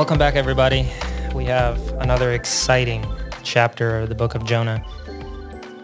Welcome 0.00 0.16
back, 0.16 0.34
everybody. 0.34 0.88
We 1.34 1.44
have 1.44 1.78
another 2.00 2.32
exciting 2.32 3.04
chapter 3.42 3.98
of 3.98 4.08
the 4.08 4.14
book 4.14 4.34
of 4.34 4.46
Jonah. 4.46 4.82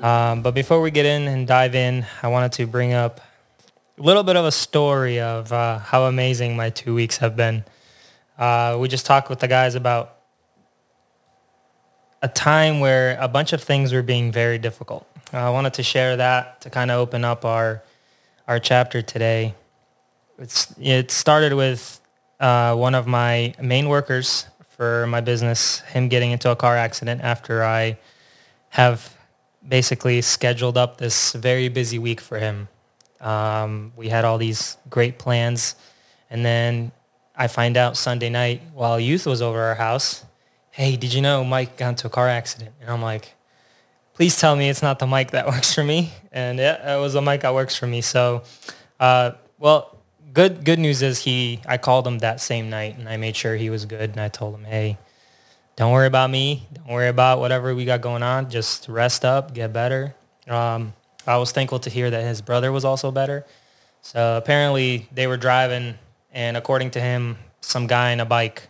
Um, 0.00 0.40
but 0.40 0.52
before 0.52 0.80
we 0.80 0.90
get 0.90 1.04
in 1.04 1.28
and 1.28 1.46
dive 1.46 1.74
in, 1.74 2.06
I 2.22 2.28
wanted 2.28 2.52
to 2.52 2.66
bring 2.66 2.94
up 2.94 3.20
a 3.98 4.02
little 4.02 4.22
bit 4.22 4.36
of 4.36 4.46
a 4.46 4.50
story 4.50 5.20
of 5.20 5.52
uh, 5.52 5.80
how 5.80 6.04
amazing 6.04 6.56
my 6.56 6.70
two 6.70 6.94
weeks 6.94 7.18
have 7.18 7.36
been. 7.36 7.62
Uh, 8.38 8.78
we 8.80 8.88
just 8.88 9.04
talked 9.04 9.28
with 9.28 9.40
the 9.40 9.48
guys 9.48 9.74
about 9.74 10.16
a 12.22 12.28
time 12.28 12.80
where 12.80 13.18
a 13.20 13.28
bunch 13.28 13.52
of 13.52 13.62
things 13.62 13.92
were 13.92 14.02
being 14.02 14.32
very 14.32 14.56
difficult. 14.56 15.06
Uh, 15.30 15.40
I 15.40 15.50
wanted 15.50 15.74
to 15.74 15.82
share 15.82 16.16
that 16.16 16.62
to 16.62 16.70
kind 16.70 16.90
of 16.90 16.98
open 17.00 17.22
up 17.22 17.44
our 17.44 17.82
our 18.48 18.60
chapter 18.60 19.02
today. 19.02 19.54
It's 20.38 20.74
it 20.80 21.10
started 21.10 21.52
with 21.52 22.00
uh, 22.40 22.74
one 22.74 22.94
of 22.94 23.06
my 23.06 23.54
main 23.60 23.88
workers 23.88 24.46
for 24.76 25.06
my 25.06 25.20
business, 25.20 25.80
him 25.80 26.08
getting 26.08 26.30
into 26.30 26.50
a 26.50 26.56
car 26.56 26.76
accident 26.76 27.22
after 27.22 27.64
I 27.64 27.98
have 28.70 29.16
basically 29.66 30.20
scheduled 30.20 30.76
up 30.76 30.98
this 30.98 31.32
very 31.32 31.68
busy 31.68 31.98
week 31.98 32.20
for 32.20 32.38
him. 32.38 32.68
Um, 33.20 33.92
we 33.96 34.08
had 34.08 34.24
all 34.24 34.38
these 34.38 34.76
great 34.90 35.18
plans, 35.18 35.74
and 36.30 36.44
then 36.44 36.92
I 37.34 37.48
find 37.48 37.76
out 37.76 37.96
Sunday 37.96 38.28
night 38.28 38.62
while 38.74 39.00
youth 39.00 39.26
was 39.26 39.42
over 39.42 39.60
our 39.60 39.74
house, 39.74 40.24
hey, 40.70 40.96
did 40.96 41.14
you 41.14 41.22
know 41.22 41.42
Mike 41.42 41.78
got 41.78 41.90
into 41.90 42.06
a 42.06 42.10
car 42.10 42.28
accident? 42.28 42.72
And 42.80 42.90
I'm 42.90 43.00
like, 43.00 43.34
please 44.12 44.38
tell 44.38 44.54
me 44.56 44.68
it's 44.68 44.82
not 44.82 44.98
the 44.98 45.06
Mike 45.06 45.30
that 45.30 45.46
works 45.52 45.74
for 45.74 45.82
me. 45.82 46.12
And 46.32 46.58
yeah, 46.58 46.96
it 46.96 47.00
was 47.00 47.14
the 47.14 47.22
Mike 47.22 47.42
that 47.42 47.54
works 47.54 47.74
for 47.74 47.86
me. 47.86 48.02
So, 48.02 48.42
uh, 49.00 49.32
well, 49.58 49.95
good 50.36 50.66
good 50.66 50.78
news 50.78 51.00
is 51.00 51.18
he. 51.20 51.60
I 51.66 51.78
called 51.78 52.06
him 52.06 52.18
that 52.18 52.40
same 52.40 52.68
night, 52.68 52.98
and 52.98 53.08
I 53.08 53.16
made 53.16 53.34
sure 53.34 53.56
he 53.56 53.70
was 53.70 53.86
good. 53.86 54.10
And 54.10 54.20
I 54.20 54.28
told 54.28 54.54
him, 54.54 54.64
hey, 54.64 54.98
don't 55.76 55.92
worry 55.92 56.06
about 56.06 56.30
me. 56.30 56.68
Don't 56.74 56.88
worry 56.88 57.08
about 57.08 57.40
whatever 57.40 57.74
we 57.74 57.86
got 57.86 58.02
going 58.02 58.22
on. 58.22 58.50
Just 58.50 58.86
rest 58.86 59.24
up, 59.24 59.54
get 59.54 59.72
better. 59.72 60.14
Um, 60.46 60.92
I 61.26 61.38
was 61.38 61.52
thankful 61.52 61.78
to 61.80 61.90
hear 61.90 62.10
that 62.10 62.22
his 62.22 62.42
brother 62.42 62.70
was 62.70 62.84
also 62.84 63.10
better. 63.10 63.46
So 64.02 64.36
apparently 64.36 65.08
they 65.10 65.26
were 65.26 65.38
driving, 65.38 65.94
and 66.30 66.56
according 66.56 66.90
to 66.92 67.00
him, 67.00 67.38
some 67.62 67.86
guy 67.86 68.10
in 68.10 68.20
a 68.20 68.26
bike 68.26 68.68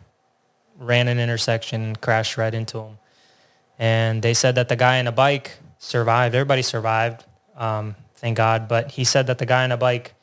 ran 0.78 1.08
an 1.08 1.19
intersection 1.19 1.83
and 1.83 2.01
crashed 2.01 2.39
right 2.39 2.55
into 2.55 2.78
him. 2.78 2.98
And 3.77 4.23
they 4.23 4.34
said 4.34 4.55
that 4.55 4.69
the 4.69 4.77
guy 4.77 4.98
in 4.98 5.08
a 5.08 5.12
bike 5.12 5.58
survived. 5.78 6.34
Everybody 6.34 6.62
survived, 6.62 7.25
um, 7.56 7.97
thank 8.14 8.36
God. 8.36 8.69
But 8.69 8.92
he 8.92 9.05
said 9.05 9.27
that 9.27 9.39
the 9.39 9.47
guy 9.47 9.64
in 9.64 9.73
a 9.73 9.77
bike 9.77 10.14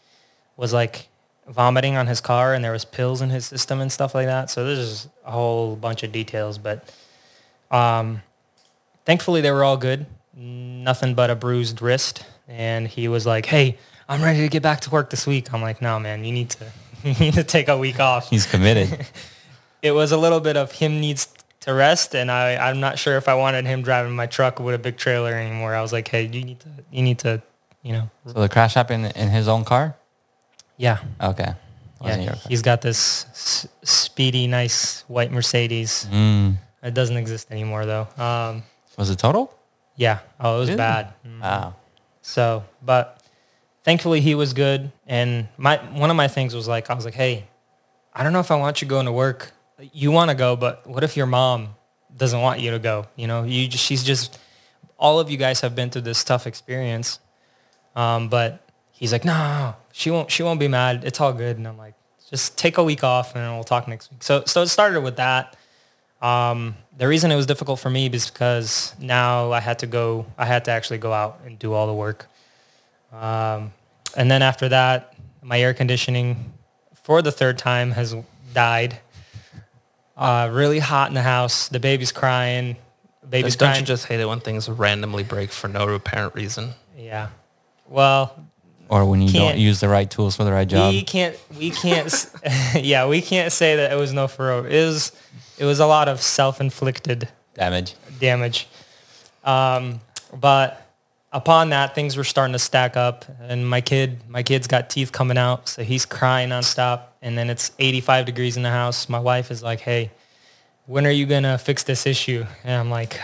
was 0.56 0.72
like 0.72 1.10
vomiting 1.48 1.96
on 1.96 2.08
his 2.08 2.22
car 2.22 2.54
and 2.54 2.64
there 2.64 2.72
was 2.72 2.86
pills 2.86 3.22
in 3.22 3.30
his 3.30 3.46
system 3.46 3.82
and 3.82 3.92
stuff 3.92 4.16
like 4.16 4.28
that. 4.28 4.50
So 4.50 4.66
there's 4.66 5.08
a 5.26 5.32
whole 5.32 5.76
bunch 5.76 6.04
of 6.04 6.12
details. 6.12 6.58
But 6.58 6.94
um, 7.72 8.22
thankfully 9.06 9.42
they 9.42 9.52
were 9.52 9.64
all 9.64 9.78
good. 9.78 10.06
Nothing 10.36 11.14
but 11.14 11.30
a 11.30 11.36
bruised 11.36 11.82
wrist. 11.82 12.26
And 12.48 12.88
he 12.88 13.08
was 13.08 13.26
like, 13.26 13.46
hey, 13.46 13.78
I'm 14.10 14.22
ready 14.22 14.42
to 14.42 14.50
get 14.50 14.64
back 14.64 14.82
to 14.82 14.90
work 14.90 15.10
this 15.10 15.26
week. 15.26 15.54
I'm 15.54 15.62
like, 15.62 15.82
no, 15.82 16.00
man, 16.00 16.26
you 16.26 16.32
need 16.32 16.50
to, 16.52 16.66
you 17.04 17.14
need 17.16 17.34
to 17.36 17.44
take 17.44 17.68
a 17.68 17.78
week 17.78 18.00
off. 18.00 18.30
He's 18.30 18.46
committed. 18.46 19.06
it 19.82 19.92
was 19.92 20.12
a 20.12 20.18
little 20.18 20.40
bit 20.40 20.58
of 20.58 20.72
him 20.72 21.00
needs 21.00 21.28
to 21.62 21.74
rest, 21.74 22.14
and 22.14 22.30
I, 22.30 22.58
I'm 22.58 22.82
not 22.82 23.00
sure 23.00 23.16
if 23.16 23.30
I 23.30 23.36
wanted 23.36 23.66
him 23.66 23.84
driving 23.84 24.14
my 24.14 24.26
truck 24.26 24.60
with 24.60 24.76
a 24.76 24.78
big 24.78 24.98
trailer 24.98 25.34
anymore. 25.34 25.74
I 25.74 25.82
was 25.82 25.94
like, 25.94 26.10
hey, 26.10 26.24
you 26.24 26.44
need 26.44 26.60
to, 26.60 26.70
you 26.92 27.02
need 27.02 27.20
to, 27.20 27.42
you 27.82 27.94
know. 27.94 28.10
So 28.28 28.34
the 28.34 28.50
crash 28.50 28.74
happened 28.74 29.14
in 29.16 29.30
his 29.30 29.48
own 29.48 29.64
car? 29.64 29.96
Yeah. 30.78 31.00
Okay. 31.22 31.54
Wasn't 32.02 32.24
Yeah, 32.24 32.36
he's 32.50 32.62
got 32.62 32.82
this 32.82 33.26
s- 33.32 33.68
speedy, 33.84 34.48
nice 34.48 35.04
white 35.08 35.32
Mercedes. 35.32 36.08
Mm. 36.12 36.56
It 36.82 36.94
doesn't 36.94 37.16
exist 37.18 37.52
anymore 37.52 37.86
though. 37.86 38.08
Um, 38.18 38.64
Was 38.98 39.10
it 39.10 39.18
total? 39.20 39.54
yeah. 39.96 40.20
Oh, 40.40 40.58
it 40.58 40.60
was 40.60 40.70
Really? 40.70 40.78
bad. 40.78 41.14
Mm. 41.26 41.42
Wow. 41.42 41.76
So, 42.22 42.64
but 42.82 43.22
thankfully 43.84 44.20
he 44.22 44.36
was 44.36 44.54
good. 44.54 44.92
And 45.08 45.48
my 45.58 45.78
one 45.94 46.10
of 46.10 46.16
my 46.16 46.28
things 46.28 46.54
was 46.56 46.68
like, 46.68 46.90
I 46.90 46.94
was 46.94 47.06
like, 47.06 47.14
hey, 47.14 47.46
I 48.14 48.24
don't 48.24 48.34
know 48.34 48.40
if 48.42 48.52
I 48.52 48.56
want 48.56 48.82
you 48.82 48.88
going 48.88 49.06
to 49.06 49.12
work. 49.12 49.52
You 49.94 50.12
want 50.12 50.30
to 50.30 50.36
go, 50.36 50.56
but 50.56 50.86
what 50.88 51.04
if 51.04 51.16
your 51.18 51.26
mom 51.26 51.76
doesn't 52.16 52.40
want 52.42 52.60
you 52.60 52.72
to 52.72 52.80
go? 52.80 53.06
You 53.16 53.28
know, 53.28 53.44
you 53.44 53.68
just, 53.68 53.84
she's 53.84 54.04
just, 54.04 54.40
all 54.98 55.20
of 55.20 55.30
you 55.32 55.38
guys 55.38 55.62
have 55.62 55.76
been 55.76 55.90
through 55.90 56.04
this 56.04 56.24
tough 56.24 56.48
experience. 56.48 57.20
Um, 57.96 58.30
but 58.30 58.66
he's 58.92 59.12
like, 59.12 59.26
no, 59.26 59.76
she 59.94 60.10
won't, 60.10 60.30
she 60.32 60.42
won't 60.44 60.60
be 60.60 60.68
mad. 60.68 61.04
It's 61.06 61.22
all 61.22 61.32
good. 61.32 61.58
And 61.58 61.68
I'm 61.68 61.78
like, 61.78 61.94
just 62.30 62.58
take 62.58 62.80
a 62.80 62.84
week 62.84 63.04
off 63.04 63.36
and 63.36 63.54
we'll 63.54 63.64
talk 63.64 63.88
next 63.88 64.12
week. 64.12 64.24
So, 64.24 64.44
so 64.46 64.64
it 64.64 64.68
started 64.68 65.02
with 65.02 65.18
that. 65.18 65.56
Um, 66.20 66.76
the 66.98 67.08
reason 67.08 67.32
it 67.32 67.36
was 67.36 67.46
difficult 67.46 67.80
for 67.80 67.92
me 67.92 68.08
is 68.08 68.30
because 68.30 68.96
now 69.00 69.52
I 69.52 69.60
had 69.60 69.80
to 69.80 69.88
go, 69.88 70.26
I 70.38 70.46
had 70.46 70.66
to 70.66 70.72
actually 70.72 70.98
go 70.98 71.14
out 71.14 71.42
and 71.46 71.60
do 71.60 71.74
all 71.74 71.86
the 71.86 71.94
work. 71.94 72.28
Um, 73.12 73.72
and 74.18 74.32
then 74.32 74.42
after 74.42 74.68
that, 74.70 75.14
my 75.44 75.62
air 75.62 75.74
conditioning 75.76 76.54
for 77.04 77.22
the 77.22 77.32
third 77.32 77.60
time 77.60 77.92
has 77.92 78.16
died. 78.54 78.98
Uh, 80.18 80.50
really 80.52 80.80
hot 80.80 81.10
in 81.10 81.14
the 81.14 81.22
house. 81.22 81.68
The 81.68 81.80
baby's 81.80 82.12
crying. 82.12 82.78
Baby's 83.30 83.56
Don't 83.56 83.70
crying. 83.70 83.82
you 83.82 83.86
just 83.86 84.08
hate 84.08 84.20
it 84.20 84.26
when 84.26 84.40
things 84.40 84.68
randomly 84.70 85.24
break 85.24 85.52
for 85.52 85.68
no 85.68 85.88
apparent 85.90 86.34
reason? 86.34 86.74
yeah. 86.98 87.30
Well, 87.90 88.48
Or 88.90 89.06
when 89.06 89.22
you 89.22 89.32
don't 89.32 89.58
use 89.58 89.80
the 89.80 89.90
right 89.90 90.10
tools 90.10 90.36
for 90.36 90.44
the 90.44 90.52
right 90.52 90.68
job. 90.68 90.94
we 90.94 91.04
can't. 91.04 91.38
We 91.58 91.72
can't. 91.72 92.32
yeah, 92.76 93.08
we 93.08 93.22
can't 93.22 93.52
say 93.52 93.78
that 93.78 93.92
it 93.92 93.96
was 93.96 94.14
no 94.14 94.28
furrow. 94.28 94.64
It 94.66 94.86
was. 94.86 95.12
It 95.58 95.66
was 95.66 95.80
a 95.80 95.86
lot 95.86 96.10
of 96.10 96.22
self-inflicted 96.22 97.30
Damage. 97.54 97.94
damage. 98.20 98.68
Um, 99.44 100.02
but 100.36 100.82
upon 101.32 101.70
that, 101.70 101.94
things 101.96 102.18
were 102.18 102.24
starting 102.24 102.54
to 102.54 102.60
stack 102.60 102.98
up, 102.98 103.26
and 103.40 103.68
my 103.68 103.80
kid, 103.80 104.20
my 104.28 104.42
kid's 104.44 104.68
got 104.68 104.90
teeth 104.90 105.12
coming 105.12 105.38
out, 105.38 105.70
so 105.70 105.84
he's 105.84 106.06
crying 106.06 106.50
nonstop. 106.50 107.02
And 107.22 107.38
then 107.38 107.50
it's 107.50 107.72
85 107.80 108.26
degrees 108.26 108.58
in 108.58 108.64
the 108.64 108.72
house. 108.72 109.08
My 109.10 109.20
wife 109.20 109.52
is 109.52 109.62
like, 109.64 109.80
"Hey, 109.80 110.12
when 110.88 111.06
are 111.06 111.12
you 111.12 111.26
gonna 111.26 111.58
fix 111.58 111.84
this 111.84 112.06
issue?" 112.06 112.46
And 112.64 112.74
I'm 112.80 112.90
like, 112.90 113.20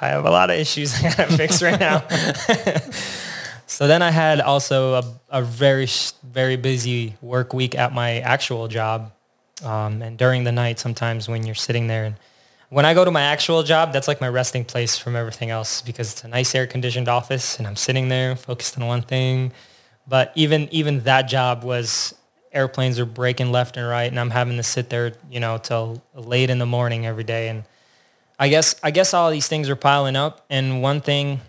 "I 0.00 0.08
have 0.08 0.24
a 0.24 0.30
lot 0.30 0.50
of 0.50 0.56
issues 0.56 0.94
I 0.94 1.14
gotta 1.14 1.36
fix 1.36 1.62
right 1.62 1.78
now." 1.78 2.02
so 3.66 3.86
then 3.86 4.02
I 4.02 4.10
had 4.10 4.40
also 4.40 4.94
a, 4.94 5.04
a 5.30 5.42
very, 5.42 5.88
very 6.22 6.56
busy 6.56 7.16
work 7.20 7.52
week 7.54 7.74
at 7.74 7.92
my 7.92 8.20
actual 8.20 8.68
job. 8.68 9.12
Um, 9.64 10.02
and 10.02 10.18
during 10.18 10.44
the 10.44 10.52
night, 10.52 10.78
sometimes 10.78 11.28
when 11.28 11.46
you're 11.46 11.54
sitting 11.54 11.86
there 11.86 12.04
and 12.04 12.16
when 12.74 12.84
I 12.84 12.92
go 12.92 13.04
to 13.04 13.10
my 13.12 13.22
actual 13.22 13.62
job, 13.62 13.92
that's 13.92 14.08
like 14.08 14.20
my 14.20 14.28
resting 14.28 14.64
place 14.64 14.98
from 14.98 15.14
everything 15.14 15.50
else 15.50 15.80
because 15.80 16.10
it's 16.10 16.24
a 16.24 16.28
nice 16.28 16.54
air 16.56 16.66
conditioned 16.66 17.08
office 17.08 17.58
and 17.58 17.68
I'm 17.68 17.76
sitting 17.76 18.08
there 18.08 18.34
focused 18.34 18.76
on 18.76 18.86
one 18.86 19.02
thing. 19.02 19.52
But 20.08 20.32
even 20.34 20.68
even 20.72 21.00
that 21.00 21.22
job 21.22 21.62
was 21.62 22.14
airplanes 22.52 22.98
are 22.98 23.06
breaking 23.06 23.52
left 23.52 23.76
and 23.76 23.86
right 23.86 24.10
and 24.10 24.18
I'm 24.18 24.30
having 24.30 24.56
to 24.56 24.64
sit 24.64 24.90
there, 24.90 25.12
you 25.30 25.38
know, 25.38 25.58
till 25.58 26.02
late 26.14 26.50
in 26.50 26.58
the 26.58 26.66
morning 26.66 27.06
every 27.06 27.22
day. 27.22 27.48
And 27.48 27.62
I 28.40 28.48
guess 28.48 28.74
I 28.82 28.90
guess 28.90 29.14
all 29.14 29.30
these 29.30 29.46
things 29.46 29.70
are 29.70 29.76
piling 29.76 30.16
up. 30.16 30.44
And 30.50 30.82
one 30.82 31.00
thing 31.00 31.40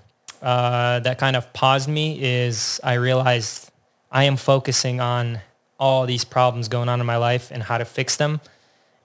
uh, 0.45 0.99
that 0.99 1.17
kind 1.17 1.35
of 1.35 1.51
paused 1.51 1.89
me 1.89 2.17
is 2.21 2.79
I 2.83 2.93
realized 2.93 3.71
I 4.11 4.23
am 4.23 4.37
focusing 4.37 5.01
on 5.01 5.41
all 5.77 6.05
these 6.05 6.23
problems 6.23 6.69
going 6.69 6.87
on 6.87 7.01
in 7.01 7.05
my 7.05 7.17
life 7.17 7.51
and 7.51 7.61
how 7.61 7.77
to 7.77 7.83
fix 7.83 8.15
them 8.15 8.39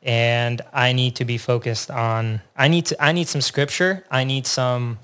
and 0.02 0.62
I 0.72 0.92
need 0.92 1.16
to 1.16 1.24
be 1.24 1.38
focused 1.38 1.90
on 1.90 2.40
I 2.56 2.68
need 2.68 2.86
to 2.86 3.02
I 3.02 3.12
need 3.12 3.28
some 3.28 3.40
scripture. 3.40 4.04
I 4.10 4.24
need 4.24 4.46
some 4.46 4.98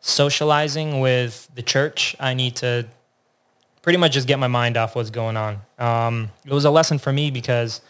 socializing 0.00 1.00
with 1.00 1.48
the 1.54 1.62
church. 1.62 2.14
I 2.20 2.34
need 2.34 2.56
to 2.56 2.86
pretty 3.82 3.98
much 3.98 4.12
just 4.12 4.28
get 4.28 4.38
my 4.38 4.46
mind 4.46 4.76
off 4.76 4.94
what's 4.94 5.10
going 5.10 5.36
on. 5.36 5.58
Um, 5.78 6.30
it 6.44 6.52
was 6.52 6.64
a 6.64 6.70
lesson 6.70 6.98
for 6.98 7.12
me 7.12 7.30
because 7.30 7.80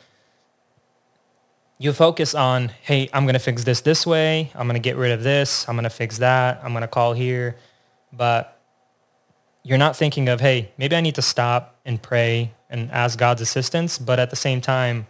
you 1.79 1.93
focus 1.93 2.35
on, 2.35 2.71
hey, 2.83 3.09
I'm 3.13 3.25
going 3.25 3.35
to 3.35 3.41
fix 3.41 3.65
this 3.65 3.83
this 3.83 4.07
way. 4.07 4.51
I'm 4.55 4.67
going 4.67 4.81
to 4.81 4.81
get 4.81 4.97
rid 4.97 5.13
of 5.13 5.23
this. 5.23 5.69
I'm 5.69 5.77
going 5.77 5.85
to 5.85 5.91
fix 5.91 6.19
that. 6.19 6.61
I'm 6.65 6.73
going 6.73 6.83
to 6.83 6.89
call 6.89 7.13
here. 7.13 7.57
But 8.13 8.61
you're 9.63 9.79
not 9.79 9.97
thinking 9.97 10.29
of, 10.29 10.41
hey, 10.41 10.71
maybe 10.79 10.97
I 10.97 11.01
need 11.01 11.15
to 11.17 11.23
stop 11.23 11.77
and 11.85 12.01
pray 12.01 12.53
and 12.71 12.91
ask 12.91 13.19
God's 13.19 13.41
assistance. 13.41 13.99
But 13.99 14.19
at 14.19 14.31
the 14.31 14.37
same 14.37 14.61
time, 14.61 15.07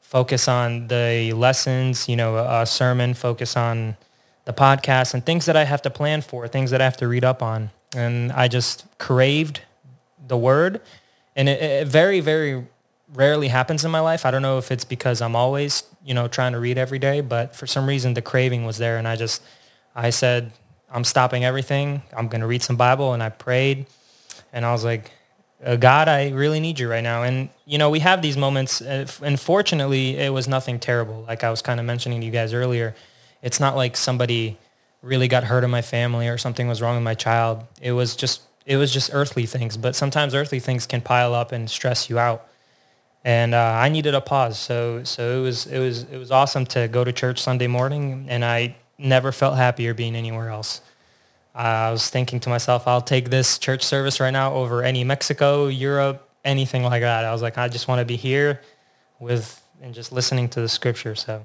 focus 0.00 0.48
on 0.48 0.88
the 0.88 1.32
lessons, 1.32 2.08
you 2.08 2.16
know, 2.16 2.36
a 2.36 2.66
sermon, 2.66 3.14
focus 3.14 3.56
on 3.56 3.96
the 4.44 4.52
podcast 4.52 5.14
and 5.14 5.24
things 5.24 5.46
that 5.46 5.56
I 5.56 5.64
have 5.64 5.82
to 5.82 5.90
plan 5.90 6.20
for, 6.20 6.48
things 6.48 6.70
that 6.70 6.80
I 6.80 6.84
have 6.84 6.96
to 6.98 7.08
read 7.08 7.24
up 7.24 7.42
on. 7.42 7.70
And 7.94 8.32
I 8.32 8.48
just 8.48 8.86
craved 8.98 9.60
the 10.26 10.36
word. 10.36 10.80
And 11.36 11.48
it, 11.48 11.62
it 11.62 11.88
very, 11.88 12.20
very 12.20 12.66
rarely 13.14 13.48
happens 13.48 13.84
in 13.84 13.90
my 13.90 14.00
life. 14.00 14.26
I 14.26 14.30
don't 14.30 14.42
know 14.42 14.58
if 14.58 14.70
it's 14.70 14.84
because 14.84 15.20
I'm 15.20 15.36
always, 15.36 15.84
you 16.04 16.14
know, 16.14 16.28
trying 16.28 16.52
to 16.52 16.58
read 16.58 16.78
every 16.78 16.98
day, 16.98 17.20
but 17.20 17.54
for 17.54 17.66
some 17.66 17.86
reason 17.86 18.14
the 18.14 18.22
craving 18.22 18.64
was 18.64 18.78
there. 18.78 18.98
And 18.98 19.06
I 19.06 19.16
just, 19.16 19.42
I 19.94 20.10
said, 20.10 20.52
I'm 20.92 21.04
stopping 21.04 21.44
everything. 21.44 22.02
I'm 22.16 22.28
going 22.28 22.42
to 22.42 22.46
read 22.46 22.62
some 22.62 22.76
Bible. 22.76 23.14
And 23.14 23.22
I 23.22 23.30
prayed 23.30 23.86
and 24.52 24.64
I 24.64 24.72
was 24.72 24.84
like, 24.84 25.10
uh, 25.64 25.76
God, 25.76 26.08
I 26.08 26.30
really 26.30 26.60
need 26.60 26.78
you 26.78 26.88
right 26.88 27.02
now. 27.02 27.22
And, 27.22 27.48
you 27.66 27.78
know, 27.78 27.88
we 27.88 28.00
have 28.00 28.20
these 28.20 28.36
moments, 28.36 28.82
uh, 28.82 29.06
and 29.22 29.38
fortunately, 29.38 30.16
it 30.18 30.32
was 30.32 30.48
nothing 30.48 30.80
terrible. 30.80 31.24
Like 31.26 31.44
I 31.44 31.50
was 31.50 31.62
kind 31.62 31.78
of 31.78 31.86
mentioning 31.86 32.20
to 32.20 32.26
you 32.26 32.32
guys 32.32 32.52
earlier, 32.52 32.94
it's 33.42 33.60
not 33.60 33.76
like 33.76 33.96
somebody 33.96 34.58
really 35.02 35.28
got 35.28 35.44
hurt 35.44 35.64
in 35.64 35.70
my 35.70 35.82
family 35.82 36.28
or 36.28 36.36
something 36.36 36.68
was 36.68 36.82
wrong 36.82 36.96
with 36.96 37.04
my 37.04 37.14
child. 37.14 37.64
It 37.80 37.92
was 37.92 38.16
just, 38.16 38.42
it 38.66 38.76
was 38.76 38.92
just 38.92 39.10
earthly 39.12 39.46
things. 39.46 39.76
But 39.76 39.94
sometimes 39.94 40.34
earthly 40.34 40.60
things 40.60 40.86
can 40.86 41.00
pile 41.00 41.32
up 41.32 41.52
and 41.52 41.70
stress 41.70 42.10
you 42.10 42.18
out. 42.18 42.46
And 43.24 43.54
uh, 43.54 43.78
I 43.80 43.88
needed 43.88 44.14
a 44.14 44.20
pause. 44.20 44.58
So, 44.58 45.04
so 45.04 45.38
it 45.38 45.42
was, 45.42 45.66
it 45.66 45.78
was, 45.78 46.02
it 46.04 46.18
was 46.18 46.32
awesome 46.32 46.66
to 46.66 46.88
go 46.88 47.04
to 47.04 47.12
church 47.12 47.40
Sunday 47.40 47.68
morning, 47.68 48.26
and 48.28 48.44
I 48.44 48.76
never 49.02 49.32
felt 49.32 49.56
happier 49.56 49.94
being 49.94 50.16
anywhere 50.16 50.50
else. 50.50 50.80
I 51.54 51.90
was 51.90 52.08
thinking 52.08 52.40
to 52.40 52.48
myself, 52.48 52.88
I'll 52.88 53.02
take 53.02 53.28
this 53.28 53.58
church 53.58 53.82
service 53.82 54.20
right 54.20 54.30
now 54.30 54.54
over 54.54 54.82
any 54.82 55.04
Mexico, 55.04 55.66
Europe, 55.66 56.28
anything 56.44 56.82
like 56.82 57.02
that. 57.02 57.24
I 57.24 57.32
was 57.32 57.42
like, 57.42 57.58
I 57.58 57.68
just 57.68 57.88
want 57.88 57.98
to 57.98 58.04
be 58.04 58.16
here 58.16 58.60
with 59.20 59.62
and 59.82 59.92
just 59.92 60.12
listening 60.12 60.48
to 60.50 60.60
the 60.60 60.68
scripture. 60.68 61.14
So 61.14 61.44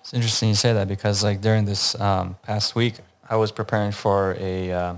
It's 0.00 0.14
interesting 0.14 0.50
you 0.50 0.54
say 0.54 0.72
that 0.72 0.86
because 0.86 1.24
like 1.24 1.40
during 1.40 1.64
this 1.64 1.98
um, 2.00 2.36
past 2.42 2.74
week, 2.76 2.94
I 3.28 3.36
was 3.36 3.50
preparing 3.50 3.92
for 3.92 4.36
a 4.38 4.72
uh, 4.72 4.94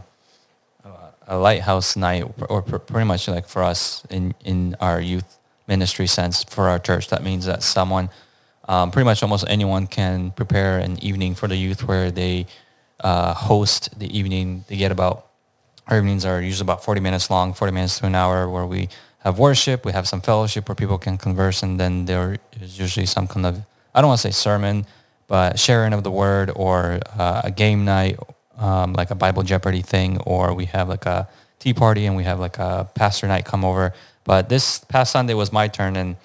a 1.27 1.39
lighthouse 1.39 1.97
night, 1.97 2.25
or 2.49 2.63
pr- 2.63 2.77
pretty 2.77 3.07
much 3.07 3.29
like 3.29 3.47
for 3.47 3.63
us 3.63 4.05
in 4.11 4.35
in 4.45 4.77
our 4.81 5.01
youth 5.01 5.39
ministry 5.67 6.07
sense 6.07 6.45
for 6.45 6.69
our 6.69 6.79
church. 6.79 7.09
That 7.09 7.23
means 7.23 7.47
that 7.47 7.63
someone, 7.63 8.11
um, 8.69 8.91
pretty 8.91 9.05
much 9.05 9.23
almost 9.23 9.45
anyone, 9.49 9.87
can 9.87 10.31
prepare 10.31 10.79
an 10.79 11.03
evening 11.03 11.35
for 11.35 11.49
the 11.49 11.57
youth 11.57 11.87
where 11.87 12.11
they 12.11 12.47
uh, 13.01 13.35
host 13.35 13.99
the 13.99 14.17
evening. 14.17 14.65
They 14.69 14.77
get 14.77 14.93
about 14.93 15.27
our 15.87 15.99
evenings 15.99 16.25
are 16.25 16.41
usually 16.41 16.65
about 16.65 16.83
40 16.83 17.01
minutes 17.01 17.31
long, 17.31 17.53
40 17.53 17.73
minutes 17.73 17.99
to 17.99 18.07
an 18.07 18.15
hour, 18.15 18.49
where 18.49 18.65
we 18.65 18.89
have 19.19 19.39
worship, 19.39 19.85
we 19.85 19.93
have 19.93 20.09
some 20.09 20.21
fellowship 20.21 20.69
where 20.69 20.75
people 20.75 20.99
can 20.99 21.19
converse, 21.19 21.63
and 21.63 21.79
then 21.79 22.07
there 22.07 22.39
is 22.61 22.79
usually 22.79 23.07
some 23.07 23.27
kind 23.27 23.45
of, 23.47 23.61
I 23.95 24.01
don't 24.01 24.09
want 24.09 24.21
to 24.21 24.29
say 24.29 24.33
sermon, 24.33 24.87
but 25.27 25.59
sharing 25.59 25.93
of 25.93 26.03
the 26.03 26.11
word 26.11 26.51
or 26.55 27.01
uh, 27.19 27.43
a 27.45 27.51
game 27.51 27.85
night, 27.85 28.19
um, 28.57 28.93
like 28.95 29.11
a 29.11 29.15
Bible 29.15 29.43
Jeopardy 29.43 29.83
thing, 29.83 30.19
or 30.21 30.55
we 30.55 30.67
have 30.67 30.89
like 30.89 31.07
a 31.07 31.29
tea 31.59 31.75
party 31.75 32.07
and 32.07 32.17
we 32.17 32.25
have 32.25 32.41
like 32.41 32.59
a 32.59 32.89
pastor 32.95 33.27
night 33.27 33.45
come 33.45 33.65
over. 33.65 33.93
But 34.25 34.49
this 34.49 34.79
past 34.79 35.13
Sunday 35.13 35.35
was 35.35 35.53
my 35.53 35.69
turn, 35.69 35.97
and 35.97 36.17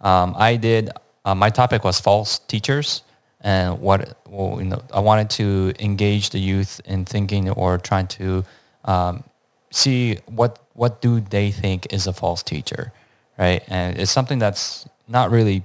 um, 0.00 0.34
I 0.36 0.56
did, 0.56 0.90
uh, 1.24 1.34
my 1.34 1.50
topic 1.50 1.84
was 1.84 2.00
false 2.00 2.38
teachers 2.38 3.02
and 3.40 3.80
what 3.80 4.16
well, 4.28 4.58
you 4.58 4.68
know, 4.68 4.82
I 4.92 5.00
wanted 5.00 5.30
to 5.30 5.72
engage 5.78 6.30
the 6.30 6.38
youth 6.38 6.80
in 6.84 7.04
thinking 7.04 7.50
or 7.50 7.78
trying 7.78 8.06
to 8.08 8.44
um, 8.84 9.24
see 9.70 10.18
what 10.26 10.58
what 10.74 11.00
do 11.00 11.20
they 11.20 11.50
think 11.50 11.92
is 11.92 12.06
a 12.06 12.12
false 12.12 12.42
teacher, 12.42 12.92
right? 13.38 13.62
And 13.68 13.98
it's 13.98 14.10
something 14.10 14.38
that's 14.38 14.88
not 15.08 15.30
really 15.30 15.64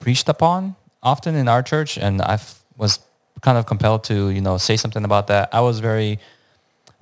preached 0.00 0.28
upon 0.28 0.76
often 1.02 1.34
in 1.34 1.48
our 1.48 1.62
church, 1.62 1.96
and 1.96 2.20
I 2.20 2.38
was 2.76 3.00
kind 3.40 3.58
of 3.58 3.66
compelled 3.66 4.04
to 4.04 4.30
you 4.30 4.40
know 4.40 4.58
say 4.58 4.76
something 4.76 5.04
about 5.04 5.26
that. 5.28 5.48
I 5.52 5.60
was 5.60 5.80
very 5.80 6.18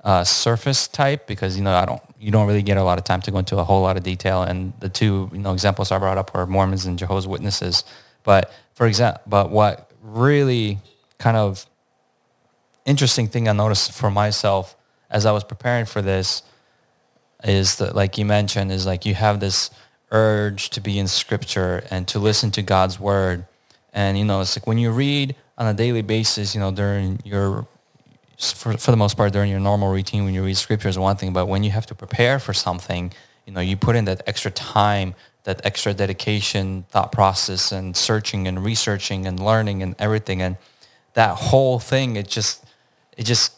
uh, 0.03 0.23
surface 0.23 0.87
type 0.87 1.27
because 1.27 1.57
you 1.57 1.63
know 1.63 1.73
I 1.73 1.85
don't 1.85 2.01
you 2.19 2.31
don't 2.31 2.47
really 2.47 2.61
get 2.61 2.77
a 2.77 2.83
lot 2.83 2.97
of 2.97 3.03
time 3.03 3.21
to 3.21 3.31
go 3.31 3.37
into 3.37 3.57
a 3.57 3.63
whole 3.63 3.81
lot 3.81 3.97
of 3.97 4.03
detail. 4.03 4.43
And 4.43 4.73
the 4.79 4.89
two 4.89 5.29
you 5.31 5.39
know 5.39 5.53
examples 5.53 5.91
I 5.91 5.97
brought 5.97 6.17
up 6.17 6.33
were 6.33 6.45
Mormons 6.45 6.85
and 6.85 6.99
Jehovah's 6.99 7.27
Witnesses. 7.27 7.83
But 8.23 8.51
for 8.73 8.87
example, 8.87 9.21
but 9.27 9.49
what 9.49 9.91
really 10.01 10.79
kind 11.17 11.37
of 11.37 11.65
interesting 12.85 13.27
thing 13.27 13.47
I 13.47 13.53
noticed 13.53 13.93
for 13.93 14.11
myself 14.11 14.75
as 15.09 15.25
I 15.25 15.31
was 15.31 15.43
preparing 15.43 15.85
for 15.85 16.01
this 16.01 16.43
is 17.43 17.77
that 17.77 17.95
like 17.95 18.17
you 18.17 18.25
mentioned 18.25 18.71
is 18.71 18.85
like 18.85 19.05
you 19.05 19.15
have 19.15 19.39
this 19.39 19.69
urge 20.11 20.69
to 20.71 20.81
be 20.81 20.99
in 20.99 21.07
scripture 21.07 21.83
and 21.89 22.07
to 22.09 22.19
listen 22.19 22.51
to 22.51 22.61
God's 22.61 22.99
word. 22.99 23.45
And 23.93 24.17
you 24.17 24.25
know, 24.25 24.41
it's 24.41 24.57
like 24.57 24.67
when 24.67 24.77
you 24.77 24.91
read 24.91 25.35
on 25.57 25.67
a 25.67 25.73
daily 25.73 26.01
basis, 26.01 26.55
you 26.55 26.59
know, 26.59 26.71
during 26.71 27.19
your 27.23 27.67
for, 28.37 28.77
for 28.77 28.91
the 28.91 28.97
most 28.97 29.15
part 29.15 29.33
during 29.33 29.49
your 29.49 29.59
normal 29.59 29.91
routine 29.91 30.25
when 30.25 30.33
you 30.33 30.43
read 30.43 30.57
scripture 30.57 30.89
is 30.89 30.97
one 30.97 31.15
thing, 31.15 31.33
but 31.33 31.47
when 31.47 31.63
you 31.63 31.71
have 31.71 31.85
to 31.87 31.95
prepare 31.95 32.39
for 32.39 32.53
something, 32.53 33.13
you 33.45 33.53
know, 33.53 33.61
you 33.61 33.77
put 33.77 33.95
in 33.95 34.05
that 34.05 34.21
extra 34.27 34.51
time, 34.51 35.15
that 35.43 35.61
extra 35.65 35.93
dedication, 35.93 36.85
thought 36.89 37.11
process 37.11 37.71
and 37.71 37.95
searching 37.95 38.47
and 38.47 38.63
researching 38.63 39.25
and 39.27 39.39
learning 39.39 39.83
and 39.83 39.95
everything. 39.99 40.41
And 40.41 40.57
that 41.13 41.35
whole 41.35 41.79
thing, 41.79 42.15
it 42.15 42.27
just, 42.27 42.63
it 43.17 43.23
just 43.23 43.53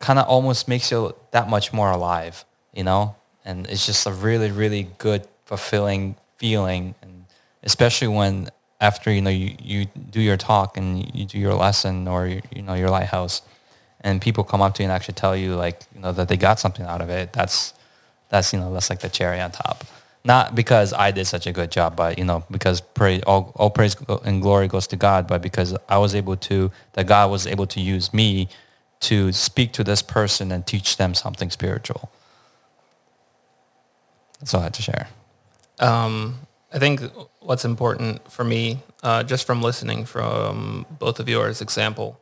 kind 0.00 0.18
of 0.18 0.26
almost 0.26 0.68
makes 0.68 0.90
you 0.90 1.14
that 1.30 1.48
much 1.48 1.72
more 1.72 1.90
alive, 1.90 2.44
you 2.74 2.84
know? 2.84 3.16
And 3.44 3.66
it's 3.68 3.86
just 3.86 4.06
a 4.06 4.12
really, 4.12 4.50
really 4.50 4.88
good, 4.98 5.26
fulfilling 5.44 6.16
feeling. 6.36 6.94
And 7.00 7.26
especially 7.62 8.08
when 8.08 8.48
after, 8.80 9.12
you 9.12 9.22
know, 9.22 9.30
you, 9.30 9.54
you 9.62 9.84
do 9.86 10.20
your 10.20 10.36
talk 10.36 10.76
and 10.76 11.14
you 11.14 11.24
do 11.26 11.38
your 11.38 11.54
lesson 11.54 12.08
or, 12.08 12.26
you 12.26 12.62
know, 12.62 12.74
your 12.74 12.90
lighthouse 12.90 13.42
and 14.02 14.20
people 14.20 14.44
come 14.44 14.62
up 14.62 14.74
to 14.74 14.82
you 14.82 14.88
and 14.88 14.92
actually 14.92 15.14
tell 15.14 15.36
you 15.36 15.54
like, 15.54 15.80
you 15.94 16.00
know, 16.00 16.12
that 16.12 16.28
they 16.28 16.36
got 16.36 16.58
something 16.58 16.86
out 16.86 17.00
of 17.00 17.10
it. 17.10 17.32
That's, 17.32 17.74
that's, 18.28 18.52
you 18.52 18.58
know, 18.58 18.72
that's 18.72 18.90
like 18.90 19.00
the 19.00 19.08
cherry 19.08 19.40
on 19.40 19.50
top. 19.50 19.84
Not 20.24 20.54
because 20.54 20.92
I 20.92 21.10
did 21.10 21.26
such 21.26 21.46
a 21.46 21.52
good 21.52 21.70
job, 21.70 21.96
but, 21.96 22.18
you 22.18 22.24
know, 22.24 22.44
because 22.50 22.80
praise, 22.80 23.22
all, 23.26 23.52
all 23.56 23.70
praise 23.70 23.96
and 24.24 24.42
glory 24.42 24.68
goes 24.68 24.86
to 24.88 24.96
God, 24.96 25.26
but 25.26 25.40
because 25.40 25.76
I 25.88 25.98
was 25.98 26.14
able 26.14 26.36
to, 26.36 26.70
that 26.92 27.06
God 27.06 27.30
was 27.30 27.46
able 27.46 27.66
to 27.68 27.80
use 27.80 28.12
me 28.12 28.48
to 29.00 29.32
speak 29.32 29.72
to 29.72 29.84
this 29.84 30.02
person 30.02 30.52
and 30.52 30.66
teach 30.66 30.98
them 30.98 31.14
something 31.14 31.50
spiritual. 31.50 32.10
That's 34.40 34.54
all 34.54 34.60
I 34.60 34.64
had 34.64 34.74
to 34.74 34.82
share. 34.82 35.08
Um, 35.78 36.40
I 36.72 36.78
think 36.78 37.00
what's 37.40 37.64
important 37.64 38.30
for 38.30 38.44
me, 38.44 38.80
uh, 39.02 39.22
just 39.22 39.46
from 39.46 39.62
listening 39.62 40.04
from 40.04 40.84
both 40.98 41.18
of 41.18 41.28
yours 41.28 41.62
example 41.62 42.20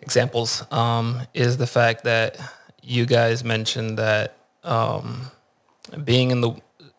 examples, 0.00 0.64
um, 0.72 1.22
is 1.34 1.56
the 1.56 1.66
fact 1.66 2.04
that 2.04 2.38
you 2.82 3.06
guys 3.06 3.44
mentioned 3.44 3.98
that 3.98 4.36
um, 4.64 5.30
being 6.04 6.30
in 6.30 6.40
the 6.40 6.52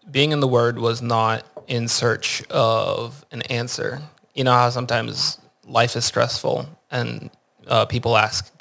being 0.09 0.31
in 0.31 0.39
the 0.39 0.47
Word 0.47 0.77
was 0.77 1.01
not 1.01 1.45
in 1.67 1.87
search 1.87 2.43
of 2.49 3.25
an 3.31 3.41
answer. 3.43 4.01
You 4.33 4.43
know 4.43 4.53
how 4.53 4.69
sometimes 4.69 5.39
life 5.65 5.95
is 5.95 6.05
stressful 6.05 6.67
and 6.89 7.29
uh, 7.67 7.85
people 7.85 8.17
ask 8.17 8.51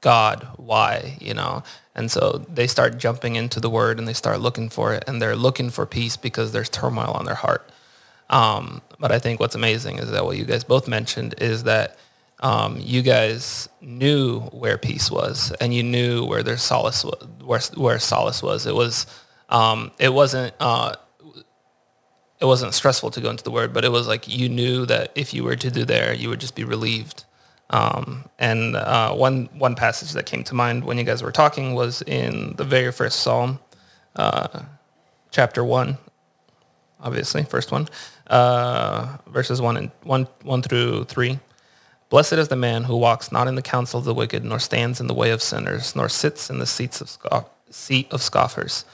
God 0.00 0.46
why, 0.56 1.16
you 1.20 1.34
know, 1.34 1.62
and 1.94 2.10
so 2.10 2.44
they 2.48 2.66
start 2.66 2.98
jumping 2.98 3.36
into 3.36 3.60
the 3.60 3.70
Word 3.70 3.98
and 3.98 4.06
they 4.06 4.12
start 4.12 4.40
looking 4.40 4.68
for 4.68 4.94
it 4.94 5.04
and 5.06 5.20
they're 5.20 5.36
looking 5.36 5.70
for 5.70 5.86
peace 5.86 6.16
because 6.16 6.52
there's 6.52 6.68
turmoil 6.68 7.12
on 7.12 7.24
their 7.24 7.34
heart. 7.34 7.70
Um, 8.28 8.82
but 8.98 9.12
I 9.12 9.18
think 9.18 9.40
what's 9.40 9.54
amazing 9.54 9.98
is 9.98 10.10
that 10.10 10.24
what 10.24 10.36
you 10.36 10.44
guys 10.44 10.64
both 10.64 10.88
mentioned 10.88 11.36
is 11.38 11.62
that 11.64 11.96
um, 12.40 12.78
you 12.80 13.02
guys 13.02 13.68
knew 13.80 14.40
where 14.40 14.78
peace 14.78 15.10
was 15.10 15.52
and 15.60 15.72
you 15.72 15.82
knew 15.82 16.24
where 16.24 16.42
their 16.42 16.58
solace 16.58 17.04
was, 17.04 17.26
where, 17.42 17.60
where 17.76 17.98
solace 17.98 18.42
was. 18.42 18.66
It 18.66 18.74
was, 18.74 19.06
um, 19.48 19.90
it 19.98 20.12
wasn't, 20.12 20.54
uh, 20.60 20.96
it 22.38 22.44
wasn't 22.44 22.74
stressful 22.74 23.10
to 23.12 23.20
go 23.20 23.30
into 23.30 23.44
the 23.44 23.50
word, 23.50 23.72
but 23.72 23.84
it 23.84 23.90
was 23.90 24.06
like 24.06 24.28
you 24.28 24.48
knew 24.48 24.84
that 24.86 25.12
if 25.14 25.32
you 25.32 25.42
were 25.42 25.56
to 25.56 25.70
do 25.70 25.84
there, 25.84 26.12
you 26.12 26.28
would 26.28 26.40
just 26.40 26.54
be 26.54 26.64
relieved. 26.64 27.24
Um, 27.70 28.28
and 28.38 28.76
uh, 28.76 29.12
one 29.14 29.48
one 29.58 29.74
passage 29.74 30.12
that 30.12 30.26
came 30.26 30.44
to 30.44 30.54
mind 30.54 30.84
when 30.84 30.98
you 30.98 31.04
guys 31.04 31.22
were 31.22 31.32
talking 31.32 31.74
was 31.74 32.02
in 32.02 32.54
the 32.56 32.64
very 32.64 32.92
first 32.92 33.20
Psalm, 33.20 33.58
uh, 34.14 34.62
chapter 35.30 35.64
one, 35.64 35.98
obviously 37.00 37.42
first 37.42 37.72
one, 37.72 37.88
uh, 38.28 39.16
verses 39.26 39.60
one 39.60 39.76
and 39.76 39.90
one 40.04 40.28
one 40.42 40.62
through 40.62 41.04
three. 41.04 41.40
Blessed 42.08 42.34
is 42.34 42.48
the 42.48 42.56
man 42.56 42.84
who 42.84 42.96
walks 42.96 43.32
not 43.32 43.48
in 43.48 43.56
the 43.56 43.62
counsel 43.62 43.98
of 43.98 44.04
the 44.04 44.14
wicked, 44.14 44.44
nor 44.44 44.60
stands 44.60 45.00
in 45.00 45.08
the 45.08 45.14
way 45.14 45.30
of 45.30 45.42
sinners, 45.42 45.96
nor 45.96 46.08
sits 46.08 46.48
in 46.48 46.58
the 46.58 46.66
seats 46.66 47.00
of 47.00 47.08
scoff- 47.08 47.50
seat 47.68 48.06
of 48.12 48.22
scoffers. 48.22 48.84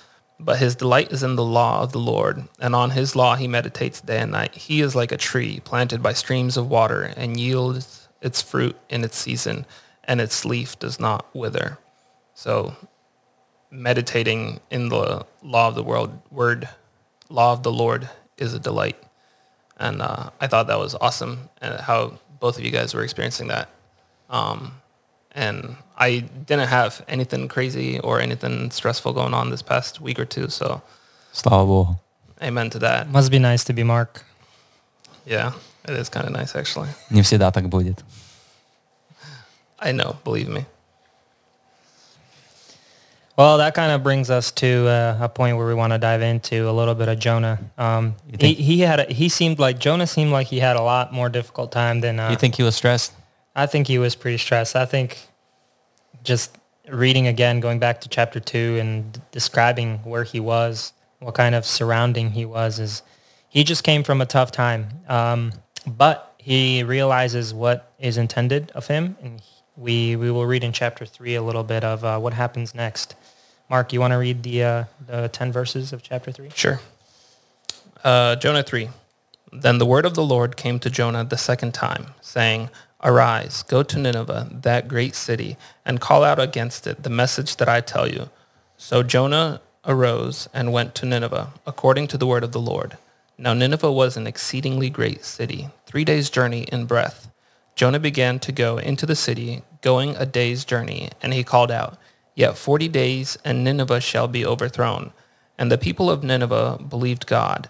But 0.40 0.58
his 0.58 0.74
delight 0.74 1.12
is 1.12 1.22
in 1.22 1.36
the 1.36 1.44
law 1.44 1.82
of 1.82 1.92
the 1.92 2.00
Lord, 2.00 2.48
and 2.58 2.74
on 2.74 2.90
his 2.90 3.14
law 3.14 3.36
he 3.36 3.46
meditates 3.46 4.00
day 4.00 4.18
and 4.18 4.32
night. 4.32 4.54
He 4.54 4.80
is 4.80 4.96
like 4.96 5.12
a 5.12 5.18
tree 5.18 5.60
planted 5.60 6.02
by 6.02 6.14
streams 6.14 6.56
of 6.56 6.70
water, 6.70 7.02
and 7.02 7.38
yields 7.38 8.08
its 8.22 8.40
fruit 8.40 8.76
in 8.88 9.04
its 9.04 9.18
season, 9.18 9.66
and 10.04 10.20
its 10.20 10.44
leaf 10.44 10.78
does 10.78 10.98
not 10.98 11.26
wither. 11.34 11.78
So, 12.34 12.74
meditating 13.70 14.60
in 14.70 14.88
the 14.88 15.26
law 15.42 15.68
of 15.68 15.74
the 15.74 15.84
world, 15.84 16.18
word, 16.30 16.68
law 17.28 17.52
of 17.52 17.62
the 17.62 17.72
Lord 17.72 18.08
is 18.38 18.54
a 18.54 18.58
delight, 18.58 18.96
and 19.76 20.00
uh, 20.00 20.30
I 20.40 20.46
thought 20.46 20.66
that 20.68 20.78
was 20.78 20.94
awesome, 20.94 21.50
and 21.60 21.78
how 21.78 22.18
both 22.41 22.57
of 22.57 22.63
you 22.65 22.71
guys 22.71 22.93
were 22.93 23.03
experiencing 23.03 23.47
that. 23.47 23.69
Um, 24.29 24.73
and 25.31 25.75
I 25.97 26.19
didn't 26.45 26.67
have 26.69 27.03
anything 27.07 27.47
crazy 27.47 27.99
or 27.99 28.19
anything 28.19 28.71
stressful 28.71 29.13
going 29.13 29.33
on 29.33 29.49
this 29.51 29.61
past 29.61 30.01
week 30.01 30.19
or 30.19 30.25
two. 30.25 30.49
So 30.49 30.81
Slava 31.31 31.65
Bohu. 31.65 31.99
amen 32.41 32.69
to 32.71 32.79
that. 32.79 33.09
Must 33.09 33.31
be 33.31 33.39
nice 33.39 33.63
to 33.65 33.73
be 33.73 33.83
Mark. 33.83 34.23
Yeah, 35.25 35.53
it 35.87 35.91
is 35.93 36.09
kind 36.09 36.25
of 36.25 36.33
nice 36.33 36.55
actually. 36.55 36.89
Не 37.11 37.21
всегда 37.21 37.51
так 37.51 37.69
будет. 37.69 38.03
I 39.79 39.91
know, 39.91 40.17
believe 40.23 40.47
me. 40.49 40.65
Well, 43.36 43.58
that 43.58 43.74
kind 43.74 43.92
of 43.92 44.02
brings 44.02 44.28
us 44.28 44.50
to 44.52 44.86
uh, 44.88 45.18
a 45.20 45.28
point 45.28 45.56
where 45.56 45.66
we 45.66 45.74
want 45.74 45.92
to 45.94 45.98
dive 45.98 46.20
into 46.20 46.68
a 46.68 46.72
little 46.72 46.94
bit 46.94 47.08
of 47.08 47.18
Jonah. 47.18 47.58
Um, 47.78 48.14
he, 48.30 48.36
think- 48.36 48.58
he 48.58 48.80
had 48.80 49.00
a, 49.00 49.12
he 49.12 49.28
seemed 49.28 49.58
like 49.58 49.78
Jonah 49.78 50.06
seemed 50.06 50.32
like 50.32 50.48
he 50.48 50.60
had 50.60 50.76
a 50.76 50.82
lot 50.82 51.12
more 51.12 51.28
difficult 51.30 51.72
time 51.72 52.00
than 52.00 52.20
uh, 52.20 52.30
you 52.30 52.36
think 52.36 52.56
he 52.56 52.62
was 52.62 52.76
stressed? 52.76 53.12
I 53.56 53.66
think 53.66 53.86
he 53.86 53.98
was 53.98 54.14
pretty 54.14 54.38
stressed. 54.38 54.76
I 54.76 54.84
think 54.84 55.28
just 56.22 56.56
reading 56.88 57.26
again, 57.26 57.60
going 57.60 57.78
back 57.78 58.00
to 58.02 58.08
chapter 58.08 58.38
two 58.38 58.76
and 58.80 59.12
d- 59.12 59.20
describing 59.30 59.98
where 60.04 60.24
he 60.24 60.38
was, 60.40 60.92
what 61.20 61.34
kind 61.34 61.54
of 61.54 61.64
surrounding 61.64 62.30
he 62.32 62.44
was, 62.44 62.78
is 62.78 63.02
he 63.48 63.64
just 63.64 63.82
came 63.84 64.02
from 64.02 64.20
a 64.20 64.26
tough 64.26 64.52
time. 64.52 64.88
Um, 65.08 65.52
but 65.86 66.34
he 66.38 66.82
realizes 66.82 67.54
what 67.54 67.92
is 67.98 68.16
intended 68.18 68.72
of 68.74 68.88
him, 68.88 69.16
and 69.22 69.40
we 69.76 70.16
we 70.16 70.30
will 70.30 70.46
read 70.46 70.64
in 70.64 70.72
chapter 70.72 71.04
three 71.06 71.34
a 71.34 71.42
little 71.42 71.64
bit 71.64 71.84
of 71.84 72.04
uh, 72.04 72.18
what 72.18 72.34
happens 72.34 72.74
next. 72.74 73.14
Mark, 73.70 73.92
you 73.92 74.00
want 74.00 74.12
to 74.12 74.18
read 74.18 74.42
the 74.42 74.62
uh, 74.62 74.84
the 75.06 75.28
ten 75.28 75.52
verses 75.52 75.92
of 75.92 76.02
chapter 76.02 76.32
three? 76.32 76.50
Sure. 76.54 76.80
Uh, 78.04 78.34
Jonah 78.36 78.64
3. 78.64 78.90
Then 79.52 79.78
the 79.78 79.86
word 79.86 80.04
of 80.04 80.14
the 80.14 80.24
Lord 80.24 80.56
came 80.56 80.80
to 80.80 80.90
Jonah 80.90 81.24
the 81.24 81.38
second 81.38 81.72
time, 81.72 82.14
saying, 82.20 82.68
Arise, 83.04 83.62
go 83.62 83.82
to 83.82 83.98
Nineveh, 83.98 84.48
that 84.50 84.88
great 84.88 85.14
city, 85.14 85.56
and 85.84 86.00
call 86.00 86.24
out 86.24 86.40
against 86.40 86.86
it 86.86 87.02
the 87.02 87.10
message 87.10 87.56
that 87.56 87.68
I 87.68 87.80
tell 87.80 88.08
you. 88.08 88.30
So 88.76 89.02
Jonah 89.02 89.60
arose 89.84 90.48
and 90.52 90.72
went 90.72 90.94
to 90.96 91.06
Nineveh, 91.06 91.52
according 91.66 92.08
to 92.08 92.18
the 92.18 92.26
word 92.26 92.42
of 92.42 92.52
the 92.52 92.60
Lord. 92.60 92.96
Now 93.38 93.54
Nineveh 93.54 93.92
was 93.92 94.16
an 94.16 94.26
exceedingly 94.26 94.90
great 94.90 95.24
city, 95.24 95.68
three 95.86 96.04
days' 96.04 96.30
journey 96.30 96.62
in 96.72 96.86
breadth. 96.86 97.28
Jonah 97.74 97.98
began 97.98 98.38
to 98.40 98.52
go 98.52 98.78
into 98.78 99.06
the 99.06 99.16
city, 99.16 99.62
going 99.80 100.16
a 100.16 100.26
day's 100.26 100.64
journey, 100.64 101.10
and 101.22 101.32
he 101.32 101.44
called 101.44 101.70
out, 101.70 101.98
Yet 102.34 102.56
forty 102.56 102.88
days, 102.88 103.36
and 103.44 103.62
Nineveh 103.62 104.00
shall 104.00 104.28
be 104.28 104.44
overthrown. 104.46 105.12
And 105.58 105.70
the 105.70 105.78
people 105.78 106.10
of 106.10 106.24
Nineveh 106.24 106.78
believed 106.88 107.26
God. 107.26 107.68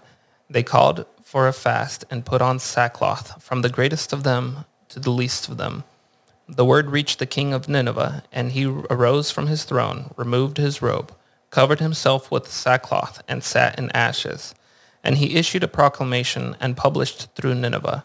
They 0.49 0.63
called 0.63 1.05
for 1.23 1.49
a 1.49 1.53
fast 1.53 2.05
and 2.11 2.27
put 2.27 2.43
on 2.43 2.59
sackcloth, 2.59 3.43
from 3.43 3.63
the 3.63 3.69
greatest 3.69 4.13
of 4.13 4.23
them 4.23 4.65
to 4.91 5.01
the 5.01 5.11
least 5.11 5.49
of 5.49 5.57
them. 5.57 5.85
The 6.49 6.65
word 6.65 6.91
reached 6.91 7.19
the 7.19 7.27
king 7.27 7.55
of 7.55 7.69
Nineveh, 7.69 8.25
and 8.31 8.53
he 8.53 8.67
arose 8.67 9.31
from 9.31 9.47
his 9.47 9.65
throne, 9.65 10.13
removed 10.17 10.59
his 10.59 10.83
robe, 10.83 11.15
covered 11.51 11.81
himself 11.81 12.31
with 12.31 12.51
sackcloth, 12.51 13.23
and 13.27 13.43
sat 13.43 13.79
in 13.79 13.91
ashes. 13.93 14.55
And 15.03 15.17
he 15.17 15.37
issued 15.37 15.65
a 15.65 15.69
proclamation 15.69 16.57
and 16.61 16.77
published 16.77 17.35
through 17.35 17.55
Nineveh. 17.55 18.05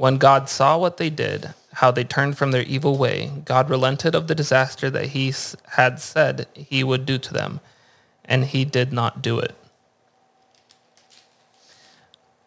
When 0.00 0.16
God 0.16 0.48
saw 0.48 0.78
what 0.78 0.96
they 0.96 1.10
did, 1.10 1.52
how 1.74 1.90
they 1.90 2.04
turned 2.04 2.38
from 2.38 2.52
their 2.52 2.62
evil 2.62 2.96
way, 2.96 3.30
God 3.44 3.68
relented 3.68 4.14
of 4.14 4.28
the 4.28 4.34
disaster 4.34 4.88
that 4.88 5.08
he 5.08 5.30
had 5.72 6.00
said 6.00 6.46
he 6.54 6.82
would 6.82 7.04
do 7.04 7.18
to 7.18 7.34
them, 7.34 7.60
and 8.24 8.46
he 8.46 8.64
did 8.64 8.94
not 8.94 9.20
do 9.20 9.38
it. 9.38 9.54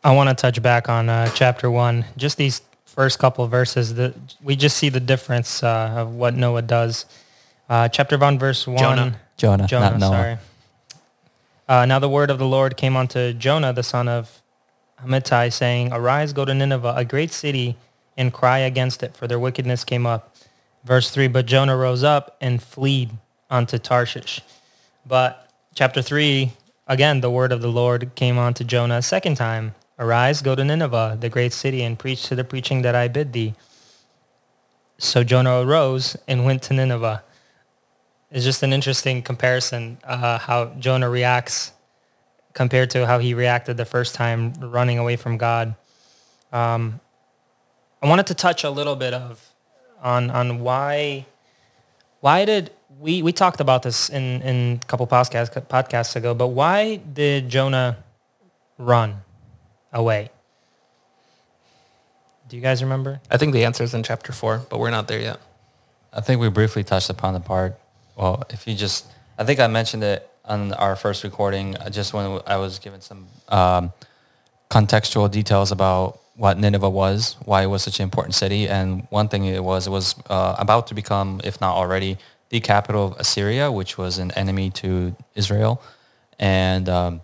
I 0.03 0.15
want 0.15 0.29
to 0.29 0.35
touch 0.35 0.63
back 0.63 0.89
on 0.89 1.09
uh, 1.09 1.29
chapter 1.35 1.69
one. 1.69 2.05
Just 2.17 2.37
these 2.37 2.63
first 2.85 3.19
couple 3.19 3.45
of 3.45 3.51
verses, 3.51 3.93
that 3.93 4.15
we 4.41 4.55
just 4.55 4.75
see 4.75 4.89
the 4.89 4.99
difference 4.99 5.61
uh, 5.61 5.93
of 5.95 6.15
what 6.15 6.33
Noah 6.33 6.63
does. 6.63 7.05
Uh, 7.69 7.87
chapter 7.87 8.17
one, 8.17 8.39
verse 8.39 8.65
one. 8.65 8.79
Jonah. 8.79 9.19
Jonah, 9.37 9.67
Jonah, 9.67 9.89
not 9.91 9.99
Noah. 9.99 10.09
sorry. 10.09 10.37
Uh, 11.69 11.85
now 11.85 11.99
the 11.99 12.09
word 12.09 12.31
of 12.31 12.39
the 12.39 12.47
Lord 12.47 12.77
came 12.77 12.97
unto 12.97 13.31
Jonah, 13.31 13.73
the 13.73 13.83
son 13.83 14.07
of 14.07 14.41
Amittai, 15.05 15.51
saying, 15.51 15.91
Arise, 15.91 16.33
go 16.33 16.45
to 16.45 16.53
Nineveh, 16.53 16.93
a 16.95 17.05
great 17.05 17.31
city, 17.31 17.77
and 18.17 18.33
cry 18.33 18.59
against 18.59 19.03
it, 19.03 19.15
for 19.15 19.27
their 19.27 19.39
wickedness 19.39 19.83
came 19.83 20.05
up. 20.05 20.35
Verse 20.83 21.09
3, 21.09 21.27
But 21.27 21.45
Jonah 21.45 21.77
rose 21.77 22.03
up 22.03 22.37
and 22.41 22.61
fled 22.61 23.11
unto 23.49 23.77
Tarshish. 23.77 24.41
But 25.05 25.49
chapter 25.75 26.01
3, 26.01 26.51
again, 26.87 27.21
the 27.21 27.29
word 27.29 27.51
of 27.51 27.61
the 27.61 27.71
Lord 27.71 28.15
came 28.15 28.37
unto 28.37 28.63
Jonah 28.63 28.97
a 28.97 29.01
second 29.01 29.35
time. 29.35 29.75
Arise, 29.99 30.41
go 30.41 30.55
to 30.55 30.63
Nineveh, 30.63 31.17
the 31.19 31.29
great 31.29 31.53
city, 31.53 31.83
and 31.83 31.97
preach 31.97 32.25
to 32.27 32.35
the 32.35 32.43
preaching 32.43 32.81
that 32.81 32.95
I 32.95 33.07
bid 33.07 33.33
thee. 33.33 33.53
So 34.97 35.23
Jonah 35.23 35.61
arose 35.61 36.17
and 36.27 36.45
went 36.45 36.63
to 36.63 36.73
Nineveh. 36.73 37.23
It's 38.31 38.45
just 38.45 38.63
an 38.63 38.73
interesting 38.73 39.21
comparison 39.21 39.97
uh, 40.03 40.39
how 40.39 40.73
Jonah 40.79 41.09
reacts 41.09 41.71
compared 42.53 42.89
to 42.91 43.05
how 43.05 43.19
he 43.19 43.33
reacted 43.33 43.77
the 43.77 43.85
first 43.85 44.15
time 44.15 44.53
running 44.59 44.99
away 44.99 45.15
from 45.15 45.37
God. 45.37 45.75
Um, 46.51 46.99
I 48.01 48.07
wanted 48.07 48.27
to 48.27 48.35
touch 48.35 48.63
a 48.63 48.69
little 48.69 48.95
bit 48.95 49.13
of 49.13 49.53
on 50.01 50.29
on 50.29 50.59
why 50.59 51.25
why 52.19 52.45
did 52.45 52.71
we 52.99 53.21
we 53.21 53.31
talked 53.31 53.59
about 53.59 53.83
this 53.83 54.09
in 54.09 54.41
in 54.41 54.79
a 54.81 54.85
couple 54.85 55.07
podcasts 55.07 55.49
podcasts 55.67 56.15
ago, 56.15 56.33
but 56.33 56.49
why 56.49 56.97
did 56.97 57.49
Jonah 57.49 57.97
run 58.77 59.21
away? 59.91 60.29
Do 62.49 62.57
you 62.57 62.61
guys 62.61 62.83
remember? 62.83 63.19
I 63.31 63.37
think 63.37 63.53
the 63.53 63.65
answer 63.65 63.83
is 63.83 63.93
in 63.93 64.03
chapter 64.03 64.31
4, 64.31 64.67
but 64.69 64.79
we're 64.79 64.91
not 64.91 65.07
there 65.07 65.19
yet. 65.19 65.39
I 66.11 66.21
think 66.21 66.39
we 66.39 66.49
briefly 66.49 66.83
touched 66.83 67.09
upon 67.09 67.33
the 67.33 67.39
part. 67.39 67.79
Well, 68.15 68.43
if 68.51 68.67
you 68.67 68.75
just, 68.75 69.07
I 69.39 69.43
think 69.43 69.59
I 69.59 69.65
mentioned 69.67 70.03
it 70.03 70.29
on 70.45 70.73
our 70.73 70.95
first 70.95 71.23
recording, 71.23 71.77
uh, 71.77 71.89
just 71.89 72.13
when 72.13 72.41
I 72.45 72.57
was 72.57 72.79
given 72.79 73.01
some 73.01 73.27
um, 73.47 73.93
contextual 74.69 75.29
details 75.31 75.71
about 75.71 76.19
what 76.35 76.57
Nineveh 76.57 76.89
was, 76.89 77.35
why 77.45 77.63
it 77.63 77.67
was 77.67 77.83
such 77.83 77.99
an 77.99 78.03
important 78.03 78.35
city, 78.35 78.67
and 78.67 79.07
one 79.09 79.27
thing 79.27 79.45
it 79.45 79.63
was, 79.63 79.87
it 79.87 79.91
was 79.91 80.15
uh, 80.29 80.55
about 80.57 80.87
to 80.87 80.95
become, 80.95 81.39
if 81.43 81.61
not 81.61 81.75
already, 81.75 82.17
the 82.49 82.59
capital 82.59 83.07
of 83.07 83.19
Assyria, 83.19 83.71
which 83.71 83.97
was 83.97 84.17
an 84.17 84.31
enemy 84.31 84.69
to 84.71 85.15
Israel, 85.35 85.81
and 86.39 86.89
um, 86.89 87.21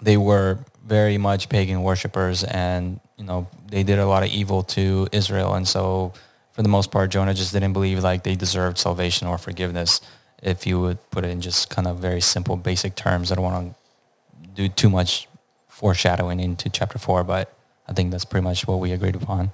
they 0.00 0.16
were 0.16 0.58
very 0.86 1.18
much 1.18 1.48
pagan 1.48 1.82
worshippers, 1.82 2.44
and 2.44 3.00
you 3.16 3.24
know 3.24 3.48
they 3.70 3.82
did 3.82 3.98
a 3.98 4.06
lot 4.06 4.22
of 4.22 4.30
evil 4.30 4.62
to 4.62 5.08
Israel, 5.12 5.54
and 5.54 5.66
so 5.68 6.12
for 6.52 6.62
the 6.62 6.68
most 6.68 6.90
part, 6.90 7.10
Jonah 7.10 7.34
just 7.34 7.52
didn't 7.52 7.72
believe 7.72 8.02
like 8.02 8.22
they 8.22 8.34
deserved 8.34 8.78
salvation 8.78 9.26
or 9.26 9.38
forgiveness. 9.38 10.00
If 10.42 10.66
you 10.66 10.80
would 10.80 10.98
put 11.10 11.24
it 11.24 11.30
in 11.30 11.40
just 11.40 11.68
kind 11.70 11.86
of 11.86 11.98
very 11.98 12.20
simple, 12.20 12.56
basic 12.56 12.94
terms, 12.94 13.30
I 13.30 13.34
don't 13.34 13.44
want 13.44 13.74
to 13.74 14.48
do 14.54 14.68
too 14.68 14.88
much 14.88 15.28
foreshadowing 15.68 16.40
into 16.40 16.68
chapter 16.68 16.98
four, 16.98 17.24
but 17.24 17.52
I 17.86 17.92
think 17.92 18.10
that's 18.10 18.24
pretty 18.24 18.44
much 18.44 18.66
what 18.66 18.78
we 18.80 18.92
agreed 18.92 19.16
upon. 19.16 19.50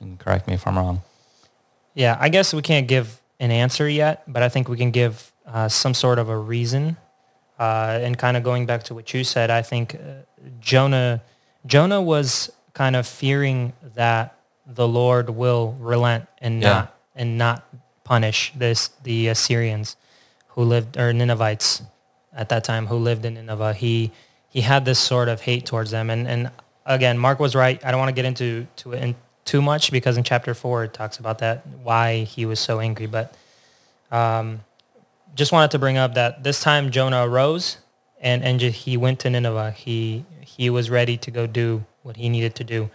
And 0.00 0.18
correct 0.18 0.46
me 0.48 0.54
if 0.54 0.66
I'm 0.66 0.76
wrong. 0.76 1.02
Yeah, 1.94 2.16
I 2.18 2.28
guess 2.28 2.52
we 2.54 2.62
can't 2.62 2.88
give 2.88 3.20
an 3.38 3.50
answer 3.50 3.88
yet, 3.88 4.24
but 4.26 4.42
I 4.42 4.48
think 4.48 4.68
we 4.68 4.76
can 4.76 4.90
give 4.90 5.32
uh, 5.46 5.68
some 5.68 5.94
sort 5.94 6.18
of 6.18 6.28
a 6.28 6.36
reason. 6.36 6.96
Uh, 7.58 8.00
and 8.02 8.18
kind 8.18 8.36
of 8.36 8.42
going 8.42 8.66
back 8.66 8.82
to 8.84 8.94
what 8.94 9.12
you 9.14 9.22
said, 9.22 9.50
I 9.50 9.62
think 9.62 9.94
uh, 9.94 9.98
Jonah 10.60 11.22
Jonah 11.64 12.02
was 12.02 12.50
kind 12.72 12.96
of 12.96 13.06
fearing 13.06 13.72
that 13.94 14.36
the 14.66 14.88
Lord 14.88 15.30
will 15.30 15.76
relent 15.78 16.26
and 16.40 16.60
Yeah. 16.62 16.68
not 16.68 16.94
and 17.14 17.38
not 17.38 17.62
punish 18.04 18.52
this 18.56 18.88
the 19.02 19.28
Assyrians 19.28 19.96
who 20.48 20.62
lived 20.62 20.96
or 20.96 21.12
Ninevites 21.12 21.82
at 22.34 22.48
that 22.48 22.64
time 22.64 22.86
who 22.86 22.96
lived 22.96 23.24
in 23.24 23.34
Nineveh. 23.34 23.74
He 23.74 24.12
he 24.48 24.60
had 24.60 24.84
this 24.84 24.98
sort 24.98 25.28
of 25.28 25.40
hate 25.42 25.66
towards 25.66 25.90
them, 25.90 26.10
and 26.10 26.26
and 26.28 26.50
again, 26.86 27.18
Mark 27.18 27.38
was 27.38 27.54
right. 27.54 27.82
I 27.84 27.90
don't 27.90 28.00
want 28.00 28.10
to 28.10 28.14
get 28.14 28.24
into 28.24 28.66
to 28.76 28.92
it 28.92 29.02
in 29.02 29.14
too 29.44 29.62
much 29.62 29.90
because 29.90 30.16
in 30.16 30.24
chapter 30.24 30.54
four 30.54 30.84
it 30.84 30.94
talks 30.94 31.18
about 31.18 31.38
that 31.38 31.66
why 31.82 32.18
he 32.24 32.46
was 32.46 32.60
so 32.60 32.80
angry. 32.80 33.06
But 33.06 33.34
um, 34.10 34.60
just 35.34 35.52
wanted 35.52 35.70
to 35.72 35.78
bring 35.78 35.96
up 35.96 36.14
that 36.14 36.44
this 36.44 36.60
time 36.60 36.90
Jonah 36.90 37.26
arose 37.26 37.78
and 38.20 38.44
and 38.44 38.60
he 38.60 38.96
went 38.96 39.20
to 39.20 39.30
Nineveh. 39.30 39.72
He 39.72 40.24
he 40.40 40.70
was 40.70 40.90
ready 40.90 41.16
to 41.18 41.30
go 41.30 41.46
do 41.46 41.84
what 42.02 42.16
he 42.16 42.28
needed 42.28 42.54
to 42.56 42.64
do. 42.64 42.90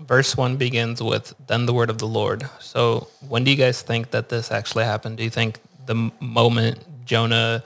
Verse 0.00 0.36
1 0.36 0.56
begins 0.56 1.02
with, 1.02 1.34
then 1.46 1.66
the 1.66 1.74
word 1.74 1.90
of 1.90 1.98
the 1.98 2.06
Lord. 2.06 2.48
So 2.58 3.08
when 3.28 3.44
do 3.44 3.50
you 3.50 3.56
guys 3.56 3.82
think 3.82 4.10
that 4.10 4.28
this 4.28 4.50
actually 4.50 4.84
happened? 4.84 5.18
Do 5.18 5.24
you 5.24 5.30
think 5.30 5.60
the 5.86 6.10
moment 6.20 7.04
Jonah 7.04 7.62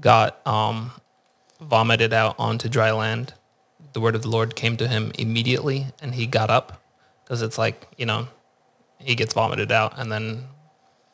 got 0.00 0.44
um, 0.46 0.92
vomited 1.60 2.12
out 2.12 2.36
onto 2.38 2.68
dry 2.68 2.92
land, 2.92 3.34
the 3.92 4.00
word 4.00 4.14
of 4.14 4.22
the 4.22 4.28
Lord 4.28 4.54
came 4.54 4.76
to 4.76 4.88
him 4.88 5.12
immediately 5.18 5.86
and 6.00 6.14
he 6.14 6.26
got 6.26 6.50
up? 6.50 6.82
Because 7.24 7.42
it's 7.42 7.58
like, 7.58 7.88
you 7.96 8.06
know, 8.06 8.28
he 8.98 9.14
gets 9.14 9.34
vomited 9.34 9.72
out 9.72 9.98
and 9.98 10.10
then 10.10 10.44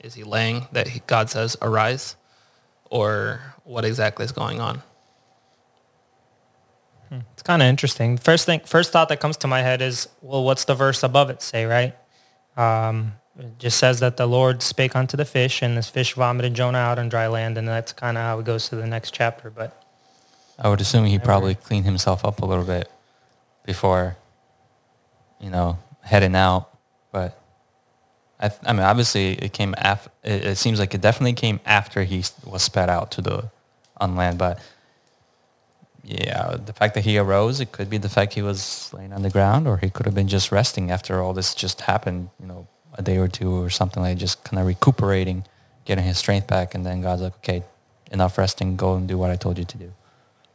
is 0.00 0.14
he 0.14 0.22
laying 0.22 0.66
that 0.72 0.88
he, 0.88 1.00
God 1.06 1.30
says, 1.30 1.56
arise? 1.62 2.16
or 2.90 3.40
what 3.64 3.84
exactly 3.84 4.24
is 4.24 4.32
going 4.32 4.60
on? 4.60 4.82
It's 7.32 7.42
kind 7.42 7.62
of 7.62 7.68
interesting. 7.68 8.18
First 8.18 8.46
thing, 8.46 8.60
first 8.60 8.92
thought 8.92 9.08
that 9.08 9.20
comes 9.20 9.36
to 9.38 9.46
my 9.46 9.62
head 9.62 9.80
is, 9.82 10.08
well, 10.20 10.44
what's 10.44 10.64
the 10.64 10.74
verse 10.74 11.02
above 11.02 11.30
it 11.30 11.42
say, 11.42 11.64
right? 11.64 11.94
Um, 12.56 13.14
it 13.38 13.58
just 13.58 13.78
says 13.78 14.00
that 14.00 14.16
the 14.16 14.26
Lord 14.26 14.62
spake 14.62 14.96
unto 14.96 15.16
the 15.16 15.24
fish, 15.24 15.62
and 15.62 15.76
this 15.76 15.88
fish 15.88 16.14
vomited 16.14 16.54
Jonah 16.54 16.78
out 16.78 16.98
on 16.98 17.08
dry 17.08 17.28
land, 17.28 17.56
and 17.56 17.68
that's 17.68 17.92
kind 17.92 18.16
of 18.16 18.24
how 18.24 18.38
it 18.40 18.44
goes 18.44 18.68
to 18.70 18.76
the 18.76 18.86
next 18.86 19.12
chapter. 19.12 19.48
But 19.48 19.80
I 20.58 20.68
would 20.68 20.80
assume 20.80 21.04
he 21.04 21.18
probably 21.18 21.54
cleaned 21.54 21.84
himself 21.84 22.24
up 22.24 22.40
a 22.40 22.46
little 22.46 22.64
bit 22.64 22.90
before, 23.64 24.16
you 25.40 25.50
know, 25.50 25.78
heading 26.02 26.34
out. 26.34 26.68
But 27.12 27.40
I, 28.40 28.48
th- 28.48 28.60
I 28.66 28.72
mean, 28.72 28.82
obviously, 28.82 29.32
it 29.34 29.52
came 29.52 29.74
af- 29.78 30.08
it, 30.24 30.44
it 30.44 30.58
seems 30.58 30.80
like 30.80 30.92
it 30.94 31.00
definitely 31.00 31.34
came 31.34 31.60
after 31.64 32.02
he 32.02 32.24
was 32.44 32.62
sped 32.62 32.90
out 32.90 33.12
to 33.12 33.22
the 33.22 33.50
on 33.98 34.16
land. 34.16 34.36
But 34.36 34.58
yeah, 36.04 36.56
the 36.56 36.72
fact 36.72 36.94
that 36.94 37.04
he 37.04 37.18
arose, 37.18 37.60
it 37.60 37.72
could 37.72 37.90
be 37.90 37.98
the 37.98 38.08
fact 38.08 38.34
he 38.34 38.42
was 38.42 38.90
laying 38.92 39.12
on 39.12 39.22
the 39.22 39.30
ground, 39.30 39.66
or 39.66 39.78
he 39.78 39.90
could 39.90 40.06
have 40.06 40.14
been 40.14 40.28
just 40.28 40.50
resting 40.52 40.90
after 40.90 41.20
all 41.20 41.32
this 41.32 41.54
just 41.54 41.82
happened. 41.82 42.30
You 42.40 42.46
know, 42.46 42.66
a 42.94 43.02
day 43.02 43.18
or 43.18 43.28
two 43.28 43.62
or 43.62 43.70
something 43.70 44.02
like 44.02 44.18
just 44.18 44.44
kind 44.44 44.60
of 44.60 44.66
recuperating, 44.66 45.44
getting 45.84 46.04
his 46.04 46.18
strength 46.18 46.46
back, 46.46 46.74
and 46.74 46.84
then 46.84 47.02
God's 47.02 47.22
like, 47.22 47.36
okay, 47.36 47.62
enough 48.10 48.38
resting, 48.38 48.76
go 48.76 48.96
and 48.96 49.06
do 49.06 49.18
what 49.18 49.30
I 49.30 49.36
told 49.36 49.58
you 49.58 49.64
to 49.64 49.78
do. 49.78 49.92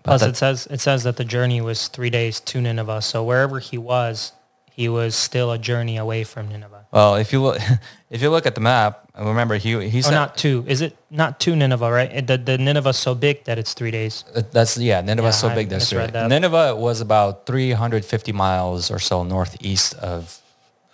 But 0.04 0.20
plus, 0.20 0.24
it 0.24 0.36
says 0.36 0.68
it 0.70 0.82
says 0.82 1.04
that 1.04 1.18
the 1.18 1.24
journey 1.24 1.62
was 1.62 1.88
three 1.88 2.10
days 2.10 2.40
to 2.42 2.60
Nineveh. 2.60 3.02
So 3.02 3.24
wherever 3.24 3.60
he 3.60 3.78
was, 3.78 4.34
he 4.76 4.90
was 4.90 5.16
still 5.16 5.52
a 5.52 5.58
journey 5.60 5.98
away 5.98 6.24
from 6.24 6.50
Nineveh. 6.50 6.86
Well, 6.92 7.16
if 7.16 7.32
you 7.32 7.42
look, 7.42 7.60
if 8.10 8.22
you 8.22 8.30
look 8.30 8.46
at 8.46 8.56
the 8.56 8.62
map, 8.62 9.08
remember 9.18 9.56
he 9.58 9.88
he 9.90 10.04
Oh, 10.06 10.12
not 10.12 10.36
two. 10.38 10.64
Is 10.68 10.82
it 10.82 10.98
not 11.10 11.40
two 11.40 11.56
Nineveh, 11.56 11.92
right? 11.92 12.26
The, 12.28 12.38
the 12.38 12.58
Nineveh's 12.58 12.98
so 12.98 13.14
big 13.16 13.44
that 13.46 13.58
it's 13.60 13.74
three 13.74 13.92
days. 13.92 14.26
uh, 14.36 14.42
that's 14.52 14.78
yeah 14.78 15.02
Nineveh's 15.02 15.36
Yeah, 15.36 15.42
so 15.42 15.48
I 15.50 15.56
big 15.56 15.70
that's 15.70 15.94
right. 15.94 16.12
that. 16.12 16.28
Nineveh 16.30 16.76
was 16.76 17.02
about 17.02 17.46
350 17.46 18.32
miles 18.32 18.90
or 18.92 19.00
so 19.00 19.24
northeast 19.24 19.94
of 19.96 20.40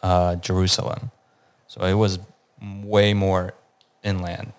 uh, 0.04 0.36
Jerusalem, 0.36 1.12
so 1.68 1.84
it 1.86 1.94
was 1.96 2.20
way 2.84 3.14
more 3.14 3.54
inland, 4.04 4.52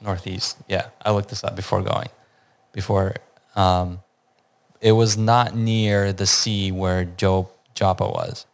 northeast. 0.00 0.56
Yeah, 0.68 0.86
I 1.04 1.12
looked 1.12 1.28
this 1.28 1.44
up 1.44 1.54
before 1.56 1.82
going, 1.82 2.08
before. 2.72 3.16
Um, 3.56 4.00
it 4.80 4.92
was 4.92 5.16
not 5.16 5.54
near 5.54 6.12
the 6.12 6.26
sea 6.26 6.72
where 6.72 7.04
Job 7.04 7.48
Joppa 7.74 8.06
was. 8.08 8.46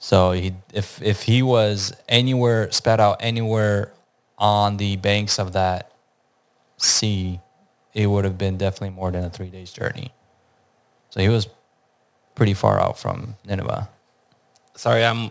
So 0.00 0.32
he, 0.32 0.54
if 0.72 1.00
if 1.02 1.22
he 1.22 1.42
was 1.42 1.94
anywhere 2.08 2.72
spat 2.72 3.00
out 3.00 3.18
anywhere 3.20 3.92
on 4.38 4.78
the 4.78 4.96
banks 4.96 5.38
of 5.38 5.52
that 5.52 5.92
sea, 6.78 7.38
it 7.92 8.06
would 8.06 8.24
have 8.24 8.38
been 8.38 8.56
definitely 8.56 8.90
more 8.90 9.10
than 9.10 9.24
a 9.24 9.30
three 9.30 9.50
days 9.50 9.70
journey. 9.70 10.12
So 11.10 11.20
he 11.20 11.28
was 11.28 11.48
pretty 12.34 12.54
far 12.54 12.80
out 12.80 12.98
from 12.98 13.36
Nineveh. 13.44 13.88
Sorry, 14.74 15.04
I'm. 15.04 15.30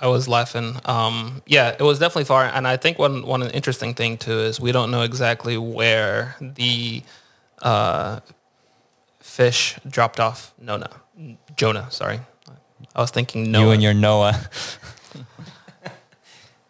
I 0.00 0.06
was 0.08 0.26
laughing. 0.26 0.76
Um, 0.86 1.42
yeah, 1.46 1.76
it 1.78 1.82
was 1.82 1.98
definitely 1.98 2.24
far, 2.24 2.46
and 2.46 2.66
I 2.66 2.78
think 2.78 2.98
one 2.98 3.26
one 3.26 3.42
interesting 3.50 3.92
thing 3.92 4.16
too 4.16 4.40
is 4.40 4.58
we 4.58 4.72
don't 4.72 4.90
know 4.90 5.02
exactly 5.02 5.58
where 5.58 6.34
the 6.40 7.02
uh, 7.60 8.20
fish 9.20 9.78
dropped 9.86 10.18
off. 10.18 10.54
Nona, 10.58 10.90
Jonah. 11.54 11.88
Sorry, 11.90 12.20
I 12.94 13.00
was 13.00 13.10
thinking 13.10 13.50
Noah. 13.50 13.64
You 13.64 13.70
and 13.72 13.82
your 13.82 13.94
Noah. 13.94 14.38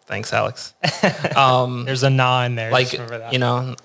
Thanks, 0.05 0.33
Alex. 0.33 0.73
Um, 1.35 1.85
There's 1.85 2.03
a 2.03 2.09
na 2.09 2.43
in 2.43 2.55
there. 2.55 2.71
like 2.71 2.89
just 2.89 3.07
that. 3.09 3.33
you 3.33 3.39
know, 3.39 3.75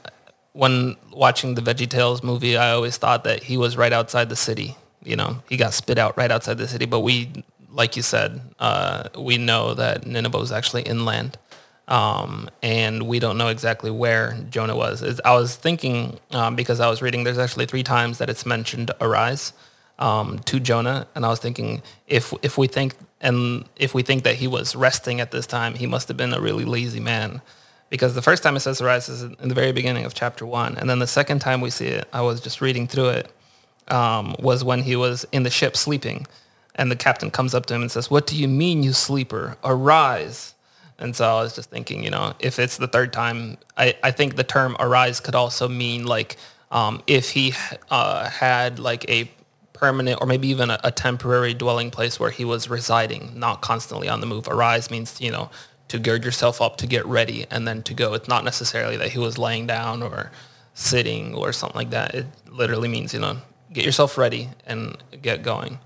when 0.52 0.96
watching 1.12 1.54
the 1.54 1.62
Veggie 1.62 1.88
Tales 1.88 2.22
movie, 2.22 2.56
I 2.56 2.72
always 2.72 2.96
thought 2.96 3.24
that 3.24 3.44
he 3.44 3.56
was 3.56 3.76
right 3.76 3.92
outside 3.92 4.28
the 4.28 4.36
city. 4.36 4.76
You 5.02 5.16
know, 5.16 5.42
he 5.48 5.56
got 5.56 5.72
spit 5.72 5.96
out 5.98 6.16
right 6.18 6.30
outside 6.30 6.58
the 6.58 6.68
city, 6.68 6.84
but 6.84 7.00
we, 7.00 7.30
like 7.70 7.96
you 7.96 8.02
said, 8.02 8.40
uh, 8.58 9.04
we 9.18 9.38
know 9.38 9.72
that 9.74 10.06
Nineveh 10.06 10.38
was 10.38 10.52
actually 10.52 10.82
inland. 10.82 11.38
Um, 11.86 12.50
and 12.62 13.04
we 13.08 13.18
don't 13.18 13.38
know 13.38 13.48
exactly 13.48 13.90
where 13.90 14.36
Jonah 14.50 14.76
was. 14.76 15.00
It's- 15.02 15.20
I 15.24 15.34
was 15.34 15.56
thinking 15.56 16.18
um, 16.32 16.54
because 16.54 16.80
I 16.80 16.90
was 16.90 17.00
reading, 17.00 17.24
there's 17.24 17.38
actually 17.38 17.64
three 17.64 17.82
times 17.84 18.18
that 18.18 18.28
it's 18.28 18.44
mentioned 18.44 18.90
arise 19.00 19.54
um, 19.98 20.38
to 20.40 20.60
Jonah, 20.60 21.06
and 21.14 21.24
I 21.24 21.28
was 21.28 21.40
thinking 21.40 21.82
if 22.06 22.32
if 22.42 22.56
we 22.56 22.66
think 22.66 22.94
and 23.20 23.64
if 23.76 23.94
we 23.94 24.02
think 24.02 24.22
that 24.24 24.36
he 24.36 24.46
was 24.46 24.76
resting 24.76 25.20
at 25.20 25.30
this 25.30 25.46
time, 25.46 25.74
he 25.74 25.86
must 25.86 26.08
have 26.08 26.16
been 26.16 26.32
a 26.32 26.40
really 26.40 26.64
lazy 26.64 27.00
man, 27.00 27.40
because 27.90 28.14
the 28.14 28.22
first 28.22 28.42
time 28.42 28.56
it 28.56 28.60
says 28.60 28.80
arise 28.80 29.08
is 29.08 29.22
in 29.22 29.48
the 29.48 29.54
very 29.54 29.72
beginning 29.72 30.04
of 30.04 30.14
chapter 30.14 30.46
one, 30.46 30.76
and 30.78 30.88
then 30.88 30.98
the 30.98 31.06
second 31.06 31.40
time 31.40 31.60
we 31.60 31.70
see 31.70 31.86
it, 31.86 32.08
I 32.12 32.22
was 32.22 32.40
just 32.40 32.60
reading 32.60 32.86
through 32.86 33.08
it, 33.08 33.32
um, 33.88 34.36
was 34.38 34.62
when 34.62 34.82
he 34.82 34.96
was 34.96 35.26
in 35.32 35.42
the 35.42 35.50
ship 35.50 35.76
sleeping, 35.76 36.26
and 36.74 36.90
the 36.90 36.96
captain 36.96 37.30
comes 37.30 37.54
up 37.54 37.66
to 37.66 37.74
him 37.74 37.82
and 37.82 37.90
says, 37.90 38.10
"What 38.10 38.26
do 38.26 38.36
you 38.36 38.48
mean, 38.48 38.82
you 38.82 38.92
sleeper? 38.92 39.56
Arise!" 39.64 40.54
And 41.00 41.14
so 41.14 41.24
I 41.24 41.42
was 41.42 41.54
just 41.54 41.70
thinking, 41.70 42.02
you 42.02 42.10
know, 42.10 42.34
if 42.40 42.58
it's 42.58 42.76
the 42.76 42.88
third 42.88 43.12
time, 43.12 43.56
I, 43.76 43.94
I 44.02 44.10
think 44.10 44.34
the 44.34 44.42
term 44.42 44.76
arise 44.80 45.20
could 45.20 45.36
also 45.36 45.68
mean 45.68 46.06
like 46.06 46.36
um, 46.72 47.02
if 47.06 47.30
he 47.30 47.54
uh, 47.88 48.28
had 48.28 48.80
like 48.80 49.08
a 49.08 49.30
permanent 49.78 50.20
or 50.20 50.26
maybe 50.26 50.48
even 50.48 50.70
a, 50.70 50.78
a 50.84 50.90
temporary 50.90 51.54
dwelling 51.54 51.90
place 51.90 52.18
where 52.20 52.30
he 52.30 52.44
was 52.44 52.68
residing, 52.68 53.38
not 53.38 53.60
constantly 53.60 54.08
on 54.08 54.20
the 54.20 54.26
move. 54.26 54.48
Arise 54.48 54.90
means, 54.90 55.20
you 55.20 55.30
know, 55.30 55.50
to 55.88 55.98
gird 55.98 56.24
yourself 56.24 56.60
up, 56.60 56.76
to 56.76 56.86
get 56.86 57.06
ready, 57.06 57.46
and 57.50 57.66
then 57.66 57.82
to 57.82 57.94
go. 57.94 58.14
It's 58.14 58.28
not 58.28 58.44
necessarily 58.44 58.96
that 58.96 59.10
he 59.12 59.18
was 59.18 59.38
laying 59.38 59.66
down 59.66 60.02
or 60.02 60.30
sitting 60.74 61.34
or 61.34 61.52
something 61.52 61.78
like 61.78 61.90
that. 61.90 62.14
It 62.14 62.26
literally 62.50 62.88
means, 62.88 63.14
you 63.14 63.20
know, 63.20 63.38
get 63.72 63.84
yourself 63.84 64.18
ready 64.18 64.50
and 64.66 64.96
get 65.22 65.42
going. 65.42 65.78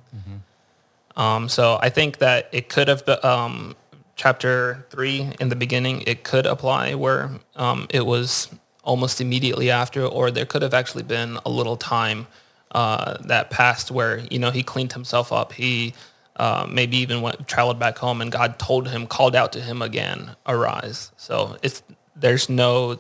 Um, 1.17 1.49
so 1.49 1.79
I 1.81 1.91
think 1.91 2.19
that 2.19 2.49
it 2.53 2.69
could 2.69 2.89
have 2.89 3.05
been, 3.05 3.25
um, 3.25 3.77
chapter 4.17 4.87
three 4.91 5.31
in 5.41 5.49
the 5.49 5.57
beginning, 5.57 6.03
it 6.07 6.25
could 6.25 6.47
apply 6.47 6.95
where 6.95 7.31
um, 7.57 7.87
it 7.91 8.07
was 8.07 8.49
almost 8.83 9.21
immediately 9.21 9.71
after, 9.71 10.05
or 10.05 10.31
there 10.31 10.47
could 10.47 10.63
have 10.63 10.75
actually 10.75 11.03
been 11.05 11.39
a 11.45 11.51
little 11.51 11.77
time 11.77 12.27
uh, 12.73 13.19
that 13.21 13.51
passed 13.51 13.91
where, 13.91 14.19
you 14.31 14.39
know, 14.39 14.51
he 14.51 14.63
cleaned 14.63 14.93
himself 14.93 15.33
up. 15.33 15.53
He 15.53 15.95
uh, 16.37 16.67
maybe 16.69 16.97
even 16.97 17.23
went, 17.23 17.47
traveled 17.47 17.79
back 17.79 17.99
home 17.99 18.21
and 18.21 18.33
God 18.33 18.59
told 18.59 18.89
him, 18.89 19.07
called 19.07 19.37
out 19.37 19.53
to 19.53 19.61
him 19.61 19.83
again, 19.83 20.35
arise. 20.47 21.13
So 21.17 21.57
it's, 21.63 21.83
there's 22.17 22.49
no 22.49 22.99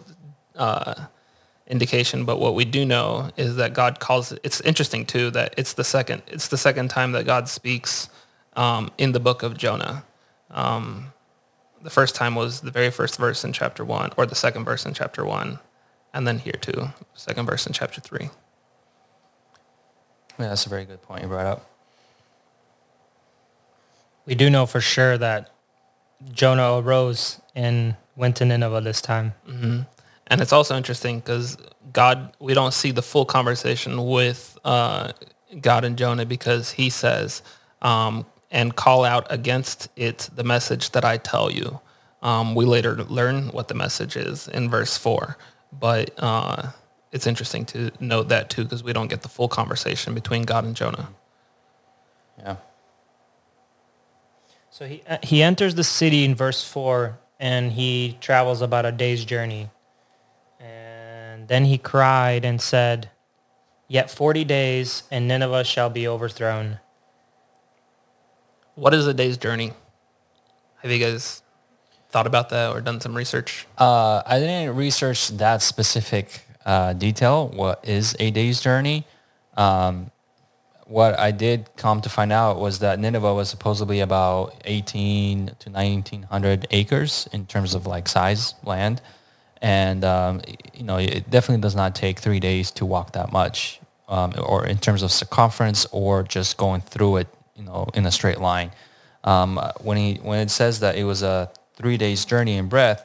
uh, 0.54 1.06
indication, 1.66 2.24
but 2.24 2.38
what 2.38 2.54
we 2.54 2.64
do 2.64 2.84
know 2.84 3.30
is 3.36 3.56
that 3.56 3.72
God 3.72 3.98
calls. 3.98 4.32
It's 4.42 4.60
interesting 4.60 5.06
too 5.06 5.30
that 5.30 5.54
it's 5.56 5.72
the 5.72 5.84
second. 5.84 6.22
It's 6.26 6.48
the 6.48 6.58
second 6.58 6.88
time 6.88 7.12
that 7.12 7.24
God 7.24 7.48
speaks 7.48 8.10
um, 8.54 8.90
in 8.98 9.12
the 9.12 9.20
book 9.20 9.42
of 9.42 9.56
Jonah. 9.56 10.04
Um, 10.50 11.12
the 11.80 11.90
first 11.90 12.14
time 12.14 12.34
was 12.34 12.60
the 12.60 12.70
very 12.70 12.90
first 12.90 13.16
verse 13.18 13.44
in 13.44 13.52
chapter 13.52 13.84
one, 13.84 14.10
or 14.16 14.26
the 14.26 14.34
second 14.34 14.64
verse 14.64 14.84
in 14.84 14.92
chapter 14.92 15.24
one, 15.24 15.58
and 16.12 16.26
then 16.26 16.38
here 16.38 16.58
too, 16.60 16.88
second 17.14 17.46
verse 17.46 17.66
in 17.66 17.72
chapter 17.72 18.00
three. 18.00 18.28
That's 20.48 20.66
a 20.66 20.68
very 20.68 20.84
good 20.84 21.02
point 21.02 21.22
you 21.22 21.28
brought 21.28 21.46
up. 21.46 21.66
we 24.26 24.34
do 24.34 24.48
know 24.48 24.66
for 24.66 24.80
sure 24.80 25.18
that 25.18 25.50
Jonah 26.32 26.78
arose 26.78 27.40
and 27.54 27.96
went 28.16 28.36
to 28.36 28.44
Nineveh 28.44 28.80
this 28.80 29.00
time. 29.00 29.34
And 30.28 30.40
it's 30.40 30.52
also 30.52 30.76
interesting 30.76 31.18
because 31.20 31.56
God, 31.92 32.34
we 32.38 32.54
don't 32.54 32.72
see 32.72 32.90
the 32.90 33.02
full 33.02 33.24
conversation 33.24 34.06
with 34.06 34.56
uh, 34.64 35.12
God 35.60 35.84
and 35.84 35.98
Jonah 35.98 36.24
because 36.24 36.72
he 36.72 36.88
says, 36.90 37.42
um, 37.82 38.24
and 38.50 38.76
call 38.76 39.04
out 39.04 39.26
against 39.30 39.88
it 39.96 40.28
the 40.34 40.44
message 40.44 40.90
that 40.90 41.04
I 41.04 41.16
tell 41.16 41.50
you. 41.50 41.80
Um, 42.22 42.54
we 42.54 42.64
later 42.64 43.02
learn 43.04 43.48
what 43.48 43.68
the 43.68 43.74
message 43.74 44.16
is 44.16 44.46
in 44.46 44.70
verse 44.70 44.96
4. 44.96 45.36
But 45.72 46.12
uh, 46.18 46.70
it's 47.12 47.26
interesting 47.26 47.64
to 47.66 47.92
note 48.00 48.30
that 48.30 48.48
too 48.48 48.64
because 48.64 48.82
we 48.82 48.92
don't 48.92 49.08
get 49.08 49.22
the 49.22 49.28
full 49.28 49.48
conversation 49.48 50.14
between 50.14 50.42
God 50.42 50.64
and 50.64 50.74
Jonah. 50.74 51.10
Yeah. 52.38 52.56
So 54.70 54.86
he 54.86 55.02
uh, 55.06 55.18
he 55.22 55.42
enters 55.42 55.74
the 55.74 55.84
city 55.84 56.24
in 56.24 56.34
verse 56.34 56.64
four, 56.64 57.18
and 57.38 57.72
he 57.72 58.16
travels 58.20 58.62
about 58.62 58.86
a 58.86 58.92
day's 58.92 59.24
journey. 59.24 59.68
And 60.58 61.46
then 61.46 61.66
he 61.66 61.76
cried 61.76 62.46
and 62.46 62.60
said, 62.60 63.10
"Yet 63.86 64.10
forty 64.10 64.44
days, 64.44 65.02
and 65.10 65.28
Nineveh 65.28 65.64
shall 65.64 65.90
be 65.90 66.08
overthrown." 66.08 66.80
What 68.74 68.94
is 68.94 69.06
a 69.06 69.12
day's 69.12 69.36
journey? 69.36 69.74
Have 70.78 70.90
you 70.90 70.98
guys 70.98 71.42
thought 72.08 72.26
about 72.26 72.48
that 72.48 72.74
or 72.74 72.80
done 72.80 73.02
some 73.02 73.14
research? 73.14 73.66
Uh, 73.76 74.22
I 74.24 74.40
didn't 74.40 74.74
research 74.74 75.28
that 75.28 75.60
specific 75.60 76.46
uh, 76.64 76.92
detail. 76.94 77.48
What 77.48 77.86
is 77.88 78.16
a 78.20 78.30
day's 78.30 78.60
journey? 78.60 79.06
Um, 79.56 80.10
what 80.86 81.18
I 81.18 81.30
did 81.30 81.70
come 81.76 82.00
to 82.02 82.08
find 82.08 82.32
out 82.32 82.58
was 82.58 82.80
that 82.80 82.98
Nineveh 82.98 83.34
was 83.34 83.48
supposedly 83.48 84.00
about 84.00 84.54
18 84.64 85.52
to 85.58 85.70
1900 85.70 86.66
acres 86.70 87.28
in 87.32 87.46
terms 87.46 87.74
of 87.74 87.86
like 87.86 88.08
size 88.08 88.54
land. 88.64 89.00
and 89.62 90.04
um, 90.04 90.40
you 90.74 90.84
know 90.84 90.98
it 90.98 91.30
definitely 91.30 91.62
does 91.62 91.76
not 91.76 91.94
take 91.94 92.18
three 92.18 92.40
days 92.40 92.70
to 92.72 92.84
walk 92.84 93.12
that 93.12 93.32
much, 93.32 93.80
um, 94.08 94.34
or 94.38 94.66
in 94.66 94.78
terms 94.78 95.02
of 95.02 95.10
circumference, 95.12 95.86
or 95.92 96.22
just 96.24 96.56
going 96.56 96.80
through 96.80 97.18
it, 97.18 97.28
you 97.56 97.64
know, 97.64 97.86
in 97.94 98.04
a 98.04 98.10
straight 98.10 98.40
line. 98.40 98.72
Um, 99.24 99.60
when 99.80 99.96
he 99.96 100.14
when 100.22 100.40
it 100.40 100.50
says 100.50 100.80
that 100.80 100.96
it 100.96 101.04
was 101.04 101.22
a 101.22 101.50
three 101.76 101.96
days 101.96 102.24
journey 102.24 102.56
in 102.56 102.68
breadth, 102.68 103.02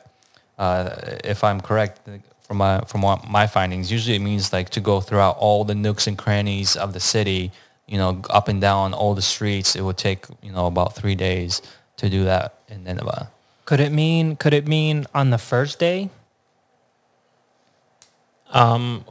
uh, 0.58 0.96
if 1.24 1.44
I'm 1.44 1.62
correct 1.62 2.02
from 2.48 2.58
my 2.58 2.80
from 2.88 3.02
what 3.02 3.30
my 3.30 3.46
findings, 3.46 3.92
usually 3.92 4.16
it 4.16 4.22
means 4.22 4.54
like 4.54 4.70
to 4.70 4.80
go 4.80 5.02
throughout 5.02 5.38
all 5.38 5.66
the 5.66 5.76
nooks 5.76 6.08
and 6.08 6.18
crannies 6.18 6.78
of 6.78 6.94
the 6.94 7.00
city, 7.00 7.52
you 7.88 7.98
know, 7.98 8.22
up 8.30 8.48
and 8.48 8.62
down 8.62 8.94
all 8.94 9.14
the 9.14 9.22
streets. 9.22 9.76
It 9.76 9.82
would 9.82 9.98
take 9.98 10.26
you 10.42 10.54
know 10.54 10.66
about 10.66 10.96
three 10.96 11.16
days 11.16 11.62
to 11.98 12.10
do 12.10 12.24
that 12.24 12.56
in 12.70 12.86
Nineveh. 12.86 13.30
Could 13.66 13.82
it 13.82 13.92
mean 13.92 14.38
could 14.38 14.54
it 14.54 14.66
mean 14.66 15.06
on 15.14 15.30
the 15.30 15.38
first 15.38 15.78
day? 15.78 16.10
Um, 18.50 19.04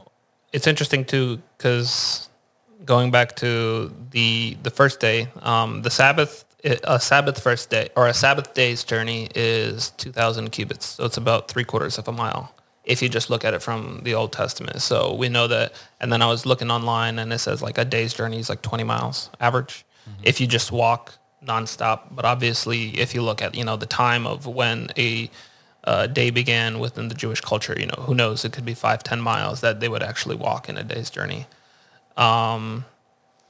it's 0.51 0.65
interesting 0.65 1.05
too 1.05 1.39
because 1.57 2.29
going 2.85 3.11
back 3.11 3.35
to 3.35 3.93
the 4.09 4.57
the 4.63 4.71
first 4.71 4.99
day, 4.99 5.27
um, 5.43 5.83
the 5.83 5.91
Sabbath 5.91 6.43
a 6.63 6.99
Sabbath 6.99 7.39
first 7.41 7.69
day 7.69 7.89
or 7.95 8.07
a 8.07 8.15
Sabbath 8.15 8.55
day's 8.55 8.83
journey 8.83 9.29
is 9.35 9.91
two 9.91 10.11
thousand 10.11 10.49
cubits, 10.49 10.87
so 10.87 11.05
it's 11.05 11.17
about 11.17 11.49
three 11.49 11.63
quarters 11.63 11.99
of 11.99 12.07
a 12.07 12.11
mile 12.11 12.51
if 12.87 13.01
you 13.01 13.09
just 13.09 13.29
look 13.29 13.45
at 13.45 13.53
it 13.53 13.61
from 13.61 14.01
the 14.03 14.15
Old 14.15 14.31
Testament. 14.31 14.81
So 14.81 15.13
we 15.13 15.29
know 15.29 15.47
that. 15.47 15.73
And 15.99 16.11
then 16.11 16.21
I 16.21 16.27
was 16.27 16.45
looking 16.45 16.71
online, 16.71 17.19
and 17.19 17.31
it 17.31 17.39
says 17.39 17.61
like 17.61 17.77
a 17.77 17.85
day's 17.85 18.13
journey 18.13 18.39
is 18.39 18.49
like 18.49 18.61
twenty 18.63 18.83
miles 18.83 19.29
average 19.39 19.85
mm-hmm. 20.09 20.21
if 20.23 20.41
you 20.41 20.47
just 20.47 20.71
walk 20.71 21.19
nonstop. 21.45 22.03
But 22.11 22.25
obviously, 22.25 22.97
if 22.97 23.13
you 23.13 23.21
look 23.21 23.41
at 23.41 23.53
you 23.53 23.65
know 23.65 23.75
the 23.75 23.85
time 23.85 24.25
of 24.25 24.47
when 24.47 24.87
a 24.97 25.29
uh, 25.83 26.07
day 26.07 26.29
began 26.29 26.79
within 26.79 27.09
the 27.09 27.15
Jewish 27.15 27.41
culture, 27.41 27.75
you 27.77 27.85
know 27.85 28.03
who 28.03 28.15
knows? 28.15 28.45
It 28.45 28.53
could 28.53 28.65
be 28.65 28.73
five, 28.73 29.03
ten 29.03 29.21
miles 29.21 29.61
that 29.61 29.81
they 29.81 29.89
would 29.89 30.03
actually 30.03 30.37
walk 30.37 30.69
in 30.69 30.77
a 30.77 30.83
day's 30.83 31.09
journey. 31.09 31.45
Um, 32.15 32.85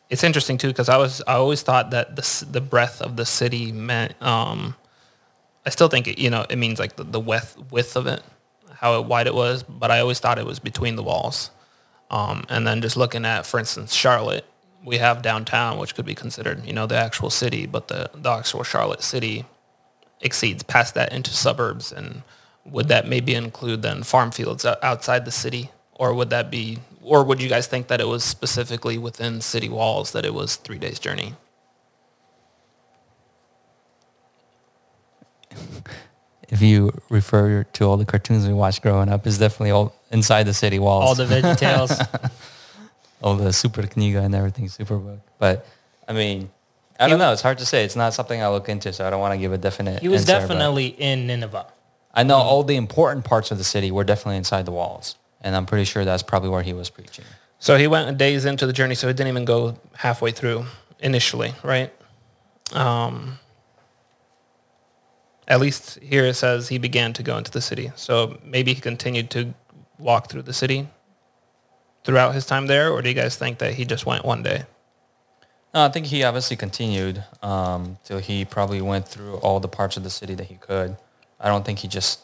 it's 0.09 0.23
interesting 0.23 0.57
too 0.57 0.69
because 0.69 0.89
I 0.89 0.97
was 0.97 1.21
I 1.27 1.33
always 1.33 1.61
thought 1.61 1.91
that 1.91 2.15
the 2.15 2.45
the 2.49 2.61
breadth 2.61 3.01
of 3.01 3.15
the 3.15 3.25
city 3.25 3.71
meant. 3.71 4.19
Um, 4.21 4.75
I 5.65 5.69
still 5.69 5.89
think 5.89 6.07
it, 6.07 6.17
you 6.17 6.29
know 6.29 6.45
it 6.49 6.55
means 6.55 6.79
like 6.79 6.95
the, 6.95 7.03
the 7.03 7.19
width 7.19 7.57
width 7.71 7.95
of 7.95 8.07
it, 8.07 8.23
how 8.79 9.01
wide 9.01 9.27
it 9.27 9.33
was, 9.33 9.63
but 9.63 9.89
I 9.89 9.99
always 9.99 10.19
thought 10.19 10.37
it 10.37 10.45
was 10.45 10.59
between 10.59 10.95
the 10.95 11.03
walls. 11.03 11.49
Um, 12.11 12.45
and 12.47 12.65
then 12.65 12.81
just 12.81 12.95
looking 12.95 13.25
at, 13.25 13.45
for 13.45 13.59
instance, 13.59 13.93
Charlotte, 13.93 14.45
we 14.83 14.97
have 14.97 15.21
downtown, 15.21 15.77
which 15.79 15.95
could 15.95 16.05
be 16.05 16.15
considered, 16.15 16.63
you 16.65 16.73
know, 16.73 16.85
the 16.85 16.95
actual 16.95 17.29
city, 17.29 17.65
but 17.65 17.87
the, 17.87 18.09
the 18.13 18.29
actual 18.29 18.63
Charlotte 18.63 19.01
city 19.01 19.45
exceeds 20.21 20.63
past 20.63 20.93
that 20.93 21.11
into 21.11 21.31
suburbs. 21.31 21.91
And 21.91 22.21
would 22.65 22.87
that 22.87 23.07
maybe 23.07 23.33
include 23.33 23.81
then 23.81 24.03
farm 24.03 24.31
fields 24.31 24.63
outside 24.65 25.25
the 25.25 25.31
city? 25.31 25.71
Or 25.93 26.13
would 26.13 26.29
that 26.29 26.51
be, 26.51 26.77
or 27.01 27.23
would 27.23 27.41
you 27.41 27.49
guys 27.49 27.65
think 27.65 27.87
that 27.87 27.99
it 27.99 28.07
was 28.07 28.23
specifically 28.23 28.99
within 28.99 29.41
city 29.41 29.69
walls 29.69 30.11
that 30.11 30.23
it 30.25 30.33
was 30.33 30.55
three 30.55 30.77
days 30.77 30.99
journey? 30.99 31.33
if 36.49 36.61
you 36.61 36.91
refer 37.09 37.63
to 37.63 37.85
all 37.85 37.97
the 37.97 38.05
cartoons 38.05 38.47
we 38.47 38.53
watched 38.53 38.81
growing 38.81 39.09
up, 39.09 39.27
is 39.27 39.37
definitely 39.37 39.71
all 39.71 39.93
inside 40.11 40.43
the 40.43 40.53
city 40.53 40.79
walls. 40.79 41.03
All 41.05 41.15
the 41.15 41.25
Veggie 41.25 41.57
Tales. 41.65 41.99
all 43.21 43.35
the 43.35 43.51
Super 43.51 43.83
Kniga 43.83 44.23
and 44.23 44.33
everything, 44.33 44.65
Superbook. 44.65 45.19
But 45.39 45.65
I 46.07 46.13
mean, 46.13 46.49
I 46.99 47.07
don't 47.07 47.19
know. 47.19 47.31
It's 47.31 47.41
hard 47.41 47.57
to 47.59 47.65
say. 47.65 47.83
It's 47.83 47.95
not 47.95 48.13
something 48.13 48.41
I 48.41 48.47
look 48.49 48.69
into, 48.69 48.91
so 48.93 49.05
I 49.05 49.09
don't 49.09 49.19
want 49.19 49.33
to 49.33 49.37
give 49.37 49.53
a 49.53 49.57
definite. 49.57 50.01
He 50.01 50.07
was 50.07 50.21
answer, 50.21 50.47
definitely 50.47 50.87
in 50.87 51.27
Nineveh. 51.27 51.67
I 52.13 52.23
know 52.23 52.37
all 52.37 52.63
the 52.63 52.75
important 52.75 53.25
parts 53.25 53.51
of 53.51 53.57
the 53.57 53.63
city 53.63 53.91
were 53.91 54.03
definitely 54.03 54.37
inside 54.37 54.65
the 54.65 54.71
walls, 54.71 55.15
and 55.41 55.55
I'm 55.55 55.65
pretty 55.65 55.85
sure 55.85 56.05
that's 56.05 56.23
probably 56.23 56.49
where 56.49 56.63
he 56.63 56.73
was 56.73 56.89
preaching. 56.89 57.25
So 57.59 57.77
he 57.77 57.87
went 57.87 58.17
days 58.17 58.45
into 58.45 58.65
the 58.65 58.73
journey, 58.73 58.95
so 58.95 59.07
he 59.07 59.13
didn't 59.13 59.29
even 59.29 59.45
go 59.45 59.77
halfway 59.95 60.31
through 60.31 60.65
initially, 60.99 61.53
right? 61.63 61.91
Um, 62.73 63.39
at 65.47 65.59
least 65.59 65.99
here 66.01 66.25
it 66.25 66.33
says 66.35 66.69
he 66.69 66.77
began 66.77 67.13
to 67.13 67.23
go 67.23 67.37
into 67.37 67.51
the 67.51 67.61
city. 67.61 67.91
So 67.95 68.39
maybe 68.43 68.73
he 68.73 68.81
continued 68.81 69.29
to 69.31 69.53
walk 69.97 70.29
through 70.29 70.43
the 70.43 70.53
city 70.53 70.87
throughout 72.03 72.33
his 72.33 72.45
time 72.45 72.67
there, 72.67 72.91
or 72.91 73.01
do 73.01 73.09
you 73.09 73.15
guys 73.15 73.35
think 73.35 73.57
that 73.59 73.73
he 73.73 73.85
just 73.85 74.05
went 74.05 74.23
one 74.23 74.43
day? 74.43 74.63
No, 75.73 75.83
I 75.83 75.89
think 75.89 76.05
he 76.07 76.23
obviously 76.23 76.55
continued 76.55 77.23
um, 77.41 77.97
till 78.03 78.19
he 78.19 78.45
probably 78.45 78.81
went 78.81 79.07
through 79.07 79.35
all 79.37 79.59
the 79.59 79.67
parts 79.67 79.97
of 79.97 80.03
the 80.03 80.09
city 80.09 80.33
that 80.35 80.45
he 80.45 80.55
could. 80.55 80.95
I 81.39 81.49
don't 81.49 81.65
think 81.65 81.79
he 81.79 81.87
just 81.87 82.21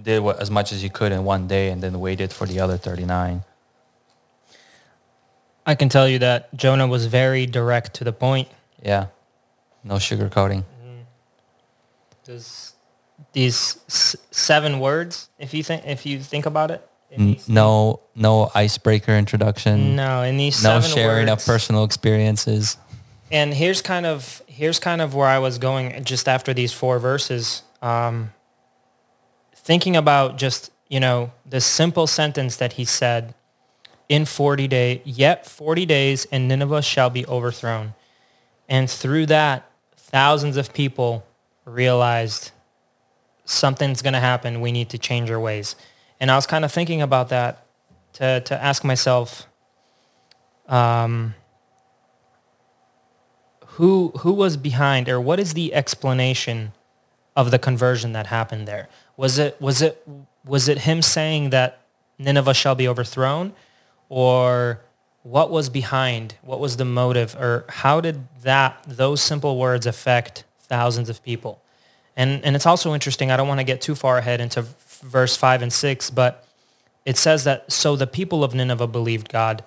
did 0.00 0.22
what, 0.22 0.40
as 0.40 0.50
much 0.50 0.72
as 0.72 0.82
he 0.82 0.88
could 0.88 1.12
in 1.12 1.24
one 1.24 1.46
day 1.46 1.70
and 1.70 1.82
then 1.82 2.00
waited 2.00 2.32
for 2.32 2.46
the 2.46 2.58
other 2.58 2.76
39. 2.76 3.44
I 5.64 5.74
can 5.74 5.88
tell 5.88 6.08
you 6.08 6.18
that 6.18 6.52
Jonah 6.54 6.86
was 6.86 7.06
very 7.06 7.46
direct 7.46 7.94
to 7.94 8.04
the 8.04 8.12
point. 8.12 8.48
Yeah. 8.82 9.06
No 9.84 9.96
sugarcoating. 9.96 10.64
These 13.32 13.78
s- 13.88 14.16
seven 14.30 14.80
words, 14.80 15.28
if 15.38 15.54
you 15.54 15.62
think 15.62 15.84
if 15.86 16.04
you 16.06 16.18
think 16.20 16.46
about 16.46 16.70
it, 16.70 16.86
no, 17.46 18.00
no 18.14 18.50
icebreaker 18.54 19.12
introduction. 19.16 19.96
No, 19.96 20.22
in 20.22 20.36
these 20.38 20.62
no 20.62 20.80
sharing 20.80 21.28
words, 21.28 21.42
of 21.42 21.46
personal 21.46 21.84
experiences. 21.84 22.76
And 23.30 23.54
here's 23.54 23.80
kind 23.82 24.06
of 24.06 24.42
here's 24.46 24.78
kind 24.78 25.00
of 25.00 25.14
where 25.14 25.28
I 25.28 25.38
was 25.38 25.58
going 25.58 26.04
just 26.04 26.28
after 26.28 26.52
these 26.52 26.72
four 26.72 26.98
verses. 26.98 27.62
Um, 27.80 28.32
thinking 29.54 29.96
about 29.96 30.36
just 30.38 30.70
you 30.88 31.00
know 31.00 31.32
the 31.48 31.60
simple 31.60 32.06
sentence 32.06 32.56
that 32.56 32.74
he 32.74 32.84
said 32.84 33.34
in 34.08 34.24
40 34.24 34.68
days 34.68 35.00
yet 35.04 35.46
40 35.46 35.86
days 35.86 36.26
and 36.32 36.48
nineveh 36.48 36.82
shall 36.82 37.08
be 37.10 37.24
overthrown 37.26 37.94
and 38.68 38.90
through 38.90 39.26
that 39.26 39.70
thousands 39.96 40.56
of 40.56 40.74
people 40.74 41.24
realized 41.64 42.50
something's 43.44 44.02
going 44.02 44.14
to 44.14 44.20
happen 44.20 44.60
we 44.60 44.72
need 44.72 44.88
to 44.90 44.98
change 44.98 45.30
our 45.30 45.40
ways 45.40 45.76
and 46.22 46.30
I 46.30 46.36
was 46.36 46.46
kind 46.46 46.64
of 46.64 46.70
thinking 46.70 47.02
about 47.02 47.30
that 47.30 47.66
to, 48.12 48.40
to 48.42 48.62
ask 48.62 48.84
myself, 48.84 49.48
um, 50.68 51.34
who, 53.66 54.12
who 54.20 54.32
was 54.32 54.56
behind 54.56 55.08
or 55.08 55.20
what 55.20 55.40
is 55.40 55.54
the 55.54 55.74
explanation 55.74 56.70
of 57.34 57.50
the 57.50 57.58
conversion 57.58 58.12
that 58.12 58.28
happened 58.28 58.68
there? 58.68 58.88
Was 59.16 59.36
it, 59.36 59.60
was 59.60 59.82
it, 59.82 60.06
was 60.44 60.68
it 60.68 60.78
him 60.78 61.02
saying 61.02 61.50
that 61.50 61.80
Nineveh 62.20 62.54
shall 62.54 62.76
be 62.76 62.86
overthrown 62.86 63.52
or 64.08 64.80
what 65.24 65.50
was 65.50 65.70
behind? 65.70 66.36
What 66.42 66.60
was 66.60 66.76
the 66.76 66.84
motive 66.84 67.34
or 67.34 67.64
how 67.68 68.00
did 68.00 68.28
that, 68.42 68.80
those 68.86 69.20
simple 69.20 69.58
words 69.58 69.86
affect 69.86 70.44
thousands 70.72 71.08
of 71.10 71.22
people? 71.22 71.60
And, 72.16 72.44
and 72.44 72.56
it's 72.56 72.66
also 72.66 72.94
interesting. 72.94 73.30
I 73.30 73.36
don't 73.36 73.48
want 73.48 73.60
to 73.60 73.64
get 73.72 73.80
too 73.80 73.94
far 73.94 74.16
ahead 74.18 74.40
into 74.40 74.62
verse 75.02 75.36
5 75.36 75.62
and 75.62 75.72
6, 75.72 76.10
but 76.10 76.46
it 77.04 77.16
says 77.16 77.44
that, 77.44 77.70
so 77.70 77.96
the 77.96 78.06
people 78.06 78.42
of 78.42 78.54
Nineveh 78.54 78.86
believed 78.86 79.28
God. 79.28 79.64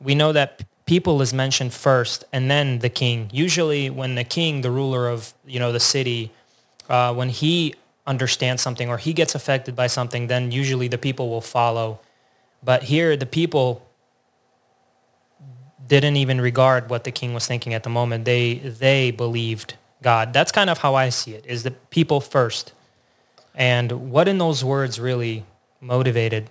We 0.00 0.14
know 0.14 0.32
that 0.32 0.64
people 0.84 1.20
is 1.22 1.32
mentioned 1.32 1.72
first 1.72 2.24
and 2.32 2.50
then 2.50 2.78
the 2.80 2.88
king. 2.88 3.28
Usually 3.32 3.90
when 3.90 4.14
the 4.14 4.24
king, 4.24 4.62
the 4.62 4.70
ruler 4.70 5.08
of, 5.08 5.32
you 5.46 5.60
know, 5.60 5.70
the 5.70 5.80
city, 5.80 6.32
uh, 6.88 7.14
when 7.14 7.28
he 7.28 7.74
understands 8.06 8.62
something 8.62 8.88
or 8.88 8.96
he 8.98 9.12
gets 9.12 9.34
affected 9.34 9.76
by 9.76 9.86
something, 9.86 10.28
then 10.28 10.50
usually 10.50 10.88
the 10.88 10.98
people 10.98 11.28
will 11.28 11.46
follow. 11.58 12.00
But 12.64 12.84
here 12.84 13.16
the 13.16 13.26
people 13.26 13.86
didn't 15.86 16.16
even 16.16 16.40
regard 16.40 16.90
what 16.90 17.04
the 17.04 17.10
king 17.10 17.34
was 17.34 17.46
thinking 17.46 17.74
at 17.74 17.82
the 17.82 17.90
moment. 17.90 18.24
They, 18.24 18.54
they 18.54 19.10
believed 19.10 19.74
God. 20.02 20.32
That's 20.32 20.52
kind 20.52 20.70
of 20.70 20.78
how 20.78 20.94
I 20.94 21.08
see 21.08 21.32
it, 21.32 21.44
is 21.46 21.62
the 21.62 21.70
people 21.70 22.20
first. 22.20 22.72
And 23.54 24.10
what 24.10 24.28
in 24.28 24.38
those 24.38 24.64
words 24.64 25.00
really 25.00 25.44
motivated? 25.80 26.50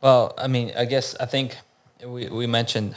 Well, 0.00 0.34
I 0.38 0.46
mean, 0.46 0.72
I 0.76 0.84
guess 0.84 1.16
I 1.18 1.26
think 1.26 1.56
we, 2.04 2.28
we 2.28 2.46
mentioned 2.46 2.96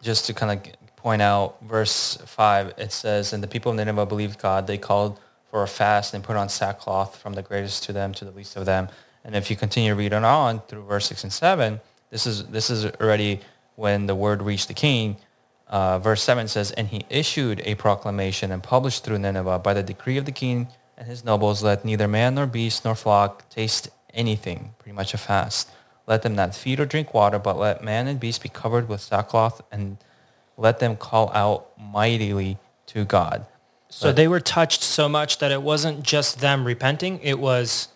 just 0.00 0.26
to 0.26 0.34
kind 0.34 0.52
of 0.52 0.72
point 0.96 1.20
out 1.20 1.56
verse 1.62 2.16
5, 2.24 2.74
it 2.78 2.92
says, 2.92 3.32
And 3.32 3.42
the 3.42 3.48
people 3.48 3.72
of 3.72 3.76
Nineveh 3.76 4.06
believed 4.06 4.40
God. 4.40 4.66
They 4.66 4.78
called 4.78 5.18
for 5.50 5.62
a 5.62 5.68
fast 5.68 6.14
and 6.14 6.24
put 6.24 6.36
on 6.36 6.48
sackcloth 6.48 7.16
from 7.16 7.34
the 7.34 7.42
greatest 7.42 7.82
to 7.84 7.92
them 7.92 8.14
to 8.14 8.24
the 8.24 8.30
least 8.30 8.56
of 8.56 8.64
them. 8.64 8.88
And 9.24 9.36
if 9.36 9.50
you 9.50 9.56
continue 9.56 9.94
reading 9.94 10.24
on 10.24 10.60
through 10.62 10.84
verse 10.84 11.06
6 11.06 11.24
and 11.24 11.32
7, 11.32 11.80
this 12.10 12.26
is, 12.26 12.46
this 12.46 12.70
is 12.70 12.86
already 12.86 13.40
when 13.76 14.06
the 14.06 14.14
word 14.14 14.42
reached 14.42 14.68
the 14.68 14.74
king. 14.74 15.16
Uh, 15.72 15.98
verse 15.98 16.22
7 16.22 16.46
says, 16.48 16.70
And 16.72 16.88
he 16.88 17.06
issued 17.08 17.62
a 17.64 17.74
proclamation 17.76 18.52
and 18.52 18.62
published 18.62 19.04
through 19.04 19.18
Nineveh 19.18 19.58
by 19.58 19.72
the 19.72 19.82
decree 19.82 20.18
of 20.18 20.26
the 20.26 20.32
king 20.32 20.68
and 20.98 21.08
his 21.08 21.24
nobles 21.24 21.62
let 21.62 21.84
neither 21.84 22.06
man 22.06 22.34
nor 22.36 22.46
beast 22.46 22.84
nor 22.84 22.94
flock 22.94 23.48
taste 23.48 23.88
anything, 24.14 24.74
pretty 24.78 24.94
much 24.94 25.14
a 25.14 25.18
fast. 25.18 25.70
Let 26.06 26.22
them 26.22 26.34
not 26.34 26.54
feed 26.54 26.78
or 26.78 26.86
drink 26.86 27.14
water, 27.14 27.38
but 27.38 27.58
let 27.58 27.82
man 27.82 28.06
and 28.06 28.20
beast 28.20 28.42
be 28.42 28.48
covered 28.48 28.88
with 28.88 29.00
sackcloth, 29.00 29.62
and 29.72 29.96
let 30.56 30.78
them 30.78 30.94
call 30.94 31.32
out 31.32 31.70
mightily 31.76 32.58
to 32.86 33.04
God. 33.04 33.46
So 33.88 34.08
but, 34.08 34.16
they 34.16 34.28
were 34.28 34.40
touched 34.40 34.82
so 34.82 35.08
much 35.08 35.38
that 35.38 35.50
it 35.50 35.62
wasn't 35.62 36.02
just 36.02 36.40
them 36.40 36.64
repenting, 36.66 37.18
it 37.20 37.38
was 37.38 37.88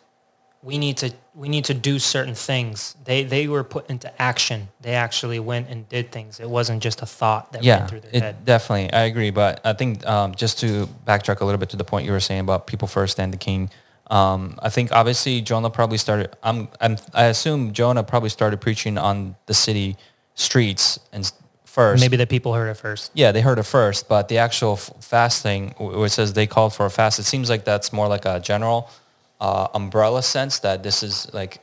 we 0.63 0.79
need 0.79 0.97
to 0.99 1.13
we 1.35 1.49
need 1.49 1.65
to 1.67 1.75
do 1.75 1.99
certain 1.99 2.35
things. 2.35 2.97
They 3.05 3.25
they 3.25 3.47
were 3.47 3.65
put 3.65 3.89
into 3.91 4.11
action. 4.21 4.69
They 4.81 4.95
actually 4.95 5.39
went 5.39 5.69
and 5.69 5.89
did 5.89 6.11
things. 6.11 6.41
It 6.41 6.49
wasn't 6.49 6.83
just 6.83 7.03
a 7.03 7.07
thought 7.07 7.53
that 7.53 7.63
yeah, 7.63 7.79
went 7.79 7.91
through 7.91 8.01
their 8.01 8.11
it 8.13 8.23
head. 8.23 8.45
definitely. 8.45 8.93
I 8.93 9.03
agree, 9.03 9.31
but 9.31 9.61
I 9.65 9.73
think 9.75 10.07
um, 10.07 10.35
just 10.35 10.59
to 10.61 10.89
backtrack 11.07 11.41
a 11.41 11.45
little 11.45 11.59
bit 11.59 11.71
to 11.71 11.77
the 11.77 11.85
point 11.85 12.07
you 12.07 12.13
were 12.13 12.21
saying 12.21 12.41
about 12.41 12.67
people 12.67 12.89
first 12.89 13.21
and 13.21 13.33
the 13.33 13.39
king. 13.39 13.71
Um, 14.09 14.59
I 14.63 14.69
think 14.69 14.93
obviously 14.93 15.41
Jonah 15.41 15.71
probably 15.71 15.99
started. 15.99 16.35
I'm, 16.43 16.69
I'm 16.81 16.97
I 17.13 17.25
assume 17.25 17.73
Jonah 17.73 18.05
probably 18.05 18.29
started 18.29 18.61
preaching 18.61 18.99
on 18.99 19.37
the 19.47 19.55
city 19.55 19.97
streets 20.35 20.99
and 21.13 21.31
first. 21.65 22.01
Maybe 22.01 22.17
the 22.17 22.27
people 22.27 22.55
heard 22.55 22.69
it 22.69 22.77
first. 22.77 23.11
Yeah, 23.15 23.33
they 23.33 23.41
heard 23.41 23.59
it 23.59 23.65
first, 23.65 24.09
but 24.09 24.29
the 24.29 24.39
actual 24.39 24.75
f- 24.75 24.91
fasting, 25.01 25.71
wh- 25.73 25.97
where 25.97 26.07
it 26.07 26.11
says 26.11 26.33
they 26.33 26.47
called 26.47 26.73
for 26.73 26.87
a 26.87 26.91
fast, 26.91 27.19
it 27.19 27.25
seems 27.25 27.51
like 27.51 27.65
that's 27.65 27.93
more 27.93 28.09
like 28.09 28.25
a 28.25 28.41
general 28.41 28.91
uh, 29.41 29.69
umbrella 29.75 30.23
sense 30.23 30.59
that 30.61 30.83
this 30.83 31.03
is 31.03 31.33
like, 31.33 31.61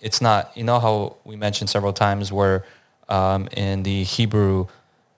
it's 0.00 0.20
not, 0.20 0.56
you 0.56 0.64
know 0.64 0.80
how 0.80 1.16
we 1.24 1.36
mentioned 1.36 1.70
several 1.70 1.92
times 1.92 2.32
where 2.32 2.64
um, 3.08 3.48
in 3.52 3.82
the 3.82 4.02
Hebrew 4.04 4.66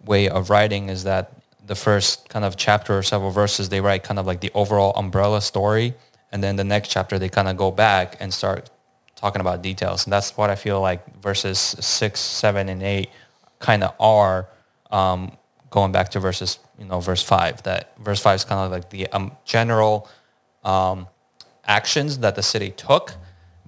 way 0.05 0.29
of 0.29 0.51
writing 0.51 0.89
is 0.89 1.05
that 1.05 1.33
the 1.67 1.75
first 1.75 2.29
kind 2.29 2.45
of 2.45 2.57
chapter 2.57 2.97
or 2.99 3.03
several 3.03 3.31
verses, 3.31 3.69
they 3.69 3.81
write 3.81 4.05
kind 4.05 4.19
of 4.19 4.27
like 4.27 4.41
the 4.41 4.51
overall 4.55 4.93
umbrella 4.97 5.41
story. 5.41 5.95
And 6.31 6.43
then 6.43 6.57
the 6.57 6.65
next 6.65 6.89
chapter, 6.89 7.19
they 7.19 7.29
kind 7.29 7.49
of 7.49 7.57
go 7.57 7.71
back 7.71 8.17
and 8.21 8.33
start 8.33 8.71
talking 9.17 9.41
about 9.41 9.63
details. 9.63 10.05
And 10.05 10.13
that's 10.13 10.37
what 10.37 10.51
I 10.51 10.55
feel 10.55 10.81
like 10.81 11.21
verses 11.21 11.59
six, 11.59 12.21
seven, 12.21 12.69
and 12.69 12.83
eight 12.83 13.11
kind 13.59 13.83
of 13.83 13.95
are 13.99 14.49
um, 14.91 15.33
going 15.71 15.91
back 15.91 16.11
to 16.11 16.21
verses, 16.21 16.59
you 16.79 16.85
know, 16.85 17.01
verse 17.01 17.23
five. 17.23 17.63
That 17.63 17.97
verse 17.99 18.21
five 18.21 18.37
is 18.37 18.45
kind 18.45 18.61
of 18.61 18.71
like 18.71 18.91
the 18.91 19.09
um, 19.09 19.33
general 19.45 20.09
um, 20.63 21.09
actions 21.67 22.19
that 22.19 22.35
the 22.37 22.43
city 22.43 22.71
took, 22.71 23.15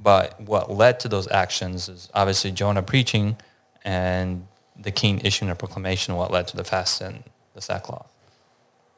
but 0.00 0.40
what 0.40 0.70
led 0.70 1.00
to 1.00 1.08
those 1.08 1.28
actions 1.28 1.88
is 1.88 2.08
obviously 2.14 2.52
Jonah 2.52 2.82
preaching 2.82 3.36
and 3.84 4.46
the 4.76 4.90
king 4.90 5.20
issuing 5.24 5.50
a 5.50 5.54
proclamation. 5.54 6.14
What 6.14 6.30
led 6.30 6.46
to 6.48 6.56
the 6.56 6.64
fast 6.64 7.00
and 7.00 7.24
the 7.54 7.60
sackcloth. 7.60 8.06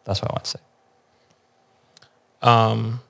That's 0.05 0.21
what 0.21 0.31
I 0.31 0.35
want 0.35 0.45
to 0.45 0.51
say. 0.51 0.61
Um, 2.43 3.01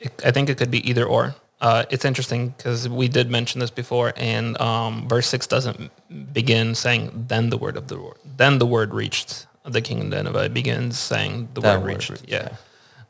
it, 0.00 0.22
I 0.24 0.30
think 0.30 0.48
it 0.48 0.56
could 0.58 0.70
be 0.70 0.88
either 0.88 1.04
or. 1.04 1.34
Uh, 1.60 1.84
it's 1.90 2.04
interesting 2.04 2.48
because 2.48 2.88
we 2.88 3.08
did 3.08 3.30
mention 3.30 3.60
this 3.60 3.70
before, 3.70 4.12
and 4.16 4.60
um, 4.60 5.08
verse 5.08 5.26
six 5.26 5.46
doesn't 5.46 5.90
begin 6.32 6.74
saying 6.74 7.26
"then 7.28 7.50
the 7.50 7.56
word 7.56 7.76
of 7.76 7.88
the 7.88 7.96
Lord." 7.96 8.18
Then 8.36 8.58
the 8.58 8.66
word 8.66 8.92
reached 8.92 9.46
the 9.64 9.80
king 9.80 10.00
of 10.00 10.08
Nineveh. 10.08 10.44
It 10.44 10.54
begins 10.54 10.98
saying 10.98 11.48
the 11.54 11.60
That 11.62 11.78
word 11.80 11.84
word 11.84 11.94
reached. 11.94 12.10
reached, 12.10 12.28
yeah. 12.28 12.48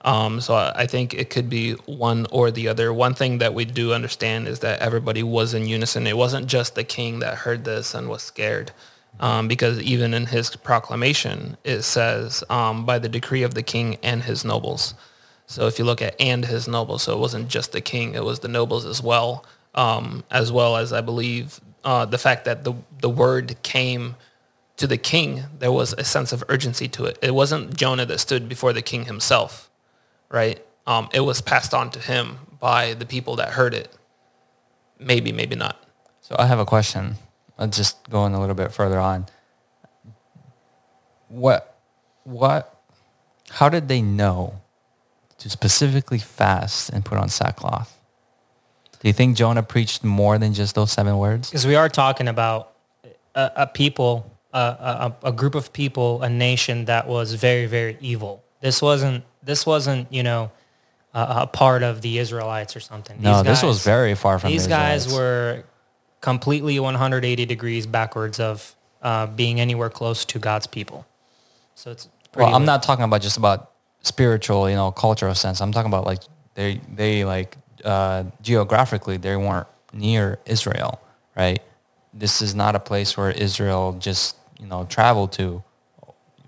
Um, 0.05 0.41
so 0.41 0.55
I 0.55 0.87
think 0.87 1.15
it 1.15 1.31
could 1.31 1.49
be 1.49 1.73
one 1.87 2.27
or 2.31 2.51
the 2.51 2.69
other. 2.69 2.93
One 2.93 3.15
thing 3.15 3.39
that 3.39 3.55
we 3.55 3.65
do 3.65 3.95
understand 3.95 4.47
is 4.47 4.61
that 4.61 4.81
everybody 4.81 5.23
was 5.23 5.55
in 5.55 5.67
unison. 5.67 6.07
It 6.07 6.17
wasn't 6.17 6.47
just 6.47 6.75
the 6.75 6.85
king 6.85 7.21
that 7.21 7.39
heard 7.39 7.65
this 7.65 7.95
and 7.95 8.09
was 8.11 8.23
scared, 8.23 8.73
um, 9.19 9.49
because 9.49 9.81
even 9.81 10.13
in 10.13 10.27
his 10.27 10.55
proclamation, 10.57 11.57
it 11.65 11.83
says, 11.83 12.45
um, 12.51 12.85
by 12.85 12.99
the 12.99 13.09
decree 13.09 13.43
of 13.43 13.55
the 13.55 13.63
king 13.63 13.97
and 14.03 14.25
his 14.25 14.45
nobles. 14.45 14.95
So 15.47 15.67
if 15.67 15.79
you 15.79 15.87
look 15.87 16.03
at 16.03 16.21
and 16.21 16.45
his 16.45 16.69
nobles, 16.69 17.05
so 17.05 17.15
it 17.15 17.19
wasn't 17.19 17.49
just 17.49 17.73
the 17.73 17.81
king, 17.81 18.15
it 18.15 18.25
was 18.25 18.41
the 18.41 18.49
nobles 18.49 18.85
as 18.85 19.03
well, 19.03 19.45
um, 19.75 20.25
as 20.31 20.53
well 20.53 20.77
as 20.77 20.93
I 20.93 21.01
believe 21.01 21.61
uh, 21.83 22.05
the 22.05 22.19
fact 22.19 22.45
that 22.45 22.65
the, 22.65 22.75
the 23.01 23.11
word 23.11 23.57
came 23.63 24.17
to 24.77 24.87
the 24.87 24.99
king, 24.99 25.45
there 25.59 25.73
was 25.73 25.93
a 25.95 26.05
sense 26.05 26.33
of 26.33 26.43
urgency 26.49 26.89
to 26.89 27.05
it. 27.05 27.19
It 27.23 27.35
wasn't 27.35 27.77
Jonah 27.77 28.07
that 28.07 28.19
stood 28.19 28.49
before 28.49 28.73
the 28.73 28.83
king 28.83 29.05
himself, 29.05 29.64
right? 30.35 30.63
Um, 30.87 31.09
it 31.15 31.21
was 31.21 31.41
passed 31.41 31.73
on 31.73 31.91
to 31.93 32.01
him 32.01 32.39
by 32.59 32.95
the 32.95 33.07
people 33.07 33.37
that 33.37 33.51
heard 33.51 33.73
it. 33.73 33.97
Maybe, 34.99 35.33
maybe 35.33 35.55
not. 35.55 35.77
So 36.21 36.35
I 36.39 36.47
have 36.47 36.59
a 36.59 36.67
question. 36.67 37.15
I'll 37.57 37.69
just 37.69 38.11
going 38.11 38.35
a 38.35 38.41
little 38.41 38.57
bit 38.57 38.73
further 38.73 38.99
on. 38.99 39.27
What, 41.29 41.77
what, 42.25 42.83
how 43.51 43.69
did 43.69 43.89
they 43.89 44.03
know 44.03 44.61
to 45.39 45.49
specifically 45.49 46.19
fast 46.19 46.91
and 46.91 47.05
put 47.05 47.17
on 47.17 47.29
sackcloth? 47.29 47.97
Do 49.01 49.09
you 49.09 49.13
think 49.13 49.37
Jonah 49.37 49.63
preached 49.63 50.03
more 50.03 50.39
than 50.39 50.53
just 50.53 50.75
those 50.75 50.91
seven 50.91 51.19
words? 51.19 51.51
Because 51.51 51.67
we 51.67 51.77
are 51.77 51.89
talking 51.89 52.27
about 52.27 52.73
a, 53.35 53.51
a 53.57 53.67
people, 53.67 54.31
a, 54.53 54.59
a, 54.59 55.29
a 55.29 55.33
group 55.33 55.55
of 55.55 55.73
people, 55.73 56.23
a 56.23 56.29
nation 56.29 56.87
that 56.87 57.07
was 57.07 57.35
very, 57.35 57.67
very 57.67 57.99
evil. 58.01 58.43
This 58.61 58.81
wasn't, 58.81 59.25
this 59.45 59.67
wasn't, 59.67 60.13
you 60.13 60.23
know, 60.23 60.51
a, 61.15 61.21
a 61.43 61.47
part 61.47 61.83
of 61.83 62.03
the 62.03 62.19
Israelites 62.19 62.77
or 62.77 62.81
something. 62.81 63.21
No, 63.23 63.37
These 63.39 63.45
this 63.45 63.63
was 63.63 63.85
very 63.85 64.15
far 64.15 64.39
from 64.39 64.51
These 64.51 64.65
the 64.65 64.71
guys 64.71 65.07
were 65.13 65.65
completely 66.21 66.81
180 66.81 67.47
degrees 67.47 67.87
backwards 67.87 68.41
of 68.41 68.75
uh, 69.03 69.27
being 69.27 69.61
anywhere 69.61 69.91
close 69.91 70.25
to 70.27 70.39
God's 70.39 70.67
people. 70.67 71.07
So 71.75 71.91
it's 71.93 72.09
pretty 72.33 72.47
Well, 72.47 72.55
I'm 72.57 72.63
lit. 72.63 72.67
not 72.67 72.83
talking 72.83 73.05
about 73.05 73.23
just 73.23 73.37
about 73.37 73.73
spiritual, 74.03 74.69
you 74.71 74.77
know, 74.77 74.91
cultural 74.93 75.35
sense. 75.35 75.61
I'm 75.61 75.73
talking 75.73 75.91
about 75.91 76.07
like 76.07 76.21
they 76.55 76.81
they 76.95 77.25
like 77.25 77.57
uh, 77.85 78.25
geographically 78.43 79.17
they 79.19 79.37
weren't 79.37 79.67
near 79.93 80.41
Israel, 80.47 81.01
right? 81.37 81.61
This 82.15 82.43
is 82.43 82.55
not 82.55 82.75
a 82.77 82.81
place 82.81 83.17
where 83.17 83.31
Israel 83.31 83.97
just 83.99 84.37
you 84.61 84.67
know 84.67 84.87
traveled 84.87 85.33
to 85.33 85.63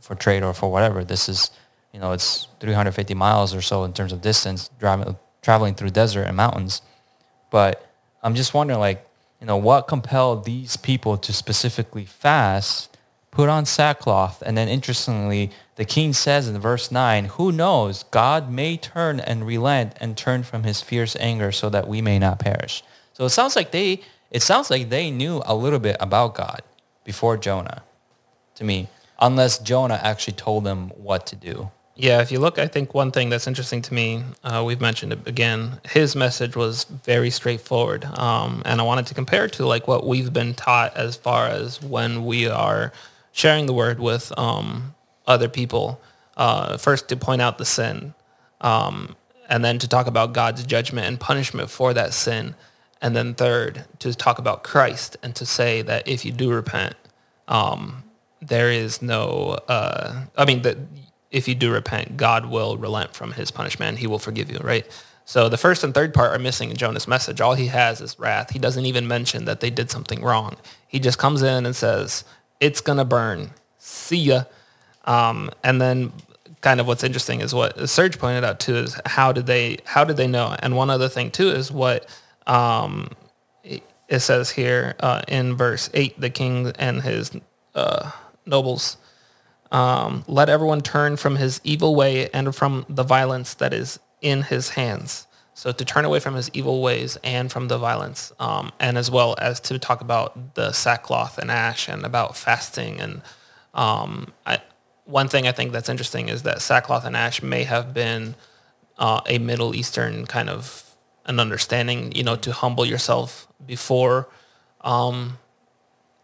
for 0.01 0.15
trade 0.15 0.43
or 0.43 0.55
for 0.55 0.71
whatever. 0.71 1.05
This 1.05 1.29
is 1.29 1.51
you 1.97 2.03
know 2.03 2.13
it's 2.13 2.49
350 2.61 3.15
miles 3.15 3.55
or 3.55 3.63
so 3.63 3.85
in 3.85 3.95
terms 3.95 4.13
of 4.13 4.21
distance 4.21 4.69
driving 4.79 5.17
traveling 5.41 5.75
through 5.75 5.89
desert 5.89 6.25
and 6.25 6.37
mountains. 6.37 6.83
But 7.51 7.91
I'm 8.23 8.35
just 8.35 8.53
wondering, 8.53 8.81
like, 8.81 9.07
you 9.41 9.47
know, 9.47 9.57
what 9.57 9.89
compelled 9.89 10.45
these 10.45 10.77
people 10.77 11.17
to 11.17 11.33
specifically 11.33 12.05
fast, 12.05 12.95
put 13.31 13.49
on 13.49 13.65
sackcloth, 13.65 14.43
and 14.45 14.59
then 14.59 14.69
interestingly, 14.69 15.53
the 15.77 15.87
king 15.87 16.13
says 16.13 16.49
in 16.49 16.59
verse 16.61 16.91
nine, 16.91 17.27
"Who 17.37 17.51
knows? 17.51 18.03
God 18.11 18.51
may 18.51 18.77
turn 18.77 19.19
and 19.19 19.47
relent 19.47 19.95
and 19.99 20.19
turn 20.19 20.43
from 20.43 20.65
His 20.65 20.83
fierce 20.83 21.17
anger, 21.19 21.51
so 21.51 21.71
that 21.71 21.89
we 21.89 22.03
may 22.03 22.19
not 22.19 22.39
perish." 22.39 22.85
So 23.15 23.25
it 23.25 23.31
sounds 23.31 23.57
like 23.57 23.71
they, 23.71 24.03
it 24.31 24.43
sounds 24.43 24.71
like 24.71 24.91
they 24.91 25.11
knew 25.11 25.41
a 25.47 25.55
little 25.55 25.79
bit 25.79 25.97
about 25.99 26.35
God 26.35 26.61
before 27.05 27.39
Jonah, 27.39 27.85
to 28.57 28.65
me, 28.65 28.89
unless 29.19 29.59
Jonah 29.59 29.99
actually 30.03 30.35
told 30.35 30.65
them 30.65 30.91
what 30.91 31.27
to 31.29 31.37
do. 31.37 31.71
Yeah, 31.99 32.21
if 32.21 32.31
you 32.31 32.41
look, 32.41 32.59
I 32.59 32.67
think 32.67 32.93
one 32.93 33.11
thing 33.11 33.31
that's 33.31 33.47
interesting 33.47 33.81
to 33.83 33.95
me, 33.95 34.23
uh, 34.45 34.63
we've 34.67 34.83
mentioned 34.83 35.15
it 35.15 35.27
again, 35.27 35.81
his 35.89 36.15
message 36.15 36.55
was 36.55 36.85
very 36.85 37.31
straightforward. 37.31 38.05
Um, 38.05 38.63
and 38.67 38.83
I 38.83 38.85
wanted 38.85 39.07
to 39.07 39.15
compare 39.15 39.47
it 39.47 39.55
to 39.55 39.67
like 39.67 39.89
what 39.89 40.07
we've 40.07 40.31
been 40.31 40.53
taught 40.53 40.95
as 40.95 41.17
far 41.17 41.47
as 41.49 41.83
when 41.83 42.27
we 42.27 42.49
are 42.49 42.93
sharing 43.33 43.65
the 43.65 43.73
word 43.73 43.99
with 43.99 44.31
um, 44.39 44.95
other 45.27 45.49
people. 45.49 45.99
Uh, 46.37 46.77
first 46.77 47.09
to 47.09 47.17
point 47.17 47.41
out 47.41 47.57
the 47.57 47.65
sin, 47.65 48.13
um, 48.61 49.17
and 49.49 49.65
then 49.65 49.79
to 49.79 49.89
talk 49.89 50.07
about 50.07 50.35
God's 50.35 50.65
judgment 50.65 51.07
and 51.07 51.19
punishment 51.19 51.71
for 51.71 51.95
that 51.95 52.13
sin. 52.13 52.55
And 53.01 53.17
then 53.17 53.35
third, 53.35 53.87
to 54.01 54.13
talk 54.15 54.39
about 54.39 54.63
Christ 54.63 55.17
and 55.23 55.35
to 55.37 55.47
say 55.47 55.81
that 55.81 56.07
if 56.07 56.27
you 56.27 56.33
do 56.33 56.51
repent, 56.51 56.95
um, 57.49 58.05
there 58.43 58.71
is 58.71 59.01
no, 59.01 59.59
uh, 59.67 60.27
I 60.37 60.45
mean, 60.45 60.61
that 60.63 60.77
if 61.37 61.47
you 61.47 61.55
do 61.55 61.71
repent, 61.71 62.17
God 62.17 62.47
will 62.47 62.79
relent 62.79 63.15
from 63.15 63.33
his 63.33 63.51
punishment 63.51 63.99
he 63.99 64.07
will 64.07 64.19
forgive 64.19 64.51
you, 64.51 64.59
right? 64.63 64.87
So 65.27 65.51
the 65.51 65.59
first 65.59 65.85
and 65.85 65.93
third 65.93 66.15
part 66.15 66.33
are 66.33 66.39
missing 66.39 66.71
in 66.71 66.77
Jonah's 66.77 67.07
message. 67.07 67.43
All 67.43 67.55
he 67.55 67.67
has 67.67 68.01
is 68.01 68.19
wrath. 68.19 68.53
He 68.53 68.59
doesn't 68.59 68.87
even 68.87 69.07
mention 69.07 69.45
that 69.45 69.61
they 69.61 69.69
did 69.69 69.91
something 69.91 70.23
wrong. 70.23 70.57
He 70.89 70.99
just 70.99 71.19
comes 71.19 71.43
in 71.43 71.67
and 71.67 71.77
says, 71.77 72.25
it's 72.59 72.81
going 72.81 72.97
to 72.97 73.05
burn. 73.05 73.51
See 73.77 74.17
ya. 74.17 74.45
Um, 75.05 75.51
and 75.63 75.79
then 75.79 76.13
kind 76.63 76.81
of 76.81 76.87
what's 76.87 77.05
interesting 77.05 77.41
is 77.43 77.55
what 77.55 77.89
Serge 77.89 78.19
pointed 78.19 78.45
out 78.45 78.59
too 78.59 78.77
is 78.77 78.99
how 79.05 79.31
did 79.33 79.45
they, 79.45 79.79
how 79.85 80.05
did 80.05 80.17
they 80.17 80.27
know? 80.27 80.57
And 80.61 80.75
one 80.75 80.89
other 80.89 81.09
thing 81.09 81.31
too 81.31 81.51
is 81.51 81.71
what, 81.71 82.09
um, 82.47 83.11
it 83.63 84.21
says 84.21 84.51
here 84.51 84.95
uh, 85.01 85.23
in 85.29 85.57
verse 85.57 85.91
8, 85.93 86.19
the 86.19 86.31
king 86.31 86.73
and 86.79 87.03
his 87.03 87.33
uh, 87.75 88.11
nobles, 88.47 88.97
um, 89.73 90.25
let 90.27 90.49
everyone 90.49 90.81
turn 90.81 91.17
from 91.17 91.37
his 91.37 91.61
evil 91.65 91.95
way 91.95 92.29
and 92.31 92.55
from 92.55 92.87
the 92.89 93.03
violence 93.03 93.55
that 93.55 93.73
is 93.73 93.99
in 94.21 94.43
his 94.43 94.71
hands. 94.71 95.27
So 95.55 95.73
to 95.73 95.85
turn 95.85 96.05
away 96.05 96.21
from 96.21 96.35
his 96.35 96.51
evil 96.53 96.83
ways 96.83 97.17
and 97.25 97.51
from 97.51 97.69
the 97.69 97.79
violence, 97.79 98.31
um, 98.39 98.73
and 98.79 98.99
as 98.99 99.11
well 99.11 99.35
as 99.39 99.59
to 99.61 99.79
talk 99.79 100.03
about 100.03 100.55
the 100.55 100.73
sackcloth 100.73 101.39
and 101.39 101.51
ash 101.51 101.89
and 101.89 102.05
about 102.05 102.37
fasting. 102.37 103.01
And 103.01 103.23
um, 103.73 104.33
I, 104.45 104.61
one 105.07 105.29
thing 105.29 105.47
I 105.47 105.53
think 105.53 105.73
that's 105.73 105.89
interesting 105.89 106.29
is 106.29 106.43
that 106.43 106.61
sackcloth 106.61 107.07
and 107.07 107.17
ash 107.17 107.43
may 107.43 107.65
have 107.65 107.95
been 107.95 108.35
uh, 108.99 109.23
a 109.27 109.39
Middle 109.39 109.75
Eastern 109.75 110.27
kind 110.27 110.51
of 110.51 110.85
an 111.25 111.41
understanding, 111.41 112.13
you 112.13 112.23
know, 112.23 112.37
to 112.37 112.53
humble 112.53 112.85
yourself 112.85 113.49
before 113.65 114.29
um, 114.83 115.39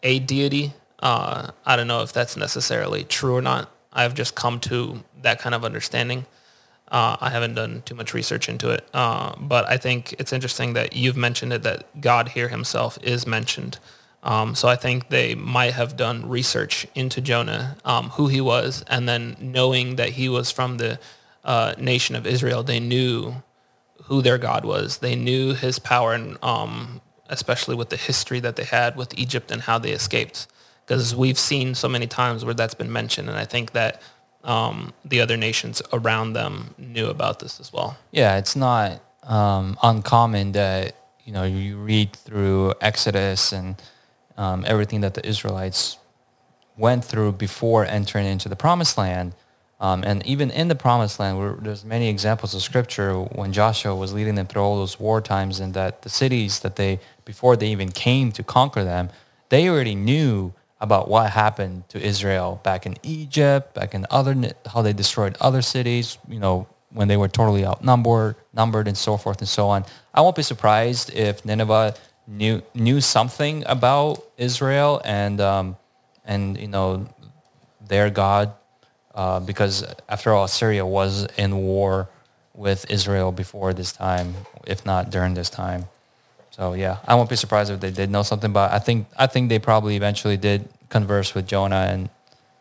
a 0.02 0.18
deity. 0.18 0.74
Uh, 1.02 1.50
I 1.66 1.76
don't 1.76 1.88
know 1.88 2.02
if 2.02 2.12
that's 2.12 2.36
necessarily 2.36 3.04
true 3.04 3.34
or 3.34 3.42
not. 3.42 3.70
I've 3.92 4.14
just 4.14 4.34
come 4.34 4.60
to 4.60 5.02
that 5.20 5.40
kind 5.40 5.54
of 5.54 5.64
understanding. 5.64 6.24
Uh, 6.88 7.16
I 7.20 7.30
haven't 7.30 7.54
done 7.54 7.82
too 7.84 7.94
much 7.94 8.14
research 8.14 8.48
into 8.48 8.70
it, 8.70 8.88
uh, 8.94 9.34
but 9.38 9.68
I 9.68 9.76
think 9.76 10.14
it's 10.18 10.32
interesting 10.32 10.74
that 10.74 10.94
you've 10.94 11.16
mentioned 11.16 11.52
it 11.52 11.62
that 11.64 12.00
God 12.00 12.28
here 12.28 12.48
Himself 12.48 12.98
is 13.02 13.26
mentioned. 13.26 13.78
Um, 14.22 14.54
so 14.54 14.68
I 14.68 14.76
think 14.76 15.08
they 15.08 15.34
might 15.34 15.72
have 15.72 15.96
done 15.96 16.28
research 16.28 16.86
into 16.94 17.20
Jonah, 17.20 17.76
um, 17.84 18.10
who 18.10 18.28
he 18.28 18.40
was, 18.40 18.84
and 18.86 19.08
then 19.08 19.36
knowing 19.40 19.96
that 19.96 20.10
he 20.10 20.28
was 20.28 20.50
from 20.50 20.76
the 20.76 21.00
uh, 21.44 21.74
nation 21.76 22.14
of 22.14 22.26
Israel, 22.26 22.62
they 22.62 22.78
knew 22.78 23.42
who 24.04 24.22
their 24.22 24.38
God 24.38 24.64
was. 24.64 24.98
They 24.98 25.16
knew 25.16 25.54
his 25.54 25.80
power, 25.80 26.12
and 26.12 26.38
um, 26.42 27.00
especially 27.28 27.74
with 27.74 27.88
the 27.88 27.96
history 27.96 28.38
that 28.40 28.56
they 28.56 28.64
had 28.64 28.94
with 28.94 29.18
Egypt 29.18 29.50
and 29.50 29.62
how 29.62 29.78
they 29.78 29.90
escaped. 29.90 30.46
Because 30.92 31.16
we've 31.16 31.38
seen 31.38 31.74
so 31.74 31.88
many 31.88 32.06
times 32.06 32.44
where 32.44 32.52
that's 32.52 32.74
been 32.74 32.92
mentioned, 32.92 33.30
and 33.30 33.38
I 33.38 33.46
think 33.46 33.72
that 33.72 34.02
um, 34.44 34.92
the 35.06 35.22
other 35.22 35.38
nations 35.38 35.80
around 35.90 36.34
them 36.34 36.74
knew 36.76 37.06
about 37.06 37.38
this 37.38 37.58
as 37.60 37.72
well. 37.72 37.96
Yeah, 38.10 38.36
it's 38.36 38.54
not 38.54 39.00
um, 39.22 39.78
uncommon 39.82 40.52
that 40.52 40.94
you 41.24 41.32
know 41.32 41.44
you 41.44 41.78
read 41.78 42.14
through 42.14 42.74
Exodus 42.82 43.52
and 43.52 43.80
um, 44.36 44.66
everything 44.68 45.00
that 45.00 45.14
the 45.14 45.26
Israelites 45.26 45.96
went 46.76 47.06
through 47.06 47.32
before 47.32 47.86
entering 47.86 48.26
into 48.26 48.50
the 48.50 48.56
promised 48.56 48.98
land. 48.98 49.32
Um, 49.80 50.04
and 50.04 50.22
even 50.26 50.50
in 50.50 50.68
the 50.68 50.74
promised 50.74 51.18
land, 51.18 51.64
there's 51.64 51.86
many 51.86 52.10
examples 52.10 52.54
of 52.54 52.60
scripture 52.60 53.14
when 53.14 53.54
Joshua 53.54 53.96
was 53.96 54.12
leading 54.12 54.34
them 54.34 54.46
through 54.46 54.60
all 54.60 54.76
those 54.76 55.00
war 55.00 55.22
times 55.22 55.58
and 55.58 55.72
that 55.72 56.02
the 56.02 56.10
cities 56.10 56.60
that 56.60 56.76
they, 56.76 57.00
before 57.24 57.56
they 57.56 57.68
even 57.68 57.90
came 57.90 58.30
to 58.32 58.42
conquer 58.42 58.84
them, 58.84 59.08
they 59.48 59.70
already 59.70 59.94
knew 59.94 60.52
about 60.82 61.08
what 61.08 61.30
happened 61.30 61.88
to 61.88 62.04
Israel 62.04 62.60
back 62.64 62.84
in 62.84 62.96
Egypt, 63.04 63.72
back 63.72 63.94
in 63.94 64.04
other, 64.10 64.34
how 64.66 64.82
they 64.82 64.92
destroyed 64.92 65.36
other 65.40 65.62
cities, 65.62 66.18
you 66.28 66.40
know, 66.40 66.66
when 66.90 67.06
they 67.08 67.16
were 67.16 67.28
totally 67.28 67.64
outnumbered, 67.64 68.34
numbered 68.52 68.88
and 68.88 68.98
so 68.98 69.16
forth 69.16 69.38
and 69.38 69.48
so 69.48 69.68
on. 69.68 69.84
I 70.12 70.20
won't 70.20 70.36
be 70.36 70.42
surprised 70.42 71.14
if 71.14 71.44
Nineveh 71.44 71.94
knew 72.26 72.62
knew 72.74 73.00
something 73.00 73.64
about 73.66 74.22
Israel 74.36 75.00
and 75.04 75.40
um, 75.40 75.76
and 76.24 76.58
you 76.58 76.68
know 76.68 77.08
their 77.88 78.10
God 78.10 78.52
uh, 79.14 79.40
because 79.40 79.84
after 80.08 80.32
all 80.32 80.48
Syria 80.48 80.84
was 80.84 81.26
in 81.36 81.56
war 81.58 82.08
with 82.54 82.90
Israel 82.90 83.32
before 83.32 83.72
this 83.72 83.92
time, 83.92 84.34
if 84.66 84.84
not 84.84 85.10
during 85.10 85.34
this 85.34 85.48
time. 85.48 85.86
So 86.52 86.74
yeah, 86.74 86.98
I 87.06 87.14
won't 87.14 87.30
be 87.30 87.36
surprised 87.36 87.70
if 87.70 87.80
they 87.80 87.90
did 87.90 88.10
know 88.10 88.22
something. 88.22 88.52
But 88.52 88.72
I 88.72 88.78
think 88.78 89.08
I 89.18 89.26
think 89.26 89.48
they 89.48 89.58
probably 89.58 89.96
eventually 89.96 90.36
did 90.36 90.68
converse 90.88 91.34
with 91.34 91.46
Jonah, 91.46 91.88
and 91.90 92.10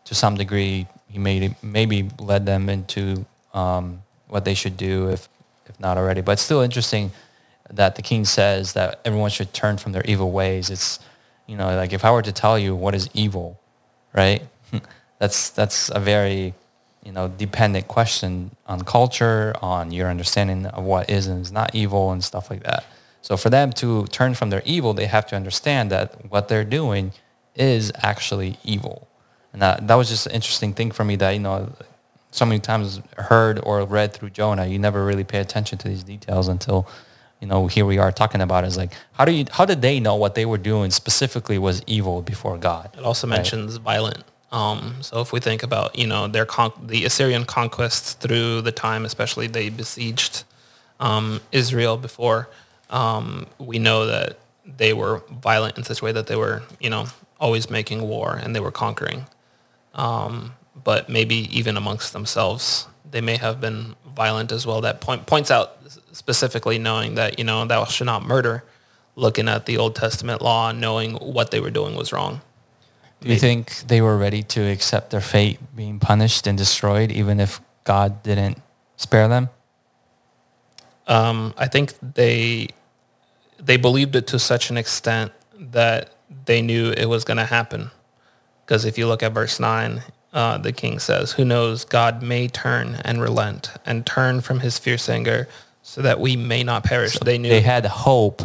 to 0.06 0.14
some 0.14 0.36
degree, 0.36 0.86
he 1.08 1.18
made 1.18 1.54
maybe 1.62 2.10
led 2.18 2.46
them 2.46 2.68
into 2.68 3.24
um, 3.54 4.02
what 4.28 4.44
they 4.44 4.54
should 4.54 4.76
do 4.76 5.10
if 5.10 5.28
if 5.66 5.78
not 5.78 5.98
already. 5.98 6.22
But 6.22 6.32
it's 6.32 6.42
still 6.42 6.62
interesting 6.62 7.12
that 7.70 7.96
the 7.96 8.02
king 8.02 8.24
says 8.24 8.72
that 8.74 9.00
everyone 9.04 9.30
should 9.30 9.52
turn 9.52 9.76
from 9.78 9.92
their 9.92 10.02
evil 10.04 10.30
ways. 10.30 10.70
It's, 10.70 10.98
you 11.46 11.56
know, 11.56 11.74
like 11.76 11.92
if 11.92 12.04
I 12.04 12.10
were 12.10 12.22
to 12.22 12.32
tell 12.32 12.58
you 12.58 12.74
what 12.74 12.94
is 12.94 13.08
evil, 13.14 13.58
right? 14.14 14.42
that's 15.18 15.50
that's 15.50 15.90
a 15.90 16.00
very, 16.00 16.54
you 17.04 17.12
know, 17.12 17.28
dependent 17.28 17.88
question 17.88 18.54
on 18.66 18.82
culture, 18.82 19.54
on 19.60 19.90
your 19.90 20.08
understanding 20.08 20.66
of 20.66 20.84
what 20.84 21.10
is 21.10 21.26
and 21.26 21.42
is 21.42 21.52
not 21.52 21.74
evil 21.74 22.12
and 22.12 22.22
stuff 22.22 22.50
like 22.50 22.62
that. 22.64 22.84
So 23.22 23.36
for 23.36 23.50
them 23.50 23.72
to 23.74 24.06
turn 24.08 24.34
from 24.34 24.50
their 24.50 24.62
evil, 24.64 24.92
they 24.94 25.06
have 25.06 25.26
to 25.28 25.36
understand 25.36 25.90
that 25.90 26.30
what 26.30 26.48
they're 26.48 26.64
doing 26.64 27.12
is 27.54 27.92
actually 27.96 28.58
evil. 28.64 29.08
And 29.52 29.62
that, 29.62 29.86
that 29.86 29.94
was 29.94 30.08
just 30.08 30.26
an 30.26 30.32
interesting 30.32 30.74
thing 30.74 30.90
for 30.90 31.04
me 31.04 31.16
that, 31.16 31.30
you 31.30 31.40
know, 31.40 31.72
so 32.30 32.44
many 32.44 32.60
times 32.60 33.00
heard 33.16 33.60
or 33.62 33.84
read 33.84 34.12
through 34.12 34.30
Jonah, 34.30 34.66
you 34.66 34.78
never 34.78 35.04
really 35.04 35.24
pay 35.24 35.38
attention 35.38 35.78
to 35.78 35.88
these 35.88 36.02
details 36.02 36.48
until 36.48 36.88
you 37.42 37.48
know, 37.48 37.66
here 37.66 37.84
we 37.84 37.98
are 37.98 38.12
talking 38.12 38.40
about 38.40 38.62
is 38.62 38.76
like, 38.76 38.92
how 39.14 39.24
do 39.24 39.32
you, 39.32 39.44
how 39.50 39.64
did 39.64 39.82
they 39.82 39.98
know 39.98 40.14
what 40.14 40.36
they 40.36 40.46
were 40.46 40.58
doing 40.58 40.92
specifically 40.92 41.58
was 41.58 41.82
evil 41.88 42.22
before 42.22 42.56
God? 42.56 42.94
It 42.96 43.02
also 43.02 43.26
right? 43.26 43.38
mentions 43.38 43.76
violent. 43.78 44.22
Um, 44.52 44.98
so 45.00 45.20
if 45.20 45.32
we 45.32 45.40
think 45.40 45.64
about, 45.64 45.98
you 45.98 46.06
know, 46.06 46.28
their 46.28 46.46
con- 46.46 46.72
the 46.80 47.04
Assyrian 47.04 47.44
conquests 47.44 48.12
through 48.12 48.60
the 48.60 48.70
time, 48.70 49.04
especially 49.04 49.48
they 49.48 49.70
besieged 49.70 50.44
um, 51.00 51.40
Israel 51.50 51.96
before, 51.96 52.48
um, 52.92 53.46
we 53.58 53.78
know 53.78 54.06
that 54.06 54.38
they 54.64 54.92
were 54.92 55.22
violent 55.42 55.76
in 55.76 55.82
such 55.82 56.02
a 56.02 56.04
way 56.04 56.12
that 56.12 56.28
they 56.28 56.36
were, 56.36 56.62
you 56.78 56.90
know, 56.90 57.06
always 57.40 57.68
making 57.68 58.02
war 58.02 58.38
and 58.40 58.54
they 58.54 58.60
were 58.60 58.70
conquering. 58.70 59.26
Um, 59.94 60.54
but 60.84 61.08
maybe 61.08 61.34
even 61.56 61.76
amongst 61.76 62.12
themselves, 62.12 62.86
they 63.10 63.20
may 63.20 63.36
have 63.36 63.60
been 63.60 63.96
violent 64.14 64.52
as 64.52 64.66
well. 64.66 64.80
That 64.82 65.00
point 65.00 65.26
points 65.26 65.50
out 65.50 65.78
specifically 66.12 66.78
knowing 66.78 67.16
that, 67.16 67.38
you 67.38 67.44
know, 67.44 67.64
thou 67.64 67.84
should 67.86 68.06
not 68.06 68.24
murder, 68.24 68.62
looking 69.16 69.48
at 69.48 69.66
the 69.66 69.78
Old 69.78 69.96
Testament 69.96 70.40
law 70.40 70.70
and 70.70 70.80
knowing 70.80 71.14
what 71.14 71.50
they 71.50 71.60
were 71.60 71.70
doing 71.70 71.96
was 71.96 72.12
wrong. 72.12 72.40
Do 73.20 73.28
you 73.28 73.38
think 73.38 73.84
they 73.86 74.00
were 74.00 74.18
ready 74.18 74.42
to 74.42 74.60
accept 74.60 75.10
their 75.10 75.20
fate 75.20 75.58
being 75.76 75.98
punished 76.00 76.46
and 76.46 76.58
destroyed 76.58 77.12
even 77.12 77.38
if 77.38 77.60
God 77.84 78.22
didn't 78.22 78.60
spare 78.96 79.28
them? 79.28 79.48
Um, 81.06 81.54
I 81.56 81.68
think 81.68 81.94
they 82.14 82.68
they 83.64 83.76
believed 83.76 84.16
it 84.16 84.26
to 84.28 84.38
such 84.38 84.70
an 84.70 84.76
extent 84.76 85.32
that 85.58 86.10
they 86.46 86.60
knew 86.60 86.90
it 86.90 87.06
was 87.06 87.24
going 87.24 87.36
to 87.36 87.44
happen. 87.44 87.90
Because 88.64 88.84
if 88.84 88.98
you 88.98 89.06
look 89.06 89.22
at 89.22 89.32
verse 89.32 89.60
9, 89.60 90.02
uh, 90.32 90.58
the 90.58 90.72
king 90.72 90.98
says, 90.98 91.32
who 91.32 91.44
knows, 91.44 91.84
God 91.84 92.22
may 92.22 92.48
turn 92.48 93.00
and 93.04 93.20
relent 93.20 93.70
and 93.84 94.04
turn 94.06 94.40
from 94.40 94.60
his 94.60 94.78
fierce 94.78 95.08
anger 95.08 95.48
so 95.82 96.02
that 96.02 96.20
we 96.20 96.36
may 96.36 96.64
not 96.64 96.84
perish. 96.84 97.14
So 97.14 97.24
they 97.24 97.38
knew 97.38 97.48
they 97.48 97.60
had 97.60 97.84
hope 97.86 98.42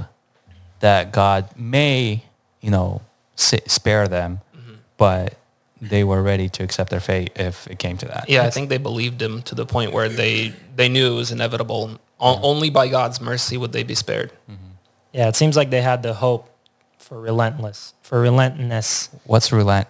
that 0.79 1.11
God 1.11 1.49
may, 1.57 2.23
you 2.61 2.71
know, 2.71 3.01
spare 3.35 4.07
them, 4.07 4.41
mm-hmm. 4.55 4.73
but 4.97 5.37
they 5.79 6.03
were 6.03 6.21
ready 6.21 6.49
to 6.49 6.63
accept 6.63 6.89
their 6.89 6.99
fate 6.99 7.31
if 7.35 7.67
it 7.67 7.79
came 7.79 7.97
to 7.97 8.05
that. 8.07 8.29
Yeah, 8.29 8.43
I 8.43 8.49
think 8.49 8.69
they 8.69 8.77
believed 8.77 9.21
him 9.21 9.41
to 9.43 9.55
the 9.55 9.65
point 9.65 9.93
where 9.93 10.09
they 10.09 10.53
they 10.75 10.89
knew 10.89 11.13
it 11.13 11.15
was 11.15 11.31
inevitable. 11.31 11.87
Mm-hmm. 11.87 12.43
Only 12.43 12.69
by 12.69 12.87
God's 12.87 13.21
mercy 13.21 13.57
would 13.57 13.71
they 13.71 13.83
be 13.83 13.95
spared. 13.95 14.31
Mm-hmm. 14.49 14.66
Yeah, 15.13 15.27
it 15.29 15.35
seems 15.35 15.55
like 15.55 15.69
they 15.69 15.81
had 15.81 16.03
the 16.03 16.13
hope 16.13 16.49
for 16.97 17.19
relentless, 17.19 17.93
for 18.01 18.19
relentlessness. 18.19 19.09
What's 19.23 19.51
relent? 19.51 19.87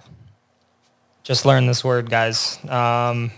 Just 1.23 1.45
learn 1.45 1.65
this 1.65 1.83
word, 1.83 2.09
guys. 2.09 2.57
Um, 2.69 3.31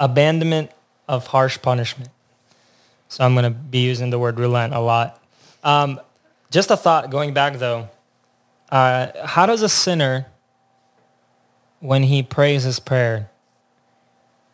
abandonment 0.00 0.70
of 1.08 1.26
harsh 1.26 1.60
punishment. 1.60 2.10
So 3.08 3.24
I'm 3.24 3.34
going 3.34 3.44
to 3.44 3.50
be 3.50 3.78
using 3.78 4.10
the 4.10 4.18
word 4.18 4.38
relent 4.38 4.74
a 4.74 4.80
lot. 4.80 5.22
Um, 5.62 6.00
just 6.50 6.70
a 6.70 6.76
thought 6.76 7.10
going 7.10 7.34
back 7.34 7.58
though. 7.58 7.88
Uh, 8.70 9.26
how 9.26 9.46
does 9.46 9.62
a 9.62 9.68
sinner, 9.68 10.26
when 11.80 12.04
he 12.04 12.22
prays 12.22 12.62
his 12.62 12.80
prayer, 12.80 13.28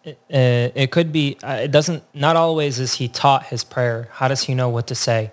it, 0.02 0.18
uh, 0.32 0.72
it 0.74 0.90
could 0.90 1.12
be, 1.12 1.38
uh, 1.42 1.60
it 1.62 1.70
doesn't, 1.70 2.02
not 2.14 2.36
always 2.36 2.78
is 2.78 2.94
he 2.94 3.06
taught 3.06 3.46
his 3.46 3.62
prayer. 3.64 4.08
How 4.12 4.28
does 4.28 4.42
he 4.44 4.54
know 4.54 4.68
what 4.68 4.86
to 4.88 4.94
say 4.94 5.30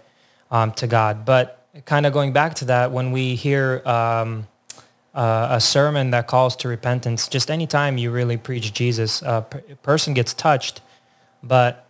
um, 0.52 0.72
to 0.74 0.88
God? 0.88 1.26
But 1.26 1.64
kind 1.86 2.06
of 2.06 2.14
going 2.14 2.34
back 2.34 2.56
to 2.56 2.66
that, 2.66 2.92
when 2.92 3.12
we 3.12 3.36
hear 3.36 3.82
um, 3.86 4.48
uh, 5.14 5.48
a 5.52 5.62
sermon 5.62 6.12
that 6.12 6.28
calls 6.28 6.56
to 6.58 6.68
repentance, 6.68 7.28
just 7.28 7.50
anytime 7.50 7.98
you 7.98 8.12
really 8.12 8.38
preach 8.38 8.74
Jesus, 8.74 9.22
a 9.22 9.46
person 9.84 10.14
gets 10.14 10.34
touched, 10.34 10.82
but 11.44 11.88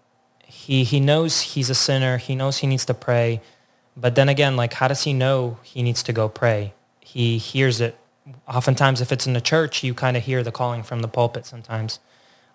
he 0.47 0.83
he 0.83 0.99
knows 0.99 1.41
he's 1.41 1.69
a 1.69 1.75
sinner. 1.75 2.17
He 2.17 2.35
knows 2.35 2.59
he 2.59 2.67
needs 2.67 2.85
to 2.85 2.93
pray. 2.93 3.41
But 3.95 4.15
then 4.15 4.29
again, 4.29 4.55
like 4.55 4.73
how 4.73 4.87
does 4.87 5.03
he 5.03 5.13
know 5.13 5.57
he 5.63 5.83
needs 5.83 6.03
to 6.03 6.13
go 6.13 6.29
pray? 6.29 6.73
He 6.99 7.37
hears 7.37 7.81
it. 7.81 7.97
Oftentimes, 8.47 8.99
if 9.01 9.11
it's 9.11 9.25
in 9.25 9.33
the 9.33 9.41
church, 9.41 9.83
you 9.83 9.93
kind 9.93 10.17
of 10.17 10.23
hear 10.23 10.43
the 10.43 10.51
calling 10.51 10.83
from 10.83 11.01
the 11.01 11.07
pulpit 11.07 11.45
sometimes. 11.45 11.99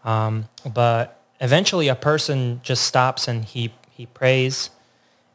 Um, 0.05 0.49
but 0.73 1.23
eventually, 1.41 1.89
a 1.89 1.95
person 1.95 2.61
just 2.63 2.85
stops 2.85 3.29
and 3.29 3.45
he 3.45 3.73
he 3.91 4.07
prays 4.07 4.71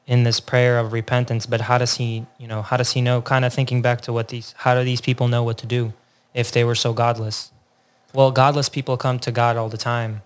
in 0.07 0.23
this 0.23 0.39
prayer 0.39 0.79
of 0.79 0.93
repentance. 0.93 1.45
But 1.45 1.61
how 1.61 1.77
does 1.77 1.97
he, 1.97 2.25
you 2.39 2.47
know, 2.47 2.61
how 2.61 2.77
does 2.77 2.93
he 2.93 3.01
know? 3.01 3.21
Kind 3.21 3.45
of 3.45 3.53
thinking 3.53 3.81
back 3.81 4.01
to 4.01 4.13
what 4.13 4.29
these, 4.29 4.55
how 4.57 4.73
do 4.73 4.83
these 4.83 5.01
people 5.01 5.27
know 5.27 5.43
what 5.43 5.57
to 5.59 5.67
do 5.67 5.93
if 6.33 6.51
they 6.51 6.63
were 6.63 6.75
so 6.75 6.93
godless? 6.93 7.51
Well, 8.13 8.31
godless 8.31 8.69
people 8.69 8.97
come 8.97 9.19
to 9.19 9.31
God 9.31 9.57
all 9.57 9.69
the 9.69 9.77
time. 9.77 10.21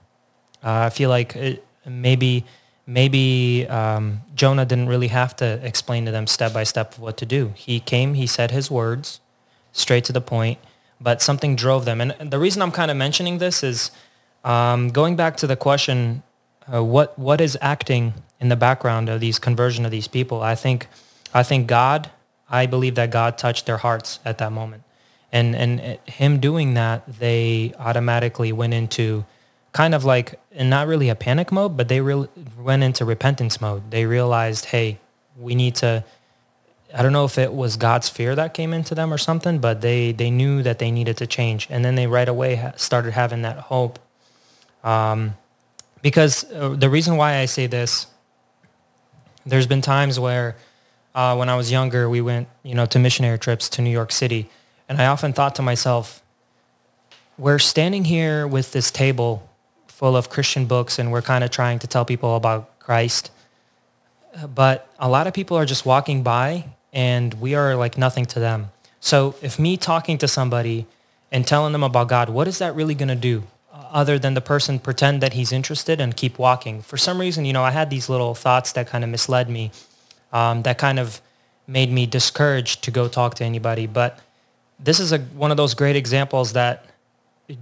Uh, 0.64 0.86
I 0.86 0.90
feel 0.92 1.10
like 1.10 1.36
it, 1.36 1.66
maybe 1.86 2.46
maybe 2.86 3.68
um, 3.68 4.22
Jonah 4.36 4.66
didn't 4.66 4.88
really 4.88 5.08
have 5.08 5.36
to 5.38 5.60
explain 5.66 6.06
to 6.06 6.12
them 6.12 6.28
step 6.28 6.54
by 6.54 6.64
step 6.64 6.98
what 6.98 7.18
to 7.18 7.26
do. 7.26 7.54
He 7.56 7.80
came, 7.80 8.16
he 8.16 8.28
said 8.28 8.52
his 8.52 8.70
words, 8.70 9.22
straight 9.72 10.04
to 10.06 10.14
the 10.14 10.22
point, 10.22 10.60
but 11.00 11.22
something 11.22 11.56
drove 11.56 11.86
them. 11.86 12.02
And 12.02 12.32
the 12.32 12.40
reason 12.40 12.62
I'm 12.62 12.72
kind 12.72 12.92
of 12.92 12.98
mentioning 12.98 13.38
this 13.38 13.64
is 13.64 13.92
um, 14.44 14.90
going 14.90 15.16
back 15.16 15.38
to 15.38 15.48
the 15.48 15.56
question, 15.56 16.24
uh, 16.72 16.84
what 16.84 17.18
what 17.18 17.42
is 17.42 17.58
acting 17.62 18.14
in 18.40 18.50
the 18.50 18.56
background 18.56 19.10
of 19.10 19.20
these 19.20 19.40
conversion 19.40 19.86
of 19.86 19.92
these 19.92 20.08
people? 20.08 20.42
I 20.42 20.56
think 20.56 20.88
I 21.34 21.44
think 21.44 21.68
God, 21.68 22.12
I 22.50 22.66
believe 22.66 22.96
that 22.96 23.12
God 23.12 23.38
touched 23.38 23.66
their 23.66 23.78
hearts 23.78 24.20
at 24.26 24.38
that 24.40 24.52
moment. 24.52 24.84
And 25.32 25.56
and 25.56 26.00
him 26.08 26.40
doing 26.40 26.74
that, 26.74 27.04
they 27.08 27.74
automatically 27.80 28.52
went 28.52 28.74
into 28.74 29.26
kind 29.72 29.96
of 29.96 30.04
like 30.04 30.40
in 30.52 30.70
not 30.70 30.88
really 30.88 31.10
a 31.10 31.16
panic 31.16 31.52
mode, 31.52 31.78
but 31.78 31.88
they 31.88 32.02
really 32.02 32.28
went 32.60 32.84
into 32.84 33.06
repentance 33.06 33.62
mode. 33.62 33.92
They 33.92 34.06
realized, 34.06 34.66
hey, 34.66 35.00
we 35.38 35.56
need 35.56 35.76
to. 35.76 36.04
I 36.94 37.04
don't 37.04 37.14
know 37.14 37.24
if 37.24 37.38
it 37.38 37.54
was 37.54 37.78
God's 37.78 38.10
fear 38.10 38.36
that 38.36 38.54
came 38.54 38.74
into 38.74 38.94
them 38.94 39.14
or 39.14 39.18
something, 39.18 39.60
but 39.60 39.80
they 39.80 40.12
they 40.12 40.30
knew 40.30 40.62
that 40.64 40.80
they 40.80 40.92
needed 40.92 41.18
to 41.18 41.28
change, 41.28 41.68
and 41.70 41.86
then 41.86 41.96
they 41.96 42.08
right 42.08 42.28
away 42.28 42.72
started 42.76 43.14
having 43.14 43.44
that 43.44 43.58
hope. 43.58 43.98
Um, 44.84 45.38
because 46.02 46.50
uh, 46.52 46.70
the 46.70 46.90
reason 46.90 47.18
why 47.18 47.38
I 47.38 47.46
say 47.46 47.68
this, 47.68 48.08
there's 49.46 49.68
been 49.68 49.82
times 49.82 50.20
where 50.20 50.56
uh, 51.14 51.36
when 51.36 51.50
I 51.50 51.56
was 51.56 51.72
younger, 51.72 52.10
we 52.10 52.22
went, 52.22 52.48
you 52.64 52.76
know, 52.76 52.86
to 52.88 53.00
missionary 53.00 53.38
trips 53.38 53.70
to 53.70 53.82
New 53.82 53.90
York 53.90 54.12
City, 54.12 54.50
and 54.88 55.02
I 55.02 55.08
often 55.08 55.34
thought 55.34 55.56
to 55.56 55.62
myself, 55.62 56.22
we're 57.38 57.60
standing 57.60 58.06
here 58.06 58.46
with 58.48 58.72
this 58.72 58.92
table 58.92 59.50
full 59.88 60.16
of 60.16 60.30
Christian 60.30 60.66
books, 60.66 61.00
and 61.00 61.12
we're 61.12 61.22
kind 61.22 61.44
of 61.44 61.50
trying 61.50 61.80
to 61.80 61.88
tell 61.88 62.06
people 62.06 62.36
about 62.36 62.80
Christ, 62.80 63.32
but 64.54 64.90
a 65.00 65.10
lot 65.10 65.28
of 65.28 65.34
people 65.34 65.58
are 65.58 65.66
just 65.66 65.86
walking 65.86 66.24
by, 66.24 66.66
and 66.94 67.34
we 67.36 67.56
are 67.56 67.76
like 67.76 67.98
nothing 67.98 68.26
to 68.26 68.40
them. 68.40 68.72
So 69.00 69.36
if 69.42 69.58
me 69.58 69.78
talking 69.78 70.18
to 70.20 70.28
somebody 70.28 70.86
and 71.32 71.48
telling 71.48 71.72
them 71.74 71.84
about 71.84 72.08
God, 72.08 72.30
what 72.30 72.48
is 72.48 72.60
that 72.60 72.76
really 72.76 72.94
going 72.96 73.10
to 73.10 73.16
do? 73.16 73.44
Other 73.92 74.20
than 74.20 74.34
the 74.34 74.42
person 74.42 74.80
pretend 74.80 75.22
that 75.22 75.34
he's 75.34 75.52
interested 75.52 76.00
and 76.00 76.16
keep 76.16 76.38
walking. 76.38 76.82
For 76.82 76.98
some 76.98 77.20
reason, 77.20 77.46
you 77.46 77.54
know, 77.54 77.64
I 77.64 77.72
had 77.72 77.90
these 77.90 78.10
little 78.10 78.36
thoughts 78.36 78.72
that 78.74 78.88
kind 78.88 79.04
of 79.04 79.10
misled 79.10 79.50
me, 79.50 79.72
um, 80.32 80.64
that 80.64 80.78
kind 80.78 81.00
of 81.00 81.22
made 81.68 81.92
me 81.92 82.06
discouraged 82.06 82.84
to 82.84 82.92
go 82.92 83.08
talk 83.08 83.36
to 83.36 83.44
anybody. 83.44 83.88
But 83.88 84.20
this 84.80 85.00
is 85.00 85.12
a, 85.12 85.20
one 85.20 85.52
of 85.52 85.58
those 85.58 85.74
great 85.74 85.96
examples 85.96 86.54
that 86.54 86.86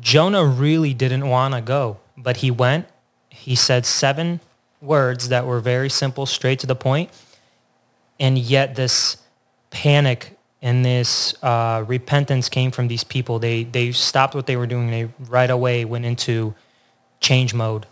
Jonah 0.02 0.46
really 0.46 0.94
didn't 0.94 1.28
want 1.28 1.54
to 1.54 1.62
go, 1.62 1.98
but 2.18 2.38
he 2.38 2.52
went. 2.52 2.88
He 3.30 3.56
said 3.56 3.86
seven 3.86 4.40
words 4.82 5.30
that 5.30 5.46
were 5.46 5.60
very 5.60 5.90
simple, 5.90 6.26
straight 6.26 6.60
to 6.60 6.68
the 6.68 6.76
point, 6.76 7.10
and 8.20 8.38
yet 8.38 8.76
this 8.76 9.18
panic 9.70 10.39
and 10.62 10.84
this 10.84 11.34
uh, 11.42 11.84
repentance 11.88 12.50
came 12.50 12.72
from 12.72 12.88
these 12.88 13.04
people. 13.04 13.40
They 13.40 13.64
they 13.64 13.92
stopped 13.92 14.36
what 14.36 14.46
they 14.46 14.58
were 14.58 14.68
doing. 14.68 14.92
They 14.92 15.10
right 15.20 15.50
away 15.50 15.86
went 15.86 16.06
into 16.06 16.54
change 17.20 17.54
mode, 17.54 17.86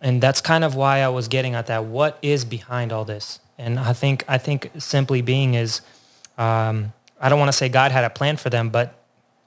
and 0.00 0.20
that's 0.20 0.40
kind 0.40 0.64
of 0.64 0.74
why 0.74 1.00
I 1.00 1.08
was 1.08 1.28
getting 1.28 1.54
at 1.54 1.66
that. 1.66 1.84
What 1.84 2.18
is 2.22 2.44
behind 2.44 2.92
all 2.92 3.04
this? 3.04 3.40
And 3.58 3.78
I 3.78 3.92
think 3.92 4.24
I 4.28 4.38
think 4.38 4.70
simply 4.78 5.22
being 5.22 5.54
is, 5.54 5.82
um, 6.36 6.92
I 7.20 7.28
don't 7.28 7.38
want 7.38 7.50
to 7.50 7.56
say 7.56 7.68
God 7.68 7.92
had 7.92 8.04
a 8.04 8.10
plan 8.10 8.36
for 8.36 8.50
them, 8.50 8.70
but 8.70 8.98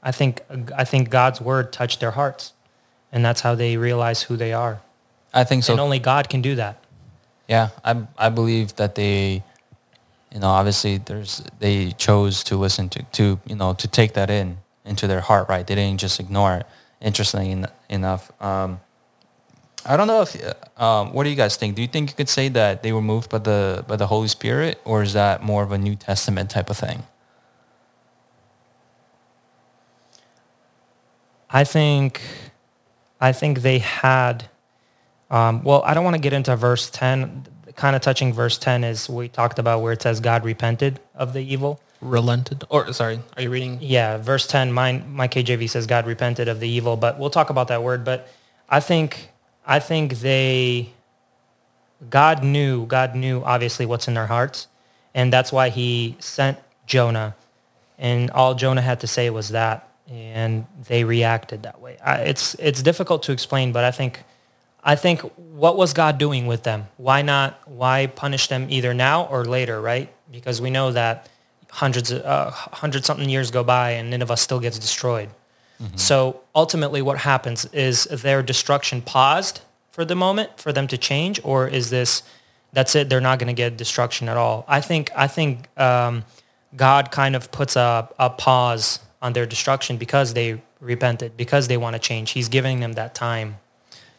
I 0.02 0.12
think 0.12 0.42
I 0.76 0.86
think 0.86 1.10
God's 1.10 1.42
word 1.42 1.74
touched 1.74 2.00
their 2.00 2.12
hearts, 2.12 2.54
and 3.12 3.26
that's 3.26 3.42
how 3.42 3.56
they 3.56 3.76
realize 3.76 4.24
who 4.24 4.38
they 4.38 4.54
are. 4.54 4.82
I 5.34 5.44
think 5.44 5.66
so. 5.66 5.74
And 5.74 5.82
only 5.82 6.00
God 6.00 6.30
can 6.30 6.42
do 6.42 6.56
that. 6.56 6.82
Yeah, 7.50 7.70
I 7.84 8.04
I 8.18 8.30
believe 8.30 8.76
that 8.78 8.96
they 8.96 9.44
you 10.36 10.42
know, 10.42 10.50
obviously 10.50 10.98
there's 10.98 11.42
they 11.60 11.92
chose 11.94 12.44
to 12.44 12.58
listen 12.58 12.90
to 12.90 13.02
to 13.14 13.40
you 13.48 13.56
know 13.56 13.74
to 13.74 13.88
take 13.88 14.14
that 14.16 14.30
in 14.30 14.58
into 14.84 15.08
their 15.08 15.22
heart, 15.22 15.48
right? 15.48 15.66
They 15.66 15.76
didn't 15.76 16.02
just 16.02 16.20
ignore 16.20 16.58
it. 16.58 16.66
Interesting 17.00 17.66
enough. 17.90 18.30
Um, 18.42 18.82
I 19.86 19.96
don't 19.96 20.08
know 20.08 20.24
if 20.24 20.36
um, 20.78 21.14
what 21.14 21.24
do 21.24 21.30
you 21.30 21.38
guys 21.38 21.56
think? 21.56 21.76
Do 21.78 21.82
you 21.82 21.88
think 21.88 22.10
you 22.10 22.16
could 22.18 22.28
say 22.28 22.50
that 22.50 22.84
they 22.84 22.92
were 22.92 23.02
moved 23.02 23.30
by 23.30 23.38
the 23.38 23.86
by 23.88 23.96
the 23.96 24.08
Holy 24.08 24.28
Spirit, 24.28 24.82
or 24.84 25.02
is 25.02 25.14
that 25.14 25.42
more 25.42 25.64
of 25.64 25.72
a 25.72 25.78
New 25.78 25.96
Testament 25.96 26.50
type 26.50 26.70
of 26.70 26.76
thing? 26.78 27.04
I 31.50 31.64
think, 31.64 32.20
I 33.22 33.32
think 33.32 33.62
they 33.62 33.80
had. 33.80 34.50
Um, 35.32 35.64
well, 35.64 35.82
I 35.84 35.94
don't 35.94 36.04
want 36.04 36.16
to 36.16 36.22
get 36.22 36.34
into 36.34 36.54
verse 36.58 36.90
ten 36.90 37.48
kind 37.76 37.96
of 37.96 38.02
touching 38.02 38.34
verse 38.34 38.58
10 38.58 38.84
is 38.84 39.10
we 39.10 39.28
talked 39.28 39.60
about 39.60 39.82
where 39.82 39.94
it 39.94 40.02
says 40.02 40.20
God 40.20 40.46
repented 40.46 41.00
of 41.14 41.34
the 41.34 41.42
evil. 41.42 41.80
Relented. 42.02 42.64
Or 42.70 42.92
sorry, 42.94 43.20
are 43.36 43.44
you 43.44 43.50
reading? 43.50 43.78
Yeah, 43.82 44.18
verse 44.18 44.48
10, 44.48 44.72
mine, 44.72 45.06
my 45.12 45.28
KJV 45.28 45.70
says 45.70 45.88
God 45.88 46.08
repented 46.08 46.48
of 46.48 46.60
the 46.60 46.70
evil, 46.70 46.98
but 46.98 47.20
we'll 47.20 47.30
talk 47.30 47.50
about 47.50 47.68
that 47.70 47.84
word. 47.84 48.04
But 48.04 48.28
I 48.70 48.80
think, 48.80 49.30
I 49.66 49.80
think 49.80 50.20
they, 50.20 50.94
God 52.10 52.44
knew, 52.44 52.86
God 52.86 53.16
knew 53.16 53.42
obviously 53.44 53.86
what's 53.86 54.08
in 54.08 54.14
their 54.14 54.28
hearts. 54.28 54.68
And 55.14 55.32
that's 55.32 55.52
why 55.52 55.70
he 55.70 56.18
sent 56.20 56.58
Jonah. 56.86 57.36
And 57.98 58.30
all 58.32 58.54
Jonah 58.54 58.82
had 58.82 59.00
to 59.02 59.08
say 59.08 59.30
was 59.30 59.50
that. 59.50 59.90
And 60.10 60.68
they 60.88 61.04
reacted 61.04 61.64
that 61.64 61.82
way. 61.82 61.98
I, 62.06 62.18
it's, 62.18 62.54
it's 62.56 62.84
difficult 62.84 63.24
to 63.24 63.32
explain, 63.32 63.72
but 63.72 63.84
I 63.84 63.92
think 63.92 64.24
I 64.88 64.96
think 64.96 65.22
what 65.36 65.76
was 65.76 65.94
God 65.94 66.20
doing 66.20 66.46
with 66.46 66.62
them? 66.62 66.88
Why 66.98 67.24
not? 67.24 67.60
Why 67.68 68.06
punish 68.06 68.48
them 68.48 68.68
either 68.70 68.94
now 68.94 69.26
or 69.26 69.44
later, 69.44 69.82
right? 69.82 70.14
Because 70.32 70.62
we 70.62 70.70
know 70.70 70.92
that 70.92 71.28
hundreds, 71.72 72.12
uh, 72.14 72.52
hundred 72.52 73.04
something 73.04 73.28
years 73.28 73.50
go 73.50 73.64
by 73.64 73.92
and 73.92 74.12
Nineveh 74.12 74.38
still 74.38 74.60
gets 74.60 74.78
destroyed. 74.78 75.30
Mm-hmm. 75.82 75.98
So 75.98 76.42
ultimately, 76.54 77.02
what 77.02 77.18
happens 77.18 77.66
is 77.74 78.04
their 78.04 78.44
destruction 78.44 79.02
paused 79.02 79.62
for 79.92 80.06
the 80.06 80.16
moment 80.16 80.60
for 80.60 80.72
them 80.72 80.88
to 80.88 80.98
change, 80.98 81.42
or 81.44 81.68
is 81.68 81.90
this 81.90 82.22
that's 82.72 82.96
it? 82.96 83.10
They're 83.10 83.22
not 83.22 83.40
going 83.40 83.48
to 83.48 83.54
get 83.54 83.78
destruction 83.78 84.30
at 84.30 84.38
all. 84.38 84.66
I 84.68 84.82
think 84.82 85.12
I 85.16 85.28
think 85.28 85.68
um, 85.80 86.26
God 86.76 87.12
kind 87.12 87.36
of 87.36 87.52
puts 87.52 87.76
a, 87.76 88.08
a 88.20 88.30
pause 88.30 89.00
on 89.22 89.34
their 89.34 89.46
destruction 89.46 89.98
because 89.98 90.34
they 90.34 90.62
repented, 90.80 91.36
because 91.36 91.68
they 91.68 91.78
want 91.78 91.96
to 91.96 92.00
change. 92.00 92.32
He's 92.32 92.50
giving 92.50 92.80
them 92.82 92.94
that 92.94 93.16
time. 93.16 93.58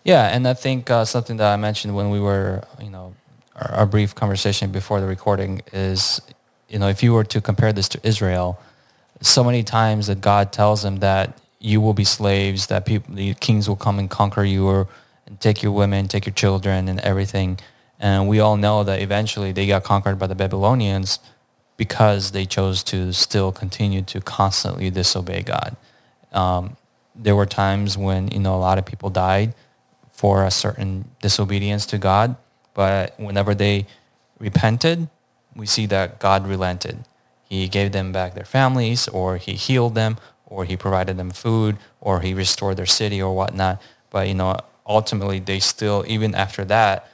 Yeah, 0.07 0.29
and 0.29 0.47
I 0.47 0.55
think 0.55 0.89
uh, 0.89 1.05
something 1.05 1.37
that 1.39 1.53
I 1.53 1.57
mentioned 1.57 1.97
when 1.97 2.11
we 2.11 2.21
were, 2.21 2.63
you 2.81 2.91
know, 2.91 3.17
our, 3.57 3.73
our, 3.73 3.87
brief 3.87 4.15
conversation 4.15 4.71
before 4.71 5.01
the 5.01 5.07
recording 5.09 5.63
is, 5.73 6.21
you 6.69 6.79
know, 6.79 6.87
if 6.87 7.03
you 7.03 7.13
were 7.13 7.25
to 7.25 7.41
compare 7.41 7.73
this 7.73 7.89
to 7.89 8.01
Israel, 8.07 8.57
so 9.21 9.43
many 9.43 9.65
times 9.65 10.07
that 10.07 10.21
God 10.21 10.53
tells 10.53 10.85
them 10.85 10.99
that 10.99 11.37
you 11.59 11.81
will 11.81 11.93
be 11.93 12.05
slaves, 12.05 12.69
that 12.69 12.87
people, 12.87 13.17
the 13.17 13.35
kings 13.35 13.69
will 13.69 13.75
come 13.75 13.99
and 13.99 14.09
conquer 14.09 14.45
you, 14.45 14.69
or 14.69 14.87
and 15.27 15.41
take 15.41 15.61
your 15.61 15.73
women, 15.73 16.07
take 16.07 16.25
your 16.25 16.35
children, 16.35 16.87
and 16.87 17.01
everything. 17.01 17.59
And 17.99 18.29
we 18.29 18.39
all 18.39 18.57
know 18.57 18.85
that 18.85 19.03
eventually 19.03 19.51
they 19.51 19.67
got 19.67 19.83
conquered 19.83 20.21
by 20.21 20.29
the 20.29 20.37
Babylonians 20.37 21.19
because 21.77 22.31
they 22.31 22.47
chose 22.47 22.85
to 22.85 23.13
still 23.13 23.51
continue 23.51 24.03
to 24.03 24.21
constantly 24.21 24.89
disobey 24.89 25.43
God. 25.43 25.77
Um, 26.31 26.77
there 27.17 27.35
were 27.35 27.47
times 27.47 27.99
when 27.99 28.29
you 28.29 28.39
know 28.39 28.55
a 28.55 28.63
lot 28.69 28.79
of 28.79 28.87
people 28.87 29.11
died 29.11 29.53
for 30.17 30.45
a 30.45 30.51
certain 30.51 31.11
disobedience 31.21 31.87
to 31.87 31.99
God. 31.99 32.37
But 32.75 33.15
whenever 33.19 33.55
they 33.55 33.87
repented, 34.39 35.09
we 35.55 35.67
see 35.67 35.87
that 35.87 36.19
God 36.19 36.47
relented. 36.47 37.05
He 37.49 37.69
gave 37.69 37.93
them 37.93 38.13
back 38.13 38.35
their 38.35 38.45
families, 38.45 39.09
or 39.09 39.37
he 39.37 39.53
healed 39.53 39.95
them, 39.95 40.17
or 40.47 40.65
he 40.65 40.77
provided 40.77 41.17
them 41.17 41.31
food, 41.31 41.77
or 42.01 42.21
he 42.21 42.35
restored 42.35 42.77
their 42.77 42.87
city 42.87 43.23
or 43.23 43.35
whatnot. 43.35 43.81
But, 44.11 44.29
you 44.29 44.35
know, 44.35 44.57
ultimately 44.87 45.39
they 45.39 45.61
still, 45.61 46.05
even 46.09 46.35
after 46.35 46.65
that, 46.65 47.09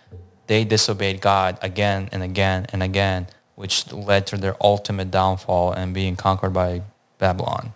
they 0.46 0.64
disobeyed 0.64 1.20
God 1.20 1.58
again 1.62 2.08
and 2.12 2.22
again 2.22 2.66
and 2.72 2.82
again, 2.82 3.26
which 3.54 3.92
led 3.92 4.26
to 4.28 4.36
their 4.36 4.56
ultimate 4.60 5.10
downfall 5.10 5.72
and 5.72 5.94
being 5.94 6.16
conquered 6.16 6.52
by 6.52 6.82
Babylon. 7.18 7.74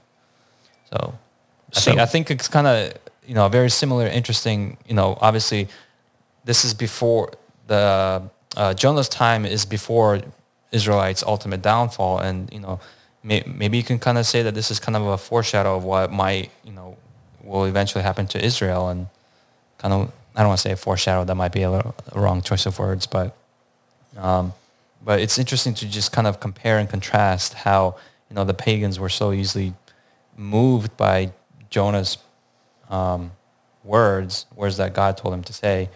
So 0.90 1.14
I 1.74 1.80
so, 1.80 1.90
think 1.90 2.00
I 2.00 2.06
think 2.06 2.30
it's 2.30 2.48
kind 2.48 2.66
of 2.66 2.92
you 3.26 3.34
know, 3.34 3.48
very 3.48 3.70
similar, 3.70 4.06
interesting, 4.06 4.76
you 4.86 4.94
know, 4.94 5.18
obviously 5.20 5.68
this 6.44 6.64
is 6.64 6.74
before 6.74 7.32
the, 7.66 8.22
uh, 8.56 8.74
Jonah's 8.74 9.08
time 9.08 9.44
is 9.44 9.64
before 9.64 10.20
Israelites' 10.72 11.22
ultimate 11.22 11.62
downfall. 11.62 12.18
And, 12.18 12.52
you 12.52 12.60
know, 12.60 12.80
may, 13.22 13.42
maybe 13.46 13.76
you 13.76 13.82
can 13.82 13.98
kind 13.98 14.18
of 14.18 14.26
say 14.26 14.42
that 14.42 14.54
this 14.54 14.70
is 14.70 14.78
kind 14.78 14.96
of 14.96 15.02
a 15.02 15.18
foreshadow 15.18 15.76
of 15.76 15.84
what 15.84 16.12
might, 16.12 16.50
you 16.64 16.72
know, 16.72 16.96
will 17.42 17.64
eventually 17.64 18.02
happen 18.02 18.26
to 18.28 18.44
Israel 18.44 18.88
and 18.88 19.08
kind 19.78 19.92
of, 19.92 20.12
I 20.34 20.40
don't 20.40 20.48
want 20.48 20.60
to 20.60 20.68
say 20.68 20.74
foreshadow, 20.74 21.24
that 21.24 21.34
might 21.34 21.52
be 21.52 21.62
a, 21.62 21.70
little, 21.70 21.94
a 22.12 22.20
wrong 22.20 22.42
choice 22.42 22.66
of 22.66 22.78
words, 22.78 23.06
but, 23.06 23.36
um, 24.16 24.52
but 25.04 25.20
it's 25.20 25.38
interesting 25.38 25.74
to 25.74 25.86
just 25.86 26.12
kind 26.12 26.26
of 26.26 26.40
compare 26.40 26.78
and 26.78 26.88
contrast 26.88 27.54
how, 27.54 27.96
you 28.28 28.36
know, 28.36 28.44
the 28.44 28.54
pagans 28.54 28.98
were 28.98 29.08
so 29.08 29.32
easily 29.32 29.74
moved 30.36 30.96
by 30.96 31.32
Jonah's 31.70 32.18
um, 32.90 33.32
words, 33.84 34.46
words 34.54 34.76
that 34.76 34.94
God 34.94 35.16
told 35.16 35.34
him 35.34 35.42
to 35.44 35.52
say. 35.52 35.90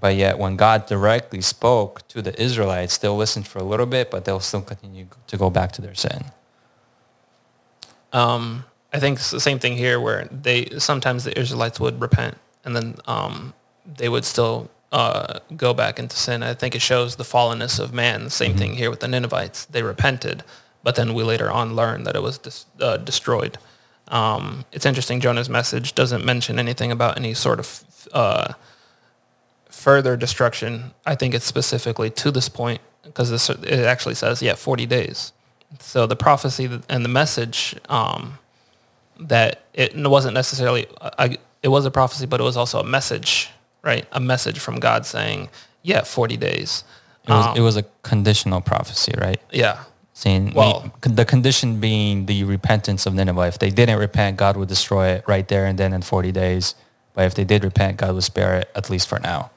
But 0.00 0.14
yet 0.14 0.38
when 0.38 0.56
God 0.56 0.86
directly 0.86 1.40
spoke 1.40 2.06
to 2.08 2.22
the 2.22 2.40
Israelites, 2.40 2.98
they'll 2.98 3.16
listen 3.16 3.42
for 3.42 3.58
a 3.58 3.64
little 3.64 3.86
bit, 3.86 4.10
but 4.10 4.24
they'll 4.24 4.40
still 4.40 4.62
continue 4.62 5.06
to 5.26 5.36
go 5.36 5.50
back 5.50 5.72
to 5.72 5.82
their 5.82 5.94
sin. 5.94 6.26
Um, 8.12 8.64
I 8.92 9.00
think 9.00 9.18
it's 9.18 9.30
the 9.30 9.40
same 9.40 9.58
thing 9.58 9.76
here 9.76 10.00
where 10.00 10.26
they 10.30 10.66
sometimes 10.78 11.24
the 11.24 11.38
Israelites 11.38 11.78
would 11.80 12.00
repent 12.00 12.38
and 12.64 12.74
then 12.74 12.96
um, 13.06 13.54
they 13.84 14.08
would 14.08 14.24
still 14.24 14.70
uh, 14.92 15.40
go 15.56 15.74
back 15.74 15.98
into 15.98 16.16
sin. 16.16 16.42
I 16.42 16.54
think 16.54 16.74
it 16.74 16.82
shows 16.82 17.16
the 17.16 17.24
fallenness 17.24 17.78
of 17.78 17.92
man. 17.92 18.24
The 18.24 18.30
same 18.30 18.50
mm-hmm. 18.50 18.58
thing 18.58 18.74
here 18.74 18.90
with 18.90 19.00
the 19.00 19.08
Ninevites. 19.08 19.66
They 19.66 19.82
repented, 19.82 20.44
but 20.82 20.94
then 20.94 21.12
we 21.12 21.22
later 21.22 21.50
on 21.50 21.76
learn 21.76 22.04
that 22.04 22.16
it 22.16 22.22
was 22.22 22.38
dis- 22.38 22.66
uh, 22.80 22.96
destroyed. 22.96 23.58
Um, 24.08 24.64
it's 24.72 24.86
interesting. 24.86 25.20
Jonah's 25.20 25.48
message 25.48 25.94
doesn't 25.94 26.24
mention 26.24 26.58
anything 26.58 26.90
about 26.90 27.16
any 27.16 27.34
sort 27.34 27.60
of 27.60 27.84
uh, 28.12 28.54
further 29.68 30.16
destruction. 30.16 30.92
I 31.06 31.14
think 31.14 31.34
it's 31.34 31.44
specifically 31.44 32.10
to 32.10 32.30
this 32.30 32.48
point 32.48 32.80
because 33.04 33.50
it 33.50 33.84
actually 33.84 34.14
says, 34.14 34.42
yeah, 34.42 34.54
40 34.54 34.86
days. 34.86 35.32
So 35.80 36.06
the 36.06 36.16
prophecy 36.16 36.68
and 36.88 37.04
the 37.04 37.08
message 37.08 37.76
um, 37.88 38.38
that 39.20 39.62
it 39.74 39.94
wasn't 39.96 40.34
necessarily, 40.34 40.86
I, 41.00 41.38
it 41.62 41.68
was 41.68 41.84
a 41.84 41.90
prophecy, 41.90 42.26
but 42.26 42.40
it 42.40 42.44
was 42.44 42.56
also 42.56 42.80
a 42.80 42.84
message, 42.84 43.50
right? 43.82 44.06
A 44.12 44.20
message 44.20 44.58
from 44.58 44.76
God 44.76 45.04
saying, 45.04 45.48
yeah, 45.82 46.02
40 46.02 46.36
days. 46.36 46.84
It 47.24 47.30
was, 47.30 47.46
um, 47.46 47.56
it 47.56 47.60
was 47.60 47.76
a 47.76 47.84
conditional 48.02 48.60
prophecy, 48.60 49.12
right? 49.18 49.40
Yeah. 49.50 49.84
Saying, 50.18 50.52
well, 50.54 50.92
the 51.02 51.24
condition 51.24 51.78
being 51.78 52.26
the 52.26 52.42
repentance 52.42 53.06
of 53.06 53.14
Nineveh. 53.14 53.46
If 53.46 53.60
they 53.60 53.70
didn't 53.70 54.00
repent, 54.00 54.36
God 54.36 54.56
would 54.56 54.68
destroy 54.68 55.10
it 55.10 55.24
right 55.28 55.46
there 55.46 55.64
and 55.64 55.78
then 55.78 55.92
in 55.92 56.02
40 56.02 56.32
days. 56.32 56.74
But 57.14 57.26
if 57.26 57.34
they 57.34 57.44
did 57.44 57.62
repent, 57.62 57.98
God 57.98 58.14
would 58.14 58.24
spare 58.24 58.56
it, 58.56 58.70
at 58.74 58.90
least 58.90 59.06
for 59.08 59.20
now. 59.20 59.52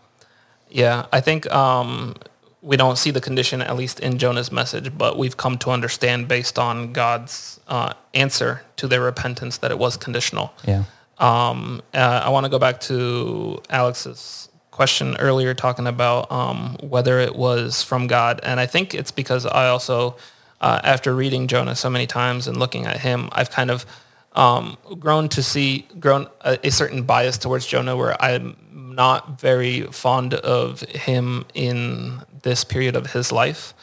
Yeah, 0.70 1.07
I 1.12 1.20
think 1.20 1.51
um, 1.51 2.16
we 2.62 2.78
don't 2.78 2.97
see 2.97 3.09
the 3.09 3.22
condition, 3.22 3.62
at 3.62 3.76
least 3.76 3.99
in 3.99 4.20
Jonah's 4.20 4.51
message, 4.51 4.95
but 4.95 5.18
we've 5.18 5.36
come 5.36 5.57
to 5.59 5.72
understand 5.72 6.28
based 6.28 6.59
on 6.59 6.93
God's 6.93 7.59
uh, 7.68 7.93
answer 8.14 8.62
to 8.78 8.88
their 8.88 9.01
repentance 9.01 9.57
that 9.57 9.72
it 9.72 9.80
was 9.80 9.97
conditional. 9.97 10.53
Yeah. 10.64 10.84
Um, 11.18 11.82
uh, 11.93 12.22
I 12.24 12.30
want 12.30 12.45
to 12.45 12.49
go 12.49 12.59
back 12.59 12.80
to 12.82 13.62
Alex's 13.70 14.49
question 14.70 15.18
earlier, 15.18 15.53
talking 15.53 15.88
about 15.88 16.32
um, 16.32 16.78
whether 16.82 17.20
it 17.20 17.36
was 17.36 17.84
from 17.84 18.07
God, 18.07 18.39
and 18.43 18.59
I 18.59 18.66
think 18.66 18.93
it's 18.93 19.12
because 19.12 19.45
I 19.45 19.68
also, 19.68 20.16
uh, 20.62 20.80
after 20.84 21.14
reading 21.14 21.47
Jonah 21.47 21.76
so 21.76 21.89
many 21.89 22.07
times 22.07 22.47
and 22.47 22.57
looking 22.57 22.86
at 22.86 22.99
him, 22.99 23.28
I've 23.32 23.49
kind 23.49 23.72
of 23.72 23.86
um, 24.34 24.78
grown 24.99 25.28
to 25.30 25.43
see 25.43 25.88
grown 25.99 26.28
a, 26.41 26.57
a, 26.64 26.72
certain 26.72 27.03
bias 27.03 27.38
towards 27.38 27.66
Jonah, 27.66 27.97
where 27.97 28.22
I'm 28.22 28.55
not 28.95 29.41
very 29.41 29.82
fond 29.82 30.36
of 30.36 30.82
him 30.82 31.45
in 31.53 32.22
this 32.43 32.64
period 32.64 32.95
of 32.95 33.12
his 33.12 33.32
life, 33.34 33.74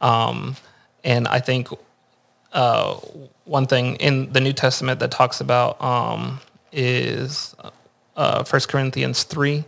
um, 0.00 0.54
and 1.02 1.26
I 1.26 1.40
think 1.40 1.68
uh, 2.52 2.94
one 3.44 3.66
thing 3.66 3.96
in 3.96 4.32
the 4.32 4.40
New 4.40 4.52
Testament 4.52 5.00
that 5.00 5.10
talks 5.10 5.40
about 5.40 5.82
um, 5.82 6.40
is 6.70 7.56
uh, 8.16 8.44
1 8.44 8.62
Corinthians 8.68 9.24
3, 9.24 9.64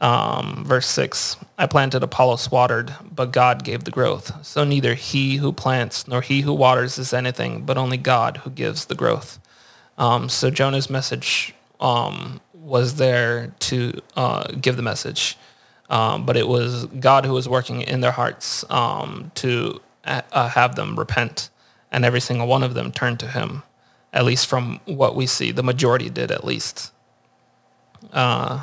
um, 0.00 0.64
verse 0.66 0.86
6. 0.86 1.36
I 1.56 1.66
planted, 1.66 2.02
Apollos 2.02 2.50
watered, 2.50 2.94
but 3.10 3.32
God 3.32 3.64
gave 3.64 3.84
the 3.84 3.90
growth. 3.90 4.44
So 4.44 4.64
neither 4.64 4.94
he 4.94 5.36
who 5.36 5.52
plants 5.52 6.06
nor 6.06 6.22
he 6.22 6.42
who 6.42 6.52
waters 6.52 6.98
is 6.98 7.12
anything, 7.12 7.62
but 7.62 7.78
only 7.78 7.96
God 7.96 8.38
who 8.38 8.50
gives 8.50 8.86
the 8.86 8.94
growth. 8.94 9.38
Um, 9.96 10.28
so 10.28 10.50
Jonah's 10.50 10.88
message 10.88 11.54
um, 11.80 12.40
was 12.54 12.96
there 12.96 13.52
to 13.60 14.00
uh, 14.16 14.52
give 14.52 14.76
the 14.76 14.82
message, 14.82 15.36
um, 15.90 16.24
but 16.24 16.36
it 16.36 16.46
was 16.46 16.86
God 16.86 17.24
who 17.26 17.32
was 17.32 17.48
working 17.48 17.82
in 17.82 18.00
their 18.00 18.12
hearts 18.12 18.64
um, 18.70 19.32
to 19.36 19.80
uh, 20.04 20.48
have 20.50 20.76
them 20.76 20.96
repent, 20.96 21.50
and 21.90 22.04
every 22.04 22.20
single 22.20 22.46
one 22.46 22.62
of 22.62 22.74
them 22.74 22.92
turned 22.92 23.18
to 23.20 23.26
him 23.26 23.62
at 24.12 24.24
least 24.24 24.46
from 24.46 24.80
what 24.84 25.14
we 25.14 25.26
see. 25.26 25.52
The 25.52 25.62
majority 25.62 26.10
did, 26.10 26.30
at 26.30 26.44
least. 26.44 26.92
Uh, 28.12 28.62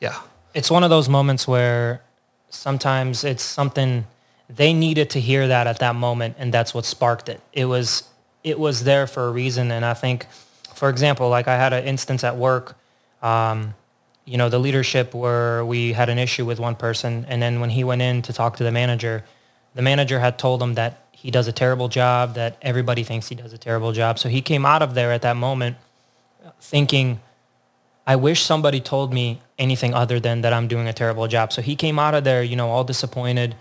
yeah. 0.00 0.20
It's 0.54 0.70
one 0.70 0.84
of 0.84 0.90
those 0.90 1.08
moments 1.08 1.46
where 1.46 2.02
sometimes 2.50 3.24
it's 3.24 3.42
something 3.42 4.06
they 4.48 4.72
needed 4.72 5.10
to 5.10 5.20
hear 5.20 5.48
that 5.48 5.66
at 5.66 5.78
that 5.80 5.94
moment, 5.94 6.36
and 6.38 6.52
that's 6.52 6.72
what 6.72 6.84
sparked 6.84 7.28
it. 7.28 7.40
It 7.52 7.66
was 7.66 8.04
it 8.44 8.58
was 8.58 8.84
there 8.84 9.06
for 9.06 9.26
a 9.26 9.32
reason, 9.32 9.70
and 9.72 9.84
I 9.84 9.94
think, 9.94 10.26
for 10.74 10.88
example, 10.88 11.28
like 11.28 11.48
I 11.48 11.56
had 11.56 11.72
an 11.72 11.84
instance 11.84 12.22
at 12.24 12.36
work. 12.36 12.76
Um, 13.22 13.74
you 14.24 14.38
know, 14.38 14.48
the 14.48 14.58
leadership 14.58 15.14
where 15.14 15.64
we 15.64 15.92
had 15.92 16.08
an 16.08 16.18
issue 16.18 16.44
with 16.44 16.58
one 16.58 16.74
person, 16.74 17.26
and 17.28 17.42
then 17.42 17.60
when 17.60 17.70
he 17.70 17.84
went 17.84 18.02
in 18.02 18.22
to 18.22 18.32
talk 18.32 18.56
to 18.56 18.64
the 18.64 18.72
manager, 18.72 19.24
the 19.74 19.82
manager 19.82 20.20
had 20.20 20.38
told 20.38 20.62
him 20.62 20.74
that 20.74 21.06
he 21.12 21.30
does 21.30 21.48
a 21.48 21.52
terrible 21.52 21.88
job, 21.88 22.34
that 22.34 22.56
everybody 22.62 23.02
thinks 23.02 23.28
he 23.28 23.34
does 23.34 23.52
a 23.52 23.58
terrible 23.58 23.92
job. 23.92 24.18
So 24.18 24.28
he 24.28 24.42
came 24.42 24.66
out 24.66 24.82
of 24.82 24.94
there 24.94 25.12
at 25.12 25.22
that 25.22 25.36
moment 25.36 25.76
thinking, 26.60 27.20
I 28.06 28.16
wish 28.16 28.42
somebody 28.42 28.80
told 28.80 29.12
me 29.12 29.40
anything 29.58 29.94
other 29.94 30.20
than 30.20 30.42
that 30.42 30.52
I'm 30.52 30.68
doing 30.68 30.86
a 30.86 30.92
terrible 30.92 31.26
job. 31.26 31.52
So 31.52 31.62
he 31.62 31.74
came 31.74 31.98
out 31.98 32.14
of 32.14 32.24
there, 32.24 32.42
you 32.42 32.56
know, 32.56 32.70
all 32.70 32.84
disappointed. 32.84 33.56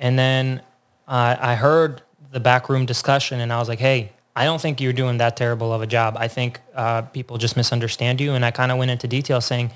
And 0.00 0.18
then 0.18 0.62
uh, 1.06 1.36
I 1.38 1.54
heard 1.54 2.02
the 2.32 2.40
backroom 2.40 2.86
discussion 2.86 3.40
and 3.40 3.52
I 3.52 3.58
was 3.58 3.68
like, 3.68 3.78
hey, 3.78 4.12
I 4.34 4.44
don't 4.44 4.60
think 4.60 4.80
you're 4.80 4.92
doing 4.92 5.18
that 5.18 5.36
terrible 5.36 5.72
of 5.72 5.80
a 5.80 5.86
job. 5.86 6.16
I 6.18 6.26
think 6.26 6.60
uh, 6.74 7.02
people 7.02 7.38
just 7.38 7.56
misunderstand 7.56 8.20
you. 8.20 8.32
And 8.32 8.44
I 8.44 8.50
kind 8.50 8.72
of 8.72 8.78
went 8.78 8.90
into 8.90 9.06
detail 9.06 9.40
saying, 9.40 9.70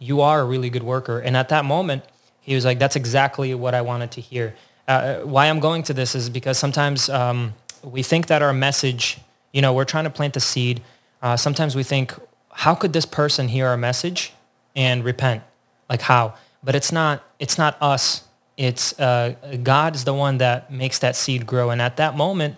you 0.00 0.20
are 0.20 0.40
a 0.40 0.44
really 0.44 0.70
good 0.70 0.82
worker. 0.82 1.20
And 1.20 1.36
at 1.36 1.50
that 1.50 1.64
moment, 1.64 2.02
he 2.40 2.54
was 2.54 2.64
like, 2.64 2.80
that's 2.80 2.96
exactly 2.96 3.54
what 3.54 3.74
I 3.74 3.82
wanted 3.82 4.10
to 4.12 4.20
hear 4.20 4.54
uh, 4.90 5.20
why 5.20 5.46
I'm 5.46 5.60
going 5.60 5.84
to 5.84 5.94
this 5.94 6.16
is 6.16 6.28
because 6.28 6.58
sometimes 6.58 7.08
um, 7.08 7.54
we 7.82 8.02
think 8.02 8.26
that 8.26 8.42
our 8.42 8.52
message, 8.52 9.18
you 9.52 9.62
know, 9.62 9.72
we're 9.72 9.84
trying 9.84 10.04
to 10.04 10.10
plant 10.10 10.34
the 10.34 10.40
seed. 10.40 10.82
Uh, 11.22 11.36
sometimes 11.36 11.76
we 11.76 11.84
think, 11.84 12.12
how 12.52 12.74
could 12.74 12.92
this 12.92 13.06
person 13.06 13.48
hear 13.48 13.66
our 13.66 13.76
message 13.76 14.32
and 14.74 15.04
repent? 15.04 15.42
Like 15.88 16.02
how? 16.02 16.34
But 16.62 16.74
it's 16.74 16.92
not. 16.92 17.22
It's 17.38 17.56
not 17.56 17.76
us. 17.80 18.24
It's 18.56 18.98
uh, 19.00 19.34
God 19.62 19.94
is 19.94 20.04
the 20.04 20.14
one 20.14 20.38
that 20.38 20.70
makes 20.70 20.98
that 20.98 21.16
seed 21.16 21.46
grow. 21.46 21.70
And 21.70 21.80
at 21.80 21.96
that 21.96 22.16
moment, 22.16 22.56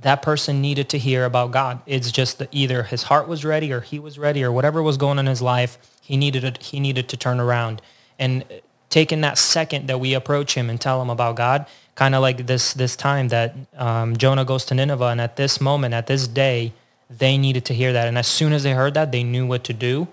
that 0.00 0.22
person 0.22 0.60
needed 0.60 0.88
to 0.90 0.98
hear 0.98 1.24
about 1.24 1.50
God. 1.50 1.80
It's 1.86 2.10
just 2.10 2.38
that 2.38 2.48
either 2.52 2.84
his 2.84 3.04
heart 3.04 3.28
was 3.28 3.44
ready 3.44 3.72
or 3.72 3.80
he 3.80 3.98
was 3.98 4.18
ready 4.18 4.44
or 4.44 4.52
whatever 4.52 4.82
was 4.82 4.96
going 4.96 5.18
on 5.18 5.26
in 5.26 5.26
his 5.26 5.42
life, 5.42 5.78
he 6.00 6.16
needed 6.16 6.44
it, 6.44 6.62
he 6.62 6.80
needed 6.80 7.08
to 7.08 7.16
turn 7.16 7.40
around. 7.40 7.80
And 8.18 8.44
taking 8.90 9.22
that 9.22 9.38
second 9.38 9.88
that 9.88 9.98
we 9.98 10.14
approach 10.14 10.54
him 10.54 10.70
and 10.70 10.80
tell 10.80 11.02
him 11.02 11.10
about 11.10 11.34
God, 11.34 11.66
kind 11.96 12.14
of 12.14 12.22
like 12.22 12.46
this 12.46 12.72
this 12.74 12.94
time 12.94 13.28
that 13.28 13.54
um, 13.76 14.16
Jonah 14.16 14.44
goes 14.44 14.64
to 14.66 14.74
Nineveh, 14.74 15.06
and 15.06 15.20
at 15.20 15.36
this 15.36 15.60
moment, 15.60 15.94
at 15.94 16.06
this 16.06 16.28
day, 16.28 16.72
they 17.10 17.36
needed 17.38 17.64
to 17.66 17.74
hear 17.74 17.92
that, 17.92 18.08
and 18.08 18.18
as 18.18 18.26
soon 18.26 18.52
as 18.52 18.62
they 18.62 18.72
heard 18.72 18.94
that, 18.94 19.12
they 19.12 19.22
knew 19.22 19.46
what 19.46 19.64
to 19.64 19.72
do. 19.72 20.08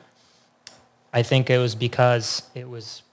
I 1.13 1.23
think 1.23 1.49
it 1.49 1.57
was 1.57 1.75
because 1.75 2.43
it 2.55 2.69
was 2.69 3.03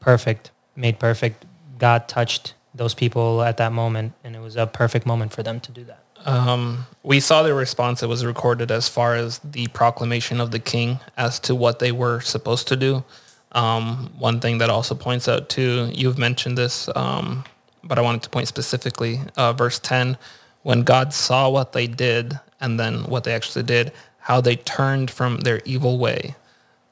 perfect, 0.00 0.50
made 0.76 0.98
perfect. 0.98 1.44
God 1.78 2.08
touched 2.08 2.54
those 2.74 2.94
people 2.94 3.42
at 3.42 3.56
that 3.56 3.72
moment, 3.72 4.12
and 4.22 4.36
it 4.36 4.40
was 4.40 4.56
a 4.56 4.66
perfect 4.66 5.06
moment 5.06 5.32
for 5.32 5.42
them 5.42 5.60
to 5.60 5.72
do 5.72 5.84
that. 5.84 6.02
Um, 6.24 6.86
we 7.02 7.20
saw 7.20 7.42
the 7.42 7.54
response. 7.54 8.02
It 8.02 8.08
was 8.08 8.24
recorded 8.24 8.70
as 8.70 8.88
far 8.88 9.14
as 9.14 9.38
the 9.38 9.68
proclamation 9.68 10.40
of 10.40 10.50
the 10.50 10.58
king 10.58 11.00
as 11.16 11.38
to 11.40 11.54
what 11.54 11.78
they 11.78 11.92
were 11.92 12.20
supposed 12.20 12.68
to 12.68 12.76
do. 12.76 13.04
Um, 13.52 14.12
one 14.18 14.40
thing 14.40 14.58
that 14.58 14.68
also 14.68 14.94
points 14.94 15.28
out 15.28 15.48
too, 15.48 15.90
you've 15.92 16.18
mentioned 16.18 16.58
this, 16.58 16.88
um, 16.94 17.44
but 17.82 17.98
I 17.98 18.02
wanted 18.02 18.22
to 18.24 18.30
point 18.30 18.46
specifically, 18.46 19.20
uh, 19.36 19.52
verse 19.52 19.78
10, 19.78 20.18
when 20.62 20.82
God 20.82 21.14
saw 21.14 21.48
what 21.48 21.72
they 21.72 21.86
did 21.86 22.40
and 22.60 22.78
then 22.78 23.04
what 23.04 23.24
they 23.24 23.34
actually 23.34 23.64
did, 23.64 23.92
how 24.20 24.40
they 24.40 24.56
turned 24.56 25.10
from 25.10 25.38
their 25.38 25.60
evil 25.64 25.98
way. 25.98 26.34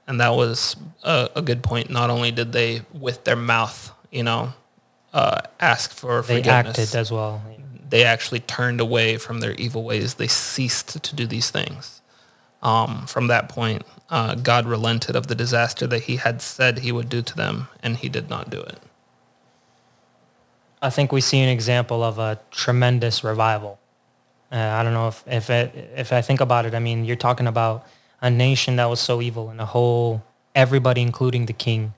And 0.07 0.21
that 0.21 0.31
was 0.31 0.77
a, 1.03 1.31
a 1.37 1.43
good 1.43 1.63
point. 1.63 1.91
Not 1.91 2.11
only 2.11 2.31
did 2.31 2.53
they, 2.53 2.83
with 2.93 3.25
their 3.25 3.37
mouth, 3.37 3.93
you 4.11 4.23
know, 4.23 4.53
uh, 5.13 5.41
ask 5.59 5.93
for 5.93 6.23
they 6.23 6.39
forgiveness. 6.39 6.77
They 6.77 6.83
acted 6.83 6.95
as 6.97 7.11
well. 7.11 7.43
They 7.89 8.05
actually 8.05 8.41
turned 8.41 8.81
away 8.81 9.17
from 9.17 9.41
their 9.41 9.53
evil 9.55 9.83
ways. 9.83 10.15
They 10.15 10.29
ceased 10.29 11.03
to 11.03 11.15
do 11.15 11.27
these 11.27 11.51
things. 11.51 12.01
Um, 12.63 13.07
from 13.07 13.29
that 13.29 13.49
point, 13.49 13.83
uh, 14.11 14.35
God 14.35 14.67
relented 14.67 15.15
of 15.15 15.27
the 15.27 15.35
disaster 15.35 15.87
that 15.87 16.05
he 16.05 16.17
had 16.17 16.43
said 16.43 16.81
he 16.81 16.93
would 16.93 17.09
do 17.09 17.23
to 17.23 17.37
them, 17.37 17.69
and 17.83 17.97
he 17.97 18.09
did 18.09 18.29
not 18.29 18.51
do 18.51 18.61
it. 18.61 18.81
I 20.83 20.91
think 20.91 21.13
we 21.13 21.21
see 21.21 21.41
an 21.41 21.49
example 21.49 22.03
of 22.03 22.19
a 22.19 22.39
tremendous 22.51 23.25
revival. 23.25 23.79
Uh, 24.57 24.75
I 24.79 24.83
don't 24.83 24.95
know 24.95 25.09
if 25.09 25.23
if 25.27 25.51
it, 25.51 25.91
if 25.97 26.13
I 26.13 26.23
think 26.23 26.41
about 26.41 26.65
it, 26.65 26.75
I 26.75 26.79
mean, 26.79 27.05
you're 27.05 27.23
talking 27.29 27.47
about 27.47 27.87
a 28.23 28.31
nation 28.31 28.77
that 28.77 28.89
was 28.89 29.01
so 29.01 29.21
evil 29.21 29.51
and 29.51 29.61
a 29.61 29.67
whole 29.67 30.23
everybody, 30.55 31.03
including 31.03 31.45
the 31.45 31.53
king, 31.53 31.93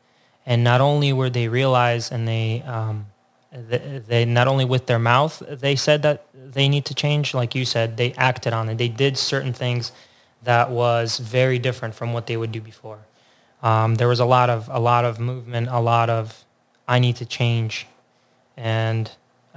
and 0.45 0.65
not 0.65 0.81
only 0.81 1.13
were 1.13 1.31
they 1.31 1.47
realized 1.47 2.11
and 2.11 2.27
they 2.27 2.63
um, 2.63 3.07
they, 3.53 4.03
they 4.09 4.25
not 4.25 4.49
only 4.49 4.65
with 4.65 4.87
their 4.87 4.99
mouth 4.99 5.41
they 5.49 5.77
said 5.77 6.03
that 6.03 6.27
they 6.35 6.69
need 6.69 6.85
to 6.87 6.95
change, 6.95 7.33
like 7.33 7.55
you 7.55 7.65
said, 7.65 7.97
they 7.97 8.13
acted 8.15 8.53
on 8.53 8.69
it. 8.69 8.79
They 8.79 8.89
did 8.89 9.17
certain 9.17 9.53
things 9.53 9.93
that 10.43 10.71
was 10.71 11.19
very 11.19 11.61
different 11.61 11.95
from 11.95 12.13
what 12.13 12.27
they 12.27 12.37
would 12.37 12.51
do 12.51 12.61
before. 12.61 12.99
Um, 13.63 13.95
there 13.97 14.09
was 14.09 14.21
a 14.21 14.25
lot 14.25 14.51
of 14.51 14.69
a 14.69 14.81
lot 14.81 15.05
of 15.05 15.21
movement, 15.21 15.69
a 15.71 15.81
lot 15.81 16.11
of 16.11 16.45
I 16.89 16.99
need 16.99 17.17
to 17.17 17.27
change, 17.27 17.87
and 18.57 19.09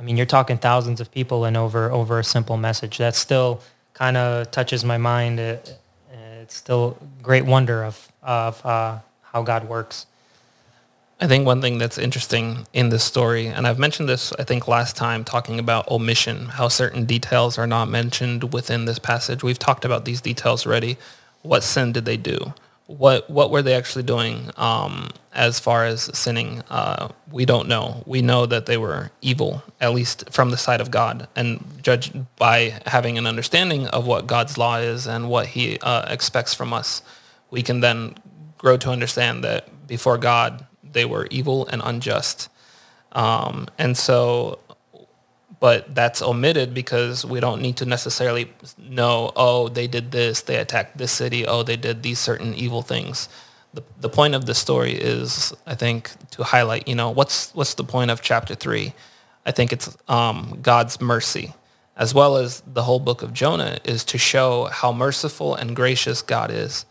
I 0.01 0.03
mean 0.03 0.17
you're 0.17 0.25
talking 0.25 0.57
thousands 0.57 0.99
of 0.99 1.11
people 1.11 1.45
and 1.45 1.55
over 1.55 1.91
over 1.91 2.17
a 2.17 2.23
simple 2.23 2.57
message 2.57 2.97
that 2.97 3.15
still 3.15 3.61
kind 3.93 4.17
of 4.17 4.49
touches 4.49 4.83
my 4.83 4.97
mind. 4.97 5.39
It, 5.39 5.77
it's 6.41 6.55
still 6.55 6.97
great 7.21 7.45
wonder 7.45 7.83
of 7.83 8.11
of 8.23 8.65
uh, 8.65 8.97
how 9.21 9.43
God 9.43 9.69
works. 9.69 10.07
I 11.19 11.27
think 11.27 11.45
one 11.45 11.61
thing 11.61 11.77
that's 11.77 11.99
interesting 11.99 12.65
in 12.73 12.89
this 12.89 13.03
story, 13.03 13.45
and 13.45 13.67
I've 13.67 13.77
mentioned 13.77 14.09
this, 14.09 14.33
I 14.39 14.43
think, 14.43 14.67
last 14.67 14.97
time 14.97 15.23
talking 15.23 15.59
about 15.59 15.87
omission, 15.87 16.47
how 16.47 16.67
certain 16.67 17.05
details 17.05 17.59
are 17.59 17.67
not 17.67 17.89
mentioned 17.89 18.51
within 18.51 18.85
this 18.85 18.97
passage. 18.97 19.43
We've 19.43 19.59
talked 19.59 19.85
about 19.85 20.05
these 20.05 20.19
details 20.19 20.65
already. 20.65 20.97
What 21.43 21.61
sin 21.61 21.91
did 21.91 22.05
they 22.05 22.17
do? 22.17 22.55
What 22.97 23.29
what 23.29 23.51
were 23.51 23.61
they 23.61 23.73
actually 23.73 24.03
doing 24.03 24.49
um, 24.57 25.11
as 25.33 25.59
far 25.59 25.85
as 25.85 26.09
sinning? 26.17 26.61
Uh, 26.69 27.09
we 27.31 27.45
don't 27.45 27.67
know. 27.67 28.03
We 28.05 28.21
know 28.21 28.45
that 28.45 28.65
they 28.65 28.77
were 28.77 29.11
evil, 29.21 29.63
at 29.79 29.93
least 29.93 30.29
from 30.29 30.51
the 30.51 30.57
side 30.57 30.81
of 30.81 30.91
God, 30.91 31.27
and 31.35 31.63
judged 31.81 32.13
by 32.35 32.81
having 32.85 33.17
an 33.17 33.25
understanding 33.25 33.87
of 33.87 34.05
what 34.05 34.27
God's 34.27 34.57
law 34.57 34.77
is 34.77 35.07
and 35.07 35.29
what 35.29 35.47
He 35.47 35.79
uh, 35.79 36.05
expects 36.11 36.53
from 36.53 36.73
us. 36.73 37.01
We 37.49 37.61
can 37.61 37.79
then 37.79 38.15
grow 38.57 38.77
to 38.77 38.89
understand 38.89 39.43
that 39.43 39.87
before 39.87 40.17
God, 40.17 40.65
they 40.83 41.05
were 41.05 41.27
evil 41.31 41.67
and 41.67 41.81
unjust. 41.83 42.49
Um, 43.13 43.67
and 43.77 43.97
so, 43.97 44.59
but 45.61 45.93
that's 45.93 46.23
omitted 46.23 46.73
because 46.73 47.23
we 47.23 47.39
don't 47.39 47.61
need 47.61 47.77
to 47.77 47.85
necessarily 47.85 48.51
know, 48.79 49.31
oh, 49.35 49.69
they 49.69 49.85
did 49.85 50.11
this, 50.11 50.41
they 50.41 50.57
attacked 50.57 50.97
this 50.97 51.11
city, 51.11 51.45
oh, 51.45 51.61
they 51.61 51.77
did 51.77 52.01
these 52.01 52.17
certain 52.19 52.55
evil 52.55 52.81
things. 52.81 53.29
The, 53.73 53.83
the 53.99 54.09
point 54.09 54.33
of 54.33 54.47
the 54.47 54.55
story 54.55 54.93
is, 54.93 55.53
I 55.67 55.75
think, 55.75 56.11
to 56.31 56.43
highlight, 56.43 56.87
you 56.87 56.95
know, 56.95 57.11
what's, 57.11 57.53
what's 57.53 57.75
the 57.75 57.83
point 57.83 58.09
of 58.09 58.23
chapter 58.23 58.55
three? 58.55 58.93
I 59.45 59.51
think 59.51 59.71
it's 59.71 59.95
um, 60.09 60.57
God's 60.63 60.99
mercy, 60.99 61.53
as 61.95 62.11
well 62.11 62.37
as 62.37 62.63
the 62.65 62.81
whole 62.81 62.99
book 62.99 63.21
of 63.21 63.31
Jonah, 63.31 63.77
is 63.83 64.03
to 64.05 64.17
show 64.17 64.65
how 64.65 64.91
merciful 64.91 65.53
and 65.53 65.75
gracious 65.75 66.23
God 66.23 66.49
is 66.49 66.85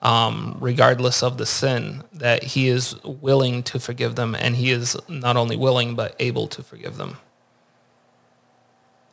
um, 0.00 0.56
regardless 0.60 1.24
of 1.24 1.38
the 1.38 1.46
sin, 1.46 2.04
that 2.12 2.42
he 2.42 2.68
is 2.68 2.96
willing 3.04 3.64
to 3.64 3.80
forgive 3.80 4.16
them, 4.16 4.36
and 4.36 4.56
he 4.56 4.70
is 4.70 4.96
not 5.08 5.36
only 5.36 5.56
willing 5.56 5.94
but 5.96 6.14
able 6.20 6.46
to 6.48 6.62
forgive 6.62 6.96
them. 6.96 7.16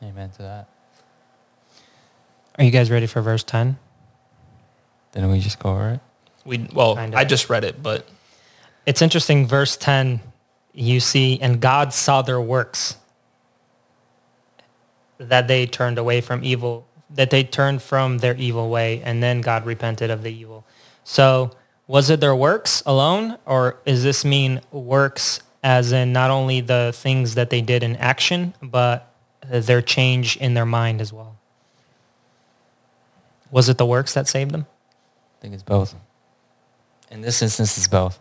Amen 0.02 0.30
to 0.30 0.42
that. 0.42 0.68
Are 2.58 2.64
you 2.64 2.70
guys 2.70 2.90
ready 2.90 3.06
for 3.06 3.20
verse 3.22 3.42
10? 3.44 3.78
Didn't 5.12 5.30
we 5.30 5.40
just 5.40 5.58
go 5.58 5.70
over 5.70 5.90
it? 5.90 6.00
We 6.44 6.68
well, 6.72 6.96
Kinda. 6.96 7.16
I 7.18 7.24
just 7.24 7.50
read 7.50 7.64
it, 7.64 7.82
but 7.82 8.06
It's 8.86 9.02
interesting, 9.02 9.46
verse 9.46 9.76
10, 9.76 10.20
you 10.72 11.00
see, 11.00 11.38
and 11.40 11.60
God 11.60 11.92
saw 11.92 12.22
their 12.22 12.40
works, 12.40 12.96
that 15.18 15.48
they 15.48 15.66
turned 15.66 15.98
away 15.98 16.20
from 16.20 16.42
evil, 16.42 16.86
that 17.10 17.30
they 17.30 17.44
turned 17.44 17.82
from 17.82 18.18
their 18.18 18.34
evil 18.36 18.70
way, 18.70 19.02
and 19.04 19.22
then 19.22 19.42
God 19.42 19.66
repented 19.66 20.10
of 20.10 20.22
the 20.22 20.32
evil. 20.32 20.64
So 21.04 21.50
was 21.86 22.08
it 22.08 22.20
their 22.20 22.34
works 22.34 22.82
alone, 22.86 23.36
or 23.44 23.76
does 23.84 24.02
this 24.02 24.24
mean 24.24 24.60
works 24.72 25.40
as 25.62 25.92
in 25.92 26.12
not 26.12 26.30
only 26.30 26.62
the 26.62 26.92
things 26.94 27.34
that 27.34 27.50
they 27.50 27.60
did 27.60 27.82
in 27.82 27.96
action, 27.96 28.54
but 28.62 29.09
their 29.42 29.82
change 29.82 30.36
in 30.36 30.54
their 30.54 30.66
mind 30.66 31.00
as 31.00 31.12
well? 31.12 31.36
Was 33.50 33.68
it 33.68 33.78
the 33.78 33.86
works 33.86 34.14
that 34.14 34.28
saved 34.28 34.50
them? 34.52 34.66
I 35.38 35.42
think 35.42 35.54
it's 35.54 35.62
both. 35.62 35.94
In 37.10 37.20
this 37.22 37.42
instance, 37.42 37.76
it's 37.76 37.88
both. 37.88 38.18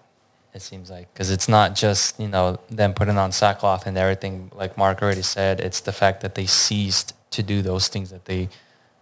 It 0.53 0.63
seems 0.63 0.89
like 0.89 1.13
because 1.13 1.30
it's 1.30 1.47
not 1.47 1.76
just 1.76 2.20
you 2.20 2.28
know 2.28 2.59
them 2.70 2.93
putting 2.93 3.17
on 3.17 3.32
sackcloth 3.32 3.86
and 3.86 3.97
everything. 3.97 4.51
Like 4.55 4.78
Mark 4.78 5.01
already 5.01 5.22
said, 5.22 5.59
it's 5.59 5.82
the 5.82 5.91
fact 5.91 6.22
that 6.22 6.34
they 6.34 6.47
ceased 6.47 7.13
to 7.32 7.43
do 7.43 7.61
those 7.61 7.88
things 7.88 8.09
that 8.09 8.26
they 8.26 8.49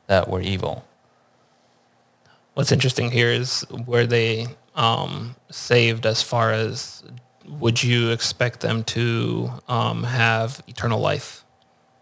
that 0.08 0.30
were 0.30 0.42
evil. 0.42 0.86
what's 2.54 2.72
interesting 2.72 3.12
here 3.12 3.30
is 3.30 3.62
where 3.86 4.08
they 4.08 4.48
um, 4.76 5.36
saved 5.52 6.06
as 6.06 6.22
far 6.22 6.52
as 6.52 7.04
would 7.48 7.84
you 7.84 8.10
expect 8.12 8.62
them 8.62 8.84
to 8.84 9.50
um, 9.68 10.04
have 10.04 10.62
eternal 10.68 11.00
life 11.00 11.46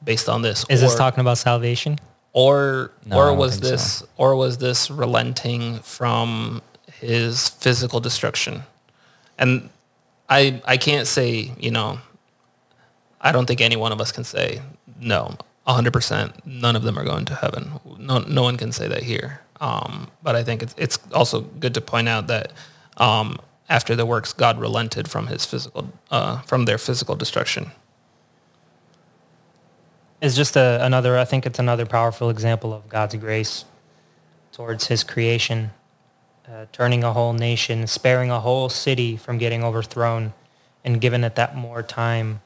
based 0.04 0.30
on 0.30 0.42
this? 0.42 0.66
Is 0.70 0.82
this 0.82 0.96
talking 0.96 1.22
about 1.22 1.38
salvation? 1.38 2.00
or 2.34 2.92
No, 3.06 3.18
or 3.18 3.34
was 3.34 3.62
this 3.62 4.04
or 4.18 4.36
was 4.36 4.58
this 4.58 4.92
relenting 4.92 5.80
from 5.80 6.62
his 6.92 7.50
physical 7.50 8.00
destruction? 8.00 8.64
And 9.38 9.70
i 10.28 10.62
i 10.66 10.76
can't 10.76 11.08
say 11.08 11.52
you 11.60 11.70
know 11.70 12.00
i 13.22 13.32
don't 13.32 13.46
think 13.46 13.62
any 13.62 13.76
one 13.76 13.92
of 13.92 14.02
us 14.02 14.12
can 14.12 14.24
say 14.24 14.60
no 15.00 15.38
100% 15.68 16.46
none 16.46 16.76
of 16.76 16.84
them 16.84 16.98
are 17.00 17.04
going 17.04 17.26
to 17.26 17.34
heaven. 17.34 17.80
No, 17.98 18.20
no 18.20 18.44
one 18.44 18.56
can 18.56 18.72
say 18.72 18.88
that 18.88 19.02
here. 19.02 19.42
Um, 19.60 20.12
but 20.22 20.36
i 20.36 20.44
think 20.44 20.62
it's, 20.62 20.76
it's 20.78 21.00
also 21.14 21.42
good 21.42 21.74
to 21.74 21.82
point 21.82 22.10
out 22.10 22.28
that 22.28 22.52
um, 22.98 23.40
after 23.70 23.96
the 23.96 24.06
works 24.06 24.34
god 24.34 24.60
relented 24.60 25.10
from 25.10 25.28
his 25.28 25.46
physical 25.46 25.90
uh, 26.12 26.42
from 26.42 26.66
their 26.66 26.78
physical 26.78 27.16
destruction 27.16 27.72
is 30.22 30.36
just 30.36 30.56
a, 30.56 30.84
another, 30.84 31.18
I 31.18 31.26
think 31.26 31.46
it's 31.46 31.60
another 31.60 31.86
powerful 31.86 32.30
example 32.30 32.74
of 32.74 32.88
God's 32.90 33.16
grace 33.16 33.66
towards 34.52 34.88
his 34.88 35.04
creation, 35.04 35.72
uh, 36.48 36.66
turning 36.72 37.04
a 37.04 37.12
whole 37.12 37.34
nation, 37.34 37.88
sparing 37.88 38.32
a 38.32 38.40
whole 38.40 38.70
city 38.70 39.18
from 39.18 39.38
getting 39.38 39.64
overthrown 39.64 40.34
and 40.84 41.02
giving 41.02 41.24
it 41.24 41.36
that 41.36 41.56
more 41.56 41.84
time. 41.84 42.42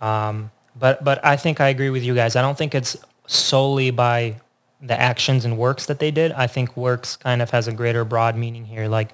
Um, 0.00 0.50
but, 0.76 1.02
but 1.02 1.24
I 1.24 1.36
think 1.36 1.60
I 1.60 1.68
agree 1.68 1.90
with 1.90 2.02
you 2.02 2.14
guys. 2.14 2.36
I 2.36 2.42
don't 2.42 2.58
think 2.58 2.74
it's 2.74 2.96
solely 3.26 3.90
by 3.90 4.40
the 4.82 5.00
actions 5.00 5.44
and 5.44 5.56
works 5.56 5.86
that 5.86 5.98
they 5.98 6.10
did. 6.10 6.32
I 6.32 6.46
think 6.46 6.76
works 6.76 7.16
kind 7.16 7.40
of 7.40 7.50
has 7.50 7.68
a 7.68 7.72
greater 7.72 8.04
broad 8.04 8.36
meaning 8.36 8.66
here. 8.66 8.86
Like 8.88 9.12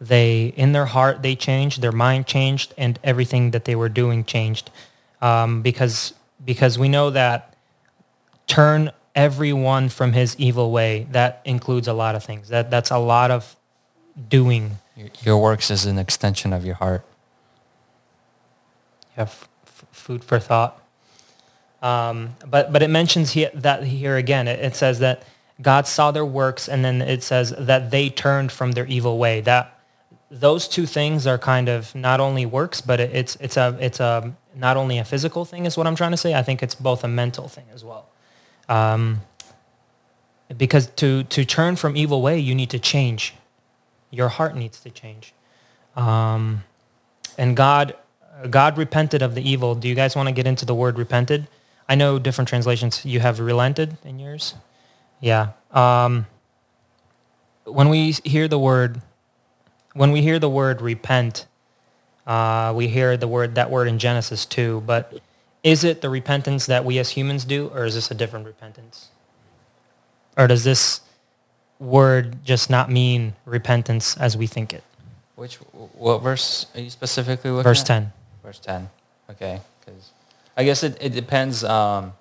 they, 0.00 0.46
in 0.56 0.72
their 0.72 0.86
heart, 0.86 1.22
they 1.22 1.36
changed, 1.36 1.80
their 1.80 1.92
mind 1.92 2.26
changed, 2.26 2.74
and 2.76 2.98
everything 3.04 3.52
that 3.52 3.64
they 3.64 3.76
were 3.76 3.88
doing 3.88 4.24
changed. 4.24 4.70
Um, 5.20 5.62
because 5.62 6.14
because 6.44 6.78
we 6.78 6.88
know 6.88 7.10
that 7.10 7.54
turn 8.46 8.90
everyone 9.14 9.88
from 9.88 10.12
his 10.12 10.36
evil 10.38 10.70
way. 10.70 11.06
That 11.10 11.40
includes 11.44 11.88
a 11.88 11.92
lot 11.92 12.14
of 12.14 12.24
things. 12.24 12.48
That 12.48 12.70
that's 12.70 12.90
a 12.90 12.98
lot 12.98 13.30
of 13.30 13.56
doing. 14.28 14.78
Your, 14.96 15.08
your 15.22 15.42
works 15.42 15.70
is 15.70 15.86
an 15.86 15.98
extension 15.98 16.52
of 16.52 16.64
your 16.64 16.74
heart. 16.76 17.04
You 19.16 19.20
have 19.20 19.48
f- 19.66 19.86
food 19.90 20.24
for 20.24 20.38
thought. 20.38 20.78
Um, 21.82 22.36
but 22.46 22.72
but 22.72 22.82
it 22.82 22.90
mentions 22.90 23.32
here 23.32 23.50
that 23.54 23.84
here 23.84 24.16
again. 24.16 24.48
It, 24.48 24.60
it 24.60 24.76
says 24.76 25.00
that 25.00 25.24
God 25.60 25.86
saw 25.86 26.10
their 26.10 26.24
works, 26.24 26.68
and 26.68 26.84
then 26.84 27.02
it 27.02 27.22
says 27.22 27.54
that 27.58 27.90
they 27.90 28.08
turned 28.08 28.52
from 28.52 28.72
their 28.72 28.86
evil 28.86 29.18
way. 29.18 29.40
That 29.40 29.78
those 30.30 30.68
two 30.68 30.86
things 30.86 31.26
are 31.26 31.38
kind 31.38 31.68
of 31.68 31.94
not 31.94 32.20
only 32.20 32.46
works, 32.46 32.80
but 32.80 33.00
it, 33.00 33.10
it's 33.14 33.36
it's 33.40 33.56
a 33.56 33.76
it's 33.80 34.00
a 34.00 34.32
not 34.54 34.76
only 34.76 34.98
a 34.98 35.04
physical 35.04 35.44
thing 35.44 35.66
is 35.66 35.76
what 35.76 35.86
I'm 35.86 35.96
trying 35.96 36.10
to 36.10 36.16
say. 36.16 36.34
I 36.34 36.42
think 36.42 36.62
it's 36.62 36.74
both 36.74 37.04
a 37.04 37.08
mental 37.08 37.48
thing 37.48 37.66
as 37.74 37.84
well. 37.84 38.08
Um, 38.68 39.22
because 40.56 40.86
to 40.96 41.24
to 41.24 41.44
turn 41.44 41.76
from 41.76 41.96
evil 41.96 42.22
way, 42.22 42.38
you 42.38 42.54
need 42.54 42.70
to 42.70 42.78
change. 42.78 43.34
Your 44.10 44.28
heart 44.28 44.54
needs 44.56 44.80
to 44.80 44.90
change. 44.90 45.32
Um, 45.96 46.64
and 47.38 47.56
God 47.56 47.96
God 48.50 48.76
repented 48.76 49.22
of 49.22 49.34
the 49.34 49.48
evil. 49.48 49.74
Do 49.74 49.88
you 49.88 49.94
guys 49.94 50.16
want 50.16 50.28
to 50.28 50.34
get 50.34 50.46
into 50.46 50.64
the 50.64 50.74
word 50.74 50.98
repented? 50.98 51.48
I 51.88 51.94
know 51.94 52.18
different 52.18 52.48
translations. 52.48 53.04
You 53.04 53.20
have 53.20 53.40
relented 53.40 53.98
in 54.04 54.18
yours. 54.18 54.54
Yeah. 55.20 55.52
Um, 55.70 56.26
when 57.64 57.88
we 57.88 58.12
hear 58.24 58.48
the 58.48 58.58
word, 58.58 59.02
when 59.94 60.10
we 60.10 60.22
hear 60.22 60.38
the 60.38 60.48
word 60.48 60.80
repent, 60.80 61.46
uh, 62.26 62.72
we 62.74 62.88
hear 62.88 63.16
the 63.16 63.28
word 63.28 63.54
that 63.56 63.70
word 63.70 63.88
in 63.88 63.98
Genesis 63.98 64.46
too. 64.46 64.82
But 64.86 65.20
is 65.62 65.84
it 65.84 66.00
the 66.00 66.08
repentance 66.08 66.66
that 66.66 66.84
we 66.84 66.98
as 66.98 67.10
humans 67.10 67.44
do, 67.44 67.70
or 67.74 67.84
is 67.84 67.94
this 67.94 68.10
a 68.10 68.14
different 68.14 68.46
repentance? 68.46 69.08
Or 70.36 70.46
does 70.46 70.64
this 70.64 71.00
word 71.78 72.44
just 72.44 72.70
not 72.70 72.90
mean 72.90 73.34
repentance 73.44 74.16
as 74.16 74.36
we 74.36 74.46
think 74.46 74.72
it? 74.72 74.84
Which 75.34 75.56
what 75.56 76.22
verse 76.22 76.66
are 76.74 76.80
you 76.80 76.90
specifically 76.90 77.50
looking 77.50 77.64
Verse 77.64 77.80
at? 77.82 77.86
10. 77.86 78.12
Verse 78.42 78.58
10. 78.58 78.90
Okay. 79.30 79.60
Because 79.80 80.10
I 80.56 80.64
guess 80.64 80.82
it, 80.82 80.96
it 81.00 81.10
depends 81.10 81.64
um, 81.64 82.12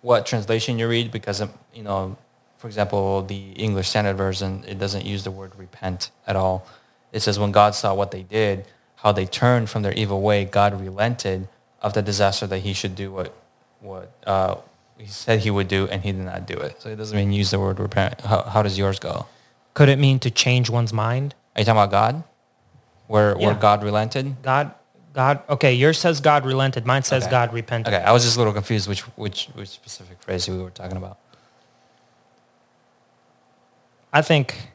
what 0.00 0.26
translation 0.26 0.78
you 0.78 0.88
read 0.88 1.12
because, 1.12 1.40
um, 1.40 1.50
you 1.74 1.82
know, 1.82 2.16
for 2.58 2.66
example, 2.66 3.22
the 3.22 3.52
English 3.52 3.88
Standard 3.88 4.16
Version, 4.16 4.64
it 4.66 4.78
doesn't 4.78 5.04
use 5.04 5.24
the 5.24 5.30
word 5.30 5.52
repent 5.56 6.10
at 6.26 6.36
all. 6.36 6.66
It 7.12 7.20
says 7.20 7.38
when 7.38 7.52
God 7.52 7.74
saw 7.74 7.94
what 7.94 8.10
they 8.10 8.22
did, 8.22 8.66
how 9.02 9.12
they 9.12 9.26
turned 9.26 9.68
from 9.68 9.82
their 9.82 9.92
evil 9.94 10.20
way, 10.22 10.44
God 10.44 10.80
relented 10.80 11.48
of 11.80 11.92
the 11.94 12.02
disaster 12.02 12.46
that 12.46 12.60
he 12.60 12.72
should 12.72 12.94
do 12.94 13.10
what, 13.12 13.34
what 13.80 14.12
uh, 14.26 14.56
he 14.96 15.06
said 15.06 15.40
he 15.40 15.50
would 15.50 15.66
do 15.68 15.88
and 15.88 16.02
he 16.02 16.12
did 16.12 16.20
not 16.24 16.46
do 16.46 16.54
it. 16.54 16.80
So 16.80 16.88
it 16.90 16.96
doesn't 16.96 17.16
mean 17.16 17.32
use 17.32 17.50
the 17.50 17.58
word 17.58 17.80
repent. 17.80 18.20
How, 18.20 18.42
how 18.42 18.62
does 18.62 18.78
yours 18.78 19.00
go? 19.00 19.26
Could 19.74 19.88
it 19.88 19.98
mean 19.98 20.18
to 20.20 20.30
change 20.30 20.70
one's 20.70 20.92
mind? 20.92 21.34
Are 21.56 21.60
you 21.60 21.64
talking 21.64 21.78
about 21.82 21.90
God? 21.90 22.22
Where, 23.08 23.36
where 23.36 23.54
God 23.54 23.82
relented? 23.82 24.40
God, 24.42 24.72
God, 25.12 25.42
okay, 25.48 25.74
yours 25.74 25.98
says 25.98 26.20
God 26.20 26.46
relented. 26.46 26.86
Mine 26.86 27.02
says 27.02 27.24
Okay. 27.24 27.30
God 27.30 27.52
repented. 27.52 27.92
Okay, 27.92 28.02
I 28.02 28.12
was 28.12 28.22
just 28.22 28.36
a 28.36 28.38
little 28.38 28.54
confused 28.54 28.88
which 28.88 29.00
which 29.18 29.46
which 29.54 29.68
specific 29.68 30.22
phrase 30.22 30.48
we 30.48 30.56
were 30.56 30.70
talking 30.70 30.96
about. 30.96 31.18
I 34.12 34.22
think, 34.22 34.68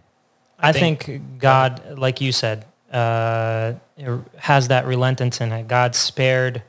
I, 0.60 0.70
I 0.70 0.72
think, 0.74 1.04
think- 1.04 1.40
God, 1.40 1.98
like 1.98 2.22
you 2.22 2.32
said, 2.32 2.66
uh, 2.92 3.74
has 4.38 4.68
that 4.70 4.86
relentance 4.86 5.42
in 5.42 5.52
it. 5.52 5.68
God 5.68 5.96
spared 5.96 6.64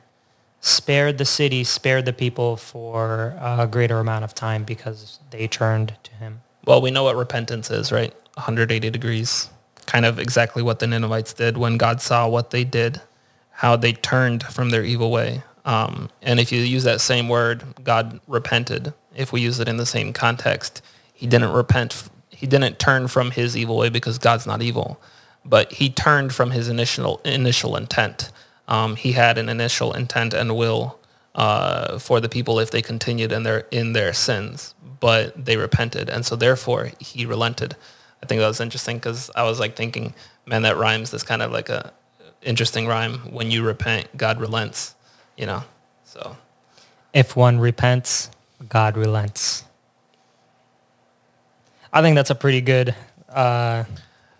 spared 0.61 1.17
the 1.17 1.25
city, 1.25 1.63
spared 1.63 2.05
the 2.05 2.13
people 2.13 2.57
for 2.57 3.37
a 3.39 3.67
greater 3.67 3.99
amount 3.99 4.25
of 4.25 4.35
time 4.35 4.63
because 4.63 5.19
they 5.31 5.47
turned 5.47 5.95
to 6.03 6.13
him. 6.15 6.41
Well, 6.65 6.81
we 6.81 6.91
know 6.91 7.03
what 7.03 7.15
repentance 7.15 7.71
is, 7.71 7.91
right? 7.91 8.13
180 8.35 8.89
degrees. 8.89 9.49
Kind 9.85 10.05
of 10.05 10.19
exactly 10.19 10.61
what 10.61 10.79
the 10.79 10.87
Ninevites 10.87 11.33
did 11.33 11.57
when 11.57 11.77
God 11.77 12.01
saw 12.01 12.27
what 12.27 12.51
they 12.51 12.63
did, 12.63 13.01
how 13.51 13.75
they 13.75 13.93
turned 13.93 14.43
from 14.43 14.69
their 14.69 14.83
evil 14.83 15.11
way. 15.11 15.43
Um, 15.65 16.09
and 16.21 16.39
if 16.39 16.51
you 16.51 16.61
use 16.61 16.83
that 16.83 17.01
same 17.01 17.27
word, 17.27 17.63
God 17.83 18.19
repented. 18.27 18.93
If 19.15 19.31
we 19.31 19.41
use 19.41 19.59
it 19.59 19.67
in 19.67 19.77
the 19.77 19.85
same 19.85 20.13
context, 20.13 20.81
he 21.13 21.27
didn't 21.27 21.51
repent. 21.51 22.09
He 22.29 22.47
didn't 22.47 22.79
turn 22.79 23.07
from 23.07 23.31
his 23.31 23.57
evil 23.57 23.77
way 23.77 23.89
because 23.89 24.17
God's 24.17 24.45
not 24.45 24.61
evil, 24.61 25.01
but 25.49 25.73
he 25.73 25.89
turned 25.89 26.33
from 26.33 26.51
his 26.51 26.69
initial 26.69 27.21
initial 27.25 27.75
intent. 27.75 28.31
Um, 28.67 28.95
he 28.95 29.13
had 29.13 29.37
an 29.39 29.49
initial 29.49 29.93
intent 29.93 30.33
and 30.33 30.55
will 30.55 30.99
uh, 31.35 31.99
for 31.99 32.21
the 32.21 32.29
people 32.29 32.59
if 32.59 32.71
they 32.71 32.81
continued 32.81 33.31
in 33.31 33.43
their 33.43 33.65
in 33.71 33.93
their 33.93 34.13
sins, 34.13 34.75
but 34.99 35.45
they 35.45 35.57
repented, 35.57 36.09
and 36.09 36.25
so 36.25 36.35
therefore 36.35 36.91
he 36.99 37.25
relented. 37.25 37.75
I 38.21 38.27
think 38.27 38.41
that 38.41 38.47
was 38.47 38.61
interesting 38.61 38.97
because 38.97 39.31
I 39.35 39.43
was 39.43 39.59
like 39.59 39.75
thinking, 39.75 40.13
man, 40.45 40.63
that 40.63 40.77
rhymes. 40.77 41.11
That's 41.11 41.23
kind 41.23 41.41
of 41.41 41.51
like 41.51 41.69
a 41.69 41.93
interesting 42.43 42.87
rhyme. 42.87 43.31
When 43.33 43.51
you 43.51 43.63
repent, 43.63 44.15
God 44.17 44.39
relents. 44.41 44.95
You 45.37 45.45
know, 45.47 45.63
so 46.03 46.35
If 47.13 47.35
one 47.35 47.59
repents, 47.59 48.29
God 48.67 48.97
relents. 48.97 49.63
I 51.93 52.01
think 52.01 52.15
that's 52.15 52.29
a 52.29 52.35
pretty 52.35 52.61
good, 52.61 52.93
uh, 53.29 53.85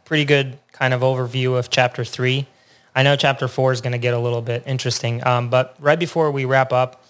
pretty 0.05 0.25
good 0.25 0.59
kind 0.79 0.93
of 0.93 1.01
overview 1.01 1.57
of 1.59 1.69
chapter 1.69 2.03
three. 2.03 2.47
I 2.95 3.03
know 3.03 3.15
chapter 3.15 3.47
four 3.47 3.71
is 3.71 3.81
going 3.81 3.91
to 3.91 3.99
get 3.99 4.13
a 4.13 4.19
little 4.19 4.41
bit 4.41 4.63
interesting, 4.65 5.25
um, 5.27 5.49
but 5.49 5.75
right 5.79 5.99
before 5.99 6.31
we 6.31 6.45
wrap 6.45 6.73
up, 6.73 7.03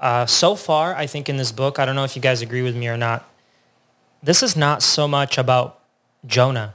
uh, 0.00 0.26
so 0.26 0.56
far, 0.56 0.94
I 0.94 1.06
think 1.06 1.28
in 1.28 1.36
this 1.36 1.52
book, 1.52 1.78
I 1.78 1.84
don't 1.84 1.94
know 1.94 2.04
if 2.04 2.16
you 2.16 2.22
guys 2.22 2.42
agree 2.42 2.62
with 2.62 2.74
me 2.74 2.88
or 2.88 2.96
not. 2.96 3.28
This 4.22 4.42
is 4.42 4.56
not 4.56 4.82
so 4.82 5.06
much 5.06 5.36
about 5.36 5.80
Jonah. 6.26 6.74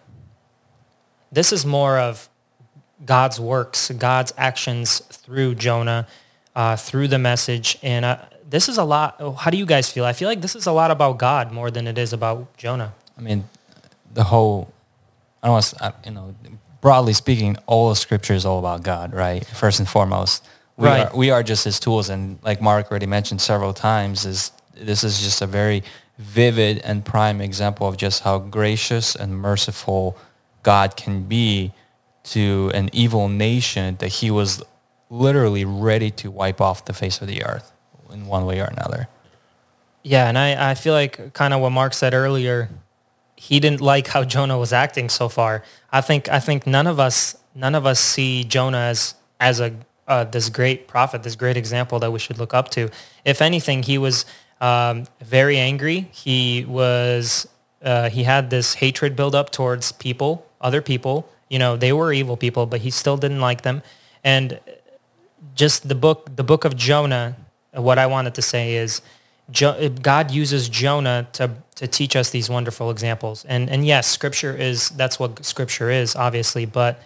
This 1.32 1.52
is 1.52 1.66
more 1.66 1.98
of 1.98 2.30
God's 3.06 3.40
works, 3.40 3.92
God's 3.92 4.34
actions 4.38 5.00
through 5.00 5.56
Jonah, 5.56 6.08
uh, 6.56 6.76
through 6.76 7.08
the 7.10 7.20
message. 7.20 7.78
And 7.82 8.06
uh, 8.06 8.20
this 8.50 8.70
is 8.70 8.78
a 8.78 8.84
lot. 8.84 9.22
How 9.40 9.50
do 9.50 9.58
you 9.58 9.66
guys 9.66 9.92
feel? 9.92 10.06
I 10.06 10.14
feel 10.14 10.30
like 10.30 10.42
this 10.42 10.56
is 10.56 10.68
a 10.68 10.72
lot 10.72 10.92
about 10.92 11.18
God 11.18 11.52
more 11.52 11.70
than 11.70 11.88
it 11.88 11.98
is 11.98 12.14
about 12.14 12.56
Jonah. 12.58 12.94
I 13.18 13.22
mean, 13.22 13.50
the 14.14 14.24
whole, 14.24 14.74
I 15.44 15.48
don't 15.48 15.54
want 15.54 15.66
to, 15.66 15.94
you 16.06 16.12
know, 16.12 16.36
broadly 16.82 17.14
speaking, 17.14 17.58
all 17.66 17.92
of 17.92 17.98
scripture 17.98 18.34
is 18.34 18.46
all 18.46 18.60
about 18.60 18.84
God, 18.84 19.14
right? 19.14 19.46
First 19.46 19.80
and 19.80 19.88
foremost. 19.88 20.46
We, 20.78 20.88
Right. 20.88 21.12
are, 21.12 21.16
we 21.18 21.32
are 21.32 21.42
just 21.44 21.64
his 21.66 21.80
tools. 21.80 22.10
And 22.10 22.40
like 22.44 22.62
Mark 22.62 22.90
already 22.92 23.08
mentioned 23.08 23.42
several 23.42 23.74
times, 23.74 24.26
is 24.26 24.52
this 24.76 25.04
is 25.04 25.22
just 25.22 25.42
a 25.42 25.48
very 25.48 25.84
vivid 26.20 26.80
and 26.80 27.04
prime 27.06 27.42
example 27.42 27.88
of 27.88 27.98
just 27.98 28.24
how 28.24 28.40
gracious 28.40 29.16
and 29.16 29.38
merciful 29.38 30.18
God 30.64 30.96
can 30.96 31.24
be 31.24 31.72
to 32.26 32.72
an 32.74 32.90
evil 32.94 33.30
nation 33.30 33.96
that 34.00 34.08
he 34.10 34.30
was 34.32 34.62
literally 35.10 35.64
ready 35.66 36.12
to 36.12 36.30
wipe 36.30 36.60
off 36.60 36.86
the 36.86 36.94
face 36.94 37.22
of 37.22 37.28
the 37.28 37.44
earth 37.44 37.72
in 38.12 38.26
one 38.28 38.46
way 38.46 38.60
or 38.60 38.66
another. 38.66 39.08
Yeah, 40.04 40.28
and 40.28 40.38
I, 40.38 40.72
I 40.72 40.76
feel 40.76 40.94
like 40.94 41.34
kind 41.34 41.54
of 41.54 41.62
what 41.62 41.72
Mark 41.72 41.94
said 41.94 42.14
earlier, 42.14 42.70
he 43.38 43.60
didn't 43.60 43.82
like 43.82 44.08
how 44.08 44.24
Jonah 44.24 44.58
was 44.58 44.74
acting 44.74 45.10
so 45.10 45.30
far. 45.30 45.64
I 45.92 46.02
think 46.02 46.28
I 46.28 46.40
think 46.40 46.68
none 46.68 46.88
of 46.88 47.00
us 47.00 47.38
none 47.56 47.76
of 47.76 47.86
us 47.86 48.00
see 48.00 48.44
Jonah 48.44 48.80
as 48.80 49.16
as 49.40 49.60
a 49.60 49.74
uh, 50.08 50.24
this 50.24 50.50
great 50.50 50.88
prophet, 50.88 51.24
this 51.24 51.36
great 51.36 51.58
example 51.58 52.00
that 52.00 52.12
we 52.12 52.20
should 52.20 52.38
look 52.38 52.54
up 52.54 52.70
to. 52.70 52.90
If 53.26 53.42
anything, 53.42 53.84
he 53.84 53.98
was 53.98 54.26
um, 54.62 55.06
very 55.22 55.58
angry. 55.58 56.10
He 56.12 56.66
was 56.66 57.48
uh, 57.84 58.10
he 58.10 58.24
had 58.24 58.50
this 58.50 58.74
hatred 58.76 59.16
build 59.16 59.36
up 59.36 59.52
towards 59.52 59.92
people, 59.92 60.46
other 60.60 60.82
people. 60.82 61.30
You 61.50 61.60
know, 61.60 61.78
they 61.78 61.94
were 61.94 62.12
evil 62.12 62.38
people, 62.38 62.66
but 62.66 62.82
he 62.82 62.90
still 62.90 63.18
didn't 63.18 63.40
like 63.40 63.62
them. 63.62 63.84
And 64.24 64.60
just 65.54 65.88
the 65.88 65.96
book 65.96 66.36
the 66.36 66.44
book 66.44 66.66
of 66.66 66.76
Jonah, 66.76 67.36
what 67.74 68.00
I 68.00 68.08
wanted 68.08 68.34
to 68.36 68.42
say 68.42 68.76
is 68.76 69.02
jo- 69.52 69.90
God 69.90 70.32
uses 70.32 70.70
Jonah 70.70 71.28
to 71.34 71.52
to 71.76 71.88
teach 71.88 72.16
us 72.16 72.32
these 72.32 72.50
wonderful 72.50 72.90
examples. 72.90 73.46
And 73.46 73.70
and 73.70 73.86
yes, 73.86 74.08
scripture 74.08 74.56
is 74.56 74.90
that's 74.90 75.20
what 75.20 75.46
scripture 75.46 75.90
is, 75.90 76.16
obviously, 76.16 76.66
but 76.66 77.00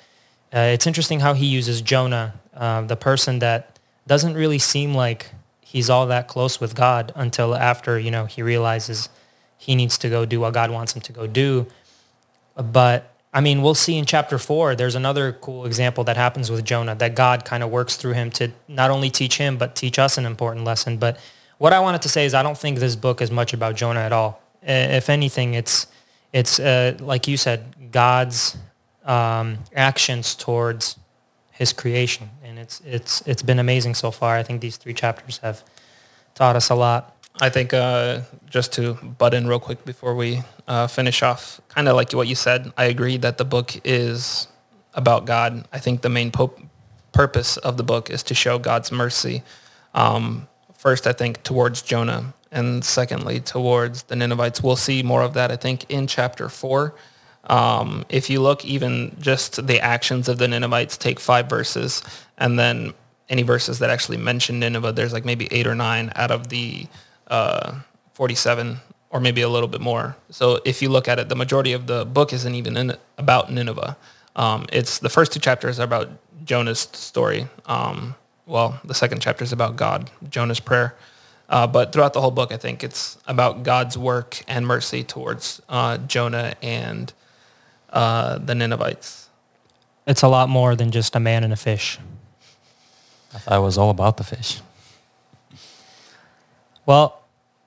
uh, 0.53 0.59
it's 0.59 0.85
interesting 0.87 1.19
how 1.21 1.33
he 1.33 1.45
uses 1.45 1.81
Jonah, 1.81 2.33
uh, 2.53 2.81
the 2.81 2.95
person 2.95 3.39
that 3.39 3.79
doesn't 4.07 4.33
really 4.33 4.59
seem 4.59 4.93
like 4.93 5.31
he's 5.61 5.89
all 5.89 6.07
that 6.07 6.27
close 6.27 6.59
with 6.59 6.75
God 6.75 7.13
until 7.15 7.55
after, 7.55 7.97
you 7.97 8.11
know, 8.11 8.25
he 8.25 8.41
realizes 8.41 9.07
he 9.57 9.75
needs 9.75 9.97
to 9.99 10.09
go 10.09 10.25
do 10.25 10.39
what 10.41 10.53
God 10.53 10.69
wants 10.69 10.93
him 10.93 11.01
to 11.03 11.13
go 11.13 11.27
do. 11.27 11.67
But 12.55 13.13
I 13.33 13.39
mean, 13.39 13.61
we'll 13.61 13.75
see 13.75 13.97
in 13.97 14.05
chapter 14.05 14.37
four, 14.37 14.75
there's 14.75 14.95
another 14.95 15.31
cool 15.31 15.65
example 15.65 16.03
that 16.03 16.17
happens 16.17 16.51
with 16.51 16.65
Jonah 16.65 16.95
that 16.95 17.15
God 17.15 17.45
kind 17.45 17.63
of 17.63 17.69
works 17.69 17.95
through 17.95 18.13
him 18.13 18.29
to 18.31 18.51
not 18.67 18.91
only 18.91 19.09
teach 19.09 19.37
him, 19.37 19.57
but 19.57 19.75
teach 19.75 19.97
us 19.97 20.17
an 20.17 20.25
important 20.25 20.65
lesson. 20.65 20.97
But 20.97 21.17
what 21.61 21.73
I 21.73 21.79
wanted 21.79 22.01
to 22.01 22.09
say 22.09 22.25
is 22.25 22.33
I 22.33 22.41
don't 22.41 22.57
think 22.57 22.79
this 22.79 22.95
book 22.95 23.21
is 23.21 23.29
much 23.29 23.53
about 23.53 23.75
Jonah 23.75 23.99
at 23.99 24.11
all. 24.11 24.41
If 24.63 25.11
anything, 25.11 25.53
it's, 25.53 25.85
it's 26.33 26.59
uh, 26.59 26.97
like 26.99 27.27
you 27.27 27.37
said, 27.37 27.91
God's 27.91 28.57
um, 29.05 29.59
actions 29.75 30.33
towards 30.33 30.97
his 31.51 31.71
creation. 31.71 32.31
And 32.43 32.57
it's, 32.57 32.81
it's, 32.83 33.21
it's 33.27 33.43
been 33.43 33.59
amazing 33.59 33.93
so 33.93 34.09
far. 34.09 34.37
I 34.37 34.41
think 34.41 34.59
these 34.59 34.75
three 34.75 34.95
chapters 34.95 35.37
have 35.43 35.63
taught 36.33 36.55
us 36.55 36.71
a 36.71 36.75
lot. 36.75 37.15
I 37.39 37.49
think 37.49 37.75
uh, 37.75 38.21
just 38.49 38.73
to 38.73 38.95
butt 38.95 39.35
in 39.35 39.45
real 39.45 39.59
quick 39.59 39.85
before 39.85 40.15
we 40.15 40.41
uh, 40.67 40.87
finish 40.87 41.21
off, 41.21 41.61
kind 41.67 41.87
of 41.87 41.95
like 41.95 42.11
what 42.13 42.27
you 42.27 42.33
said, 42.33 42.73
I 42.75 42.85
agree 42.85 43.17
that 43.17 43.37
the 43.37 43.45
book 43.45 43.79
is 43.83 44.47
about 44.95 45.25
God. 45.25 45.67
I 45.71 45.77
think 45.77 46.01
the 46.01 46.09
main 46.09 46.31
po- 46.31 46.59
purpose 47.11 47.57
of 47.57 47.77
the 47.77 47.83
book 47.83 48.09
is 48.09 48.23
to 48.23 48.33
show 48.33 48.57
God's 48.57 48.91
mercy. 48.91 49.43
Um, 49.93 50.47
first, 50.81 51.05
I 51.05 51.13
think 51.13 51.43
towards 51.43 51.83
Jonah, 51.83 52.33
and 52.51 52.83
secondly 52.83 53.39
towards 53.39 54.03
the 54.03 54.15
Ninevites. 54.15 54.63
We'll 54.63 54.75
see 54.75 55.03
more 55.03 55.21
of 55.21 55.35
that, 55.35 55.51
I 55.51 55.55
think, 55.55 55.89
in 55.89 56.07
chapter 56.07 56.49
four. 56.49 56.95
Um, 57.45 58.03
if 58.09 58.31
you 58.31 58.41
look, 58.41 58.65
even 58.65 59.15
just 59.19 59.67
the 59.67 59.79
actions 59.79 60.27
of 60.27 60.39
the 60.39 60.47
Ninevites 60.47 60.97
take 60.97 61.19
five 61.19 61.47
verses, 61.47 62.01
and 62.37 62.57
then 62.57 62.93
any 63.29 63.43
verses 63.43 63.77
that 63.79 63.91
actually 63.91 64.17
mention 64.17 64.59
Nineveh, 64.59 64.91
there's 64.91 65.13
like 65.13 65.23
maybe 65.23 65.47
eight 65.51 65.67
or 65.67 65.75
nine 65.75 66.11
out 66.15 66.31
of 66.31 66.49
the 66.49 66.87
uh, 67.27 67.75
47 68.13 68.77
or 69.11 69.19
maybe 69.19 69.41
a 69.41 69.49
little 69.49 69.69
bit 69.69 69.81
more. 69.81 70.17
So 70.29 70.59
if 70.65 70.81
you 70.81 70.89
look 70.89 71.07
at 71.07 71.19
it, 71.19 71.29
the 71.29 71.35
majority 71.35 71.73
of 71.73 71.85
the 71.85 72.05
book 72.05 72.33
isn't 72.33 72.55
even 72.55 72.75
in, 72.75 72.97
about 73.17 73.51
Nineveh. 73.51 73.97
Um, 74.35 74.65
it's 74.71 74.99
the 74.99 75.09
first 75.09 75.31
two 75.31 75.39
chapters 75.39 75.79
are 75.79 75.83
about 75.83 76.09
Jonah's 76.43 76.79
story. 76.79 77.47
Um, 77.67 78.15
well, 78.51 78.81
the 78.83 78.93
second 78.93 79.21
chapter 79.21 79.45
is 79.45 79.53
about 79.53 79.77
God, 79.77 80.11
Jonah's 80.29 80.59
prayer. 80.59 80.93
Uh, 81.47 81.65
but 81.67 81.93
throughout 81.93 82.11
the 82.11 82.19
whole 82.19 82.31
book, 82.31 82.51
I 82.51 82.57
think 82.57 82.83
it's 82.83 83.17
about 83.25 83.63
God's 83.63 83.97
work 83.97 84.43
and 84.45 84.67
mercy 84.67 85.03
towards 85.03 85.61
uh, 85.69 85.97
Jonah 85.97 86.55
and 86.61 87.13
uh, 87.89 88.37
the 88.39 88.53
Ninevites. 88.53 89.29
It's 90.05 90.21
a 90.21 90.27
lot 90.27 90.49
more 90.49 90.75
than 90.75 90.91
just 90.91 91.15
a 91.15 91.19
man 91.19 91.45
and 91.45 91.53
a 91.53 91.55
fish. 91.55 91.97
I 93.33 93.37
thought 93.37 93.57
it 93.57 93.61
was 93.61 93.77
all 93.77 93.89
about 93.89 94.17
the 94.17 94.25
fish. 94.25 94.59
Well, 96.85 97.21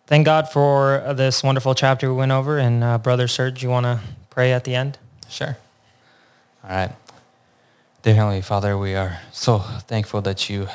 thank 0.07 0.27
God 0.27 0.51
for 0.51 1.01
uh, 1.01 1.15
this 1.15 1.43
wonderful 1.43 1.75
chapter 1.75 2.11
we 2.11 2.17
went 2.17 2.33
over. 2.33 2.59
And 2.59 2.85
uh, 2.85 2.99
Brother 2.99 3.27
Serge, 3.27 3.63
you 3.63 3.71
want 3.71 3.85
to 3.85 4.01
pray 4.29 4.53
at 4.53 4.65
the 4.65 4.75
end? 4.75 4.99
Sure. 5.31 5.57
All 6.63 6.71
right. 6.71 6.93
Dear 8.05 8.17
Heavenly 8.17 8.43
Father, 8.43 8.77
we 8.77 8.95
are 8.95 9.23
so 9.33 9.61
thankful 9.61 10.21
that 10.21 10.51
you 10.51 10.69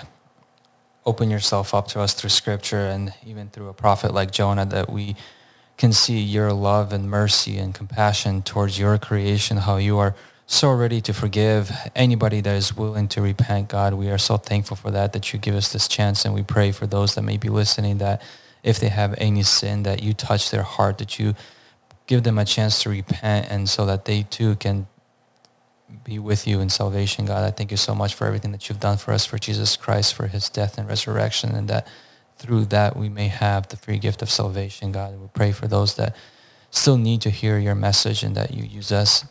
open 1.05 1.29
yourself 1.29 1.75
up 1.75 1.87
to 1.89 1.99
us 2.01 2.15
through 2.15 2.31
scripture 2.31 2.87
and 2.87 3.13
even 3.23 3.49
through 3.49 3.67
a 3.67 3.73
prophet 3.75 4.15
like 4.15 4.31
Jonah 4.31 4.65
that 4.65 4.89
we 4.89 5.15
can 5.77 5.93
see 5.93 6.17
your 6.17 6.51
love 6.53 6.91
and 6.91 7.07
mercy 7.07 7.59
and 7.59 7.75
compassion 7.75 8.41
towards 8.41 8.79
your 8.79 8.97
creation, 8.97 9.57
how 9.57 9.77
you 9.77 9.99
are 9.99 10.15
so 10.47 10.71
ready 10.71 11.01
to 11.01 11.13
forgive 11.13 11.71
anybody 11.95 12.41
that 12.41 12.55
is 12.55 12.75
willing 12.75 13.07
to 13.09 13.21
repent, 13.21 13.69
God. 13.69 13.93
We 13.93 14.09
are 14.09 14.17
so 14.17 14.37
thankful 14.37 14.75
for 14.75 14.89
that, 14.89 15.13
that 15.13 15.31
you 15.31 15.37
give 15.37 15.53
us 15.53 15.71
this 15.71 15.87
chance. 15.87 16.25
And 16.25 16.33
we 16.33 16.41
pray 16.41 16.71
for 16.71 16.87
those 16.87 17.13
that 17.13 17.21
may 17.21 17.37
be 17.37 17.49
listening 17.49 17.99
that 17.99 18.23
if 18.63 18.79
they 18.79 18.89
have 18.89 19.13
any 19.19 19.43
sin, 19.43 19.83
that 19.83 20.01
you 20.01 20.13
touch 20.13 20.49
their 20.49 20.63
heart, 20.63 20.97
that 20.97 21.19
you 21.19 21.35
give 22.07 22.23
them 22.23 22.39
a 22.39 22.45
chance 22.45 22.81
to 22.81 22.89
repent 22.89 23.51
and 23.51 23.69
so 23.69 23.85
that 23.85 24.05
they 24.05 24.23
too 24.23 24.55
can 24.55 24.87
be 26.03 26.19
with 26.19 26.47
you 26.47 26.59
in 26.59 26.69
salvation, 26.69 27.25
God. 27.25 27.43
I 27.43 27.51
thank 27.51 27.71
you 27.71 27.77
so 27.77 27.93
much 27.95 28.13
for 28.13 28.25
everything 28.25 28.51
that 28.51 28.69
you've 28.69 28.79
done 28.79 28.97
for 28.97 29.11
us, 29.11 29.25
for 29.25 29.37
Jesus 29.37 29.75
Christ, 29.77 30.13
for 30.13 30.27
his 30.27 30.49
death 30.49 30.77
and 30.77 30.87
resurrection, 30.87 31.55
and 31.55 31.67
that 31.67 31.87
through 32.37 32.65
that 32.65 32.95
we 32.95 33.09
may 33.09 33.27
have 33.27 33.67
the 33.67 33.77
free 33.77 33.99
gift 33.99 34.21
of 34.21 34.29
salvation, 34.29 34.91
God. 34.91 35.13
And 35.13 35.21
we 35.21 35.27
pray 35.33 35.51
for 35.51 35.67
those 35.67 35.95
that 35.95 36.15
still 36.71 36.97
need 36.97 37.21
to 37.21 37.29
hear 37.29 37.57
your 37.57 37.75
message 37.75 38.23
and 38.23 38.35
that 38.35 38.53
you 38.53 38.63
use 38.63 38.91
us 38.91 39.25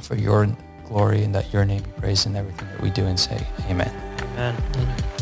for 0.00 0.16
your 0.16 0.56
glory 0.86 1.22
and 1.22 1.34
that 1.34 1.52
your 1.52 1.64
name 1.64 1.82
be 1.82 1.90
praised 1.92 2.26
in 2.26 2.36
everything 2.36 2.68
that 2.68 2.80
we 2.80 2.90
do 2.90 3.04
and 3.06 3.18
say. 3.18 3.46
Amen. 3.68 3.92
Amen. 4.20 4.56
Amen. 4.76 5.15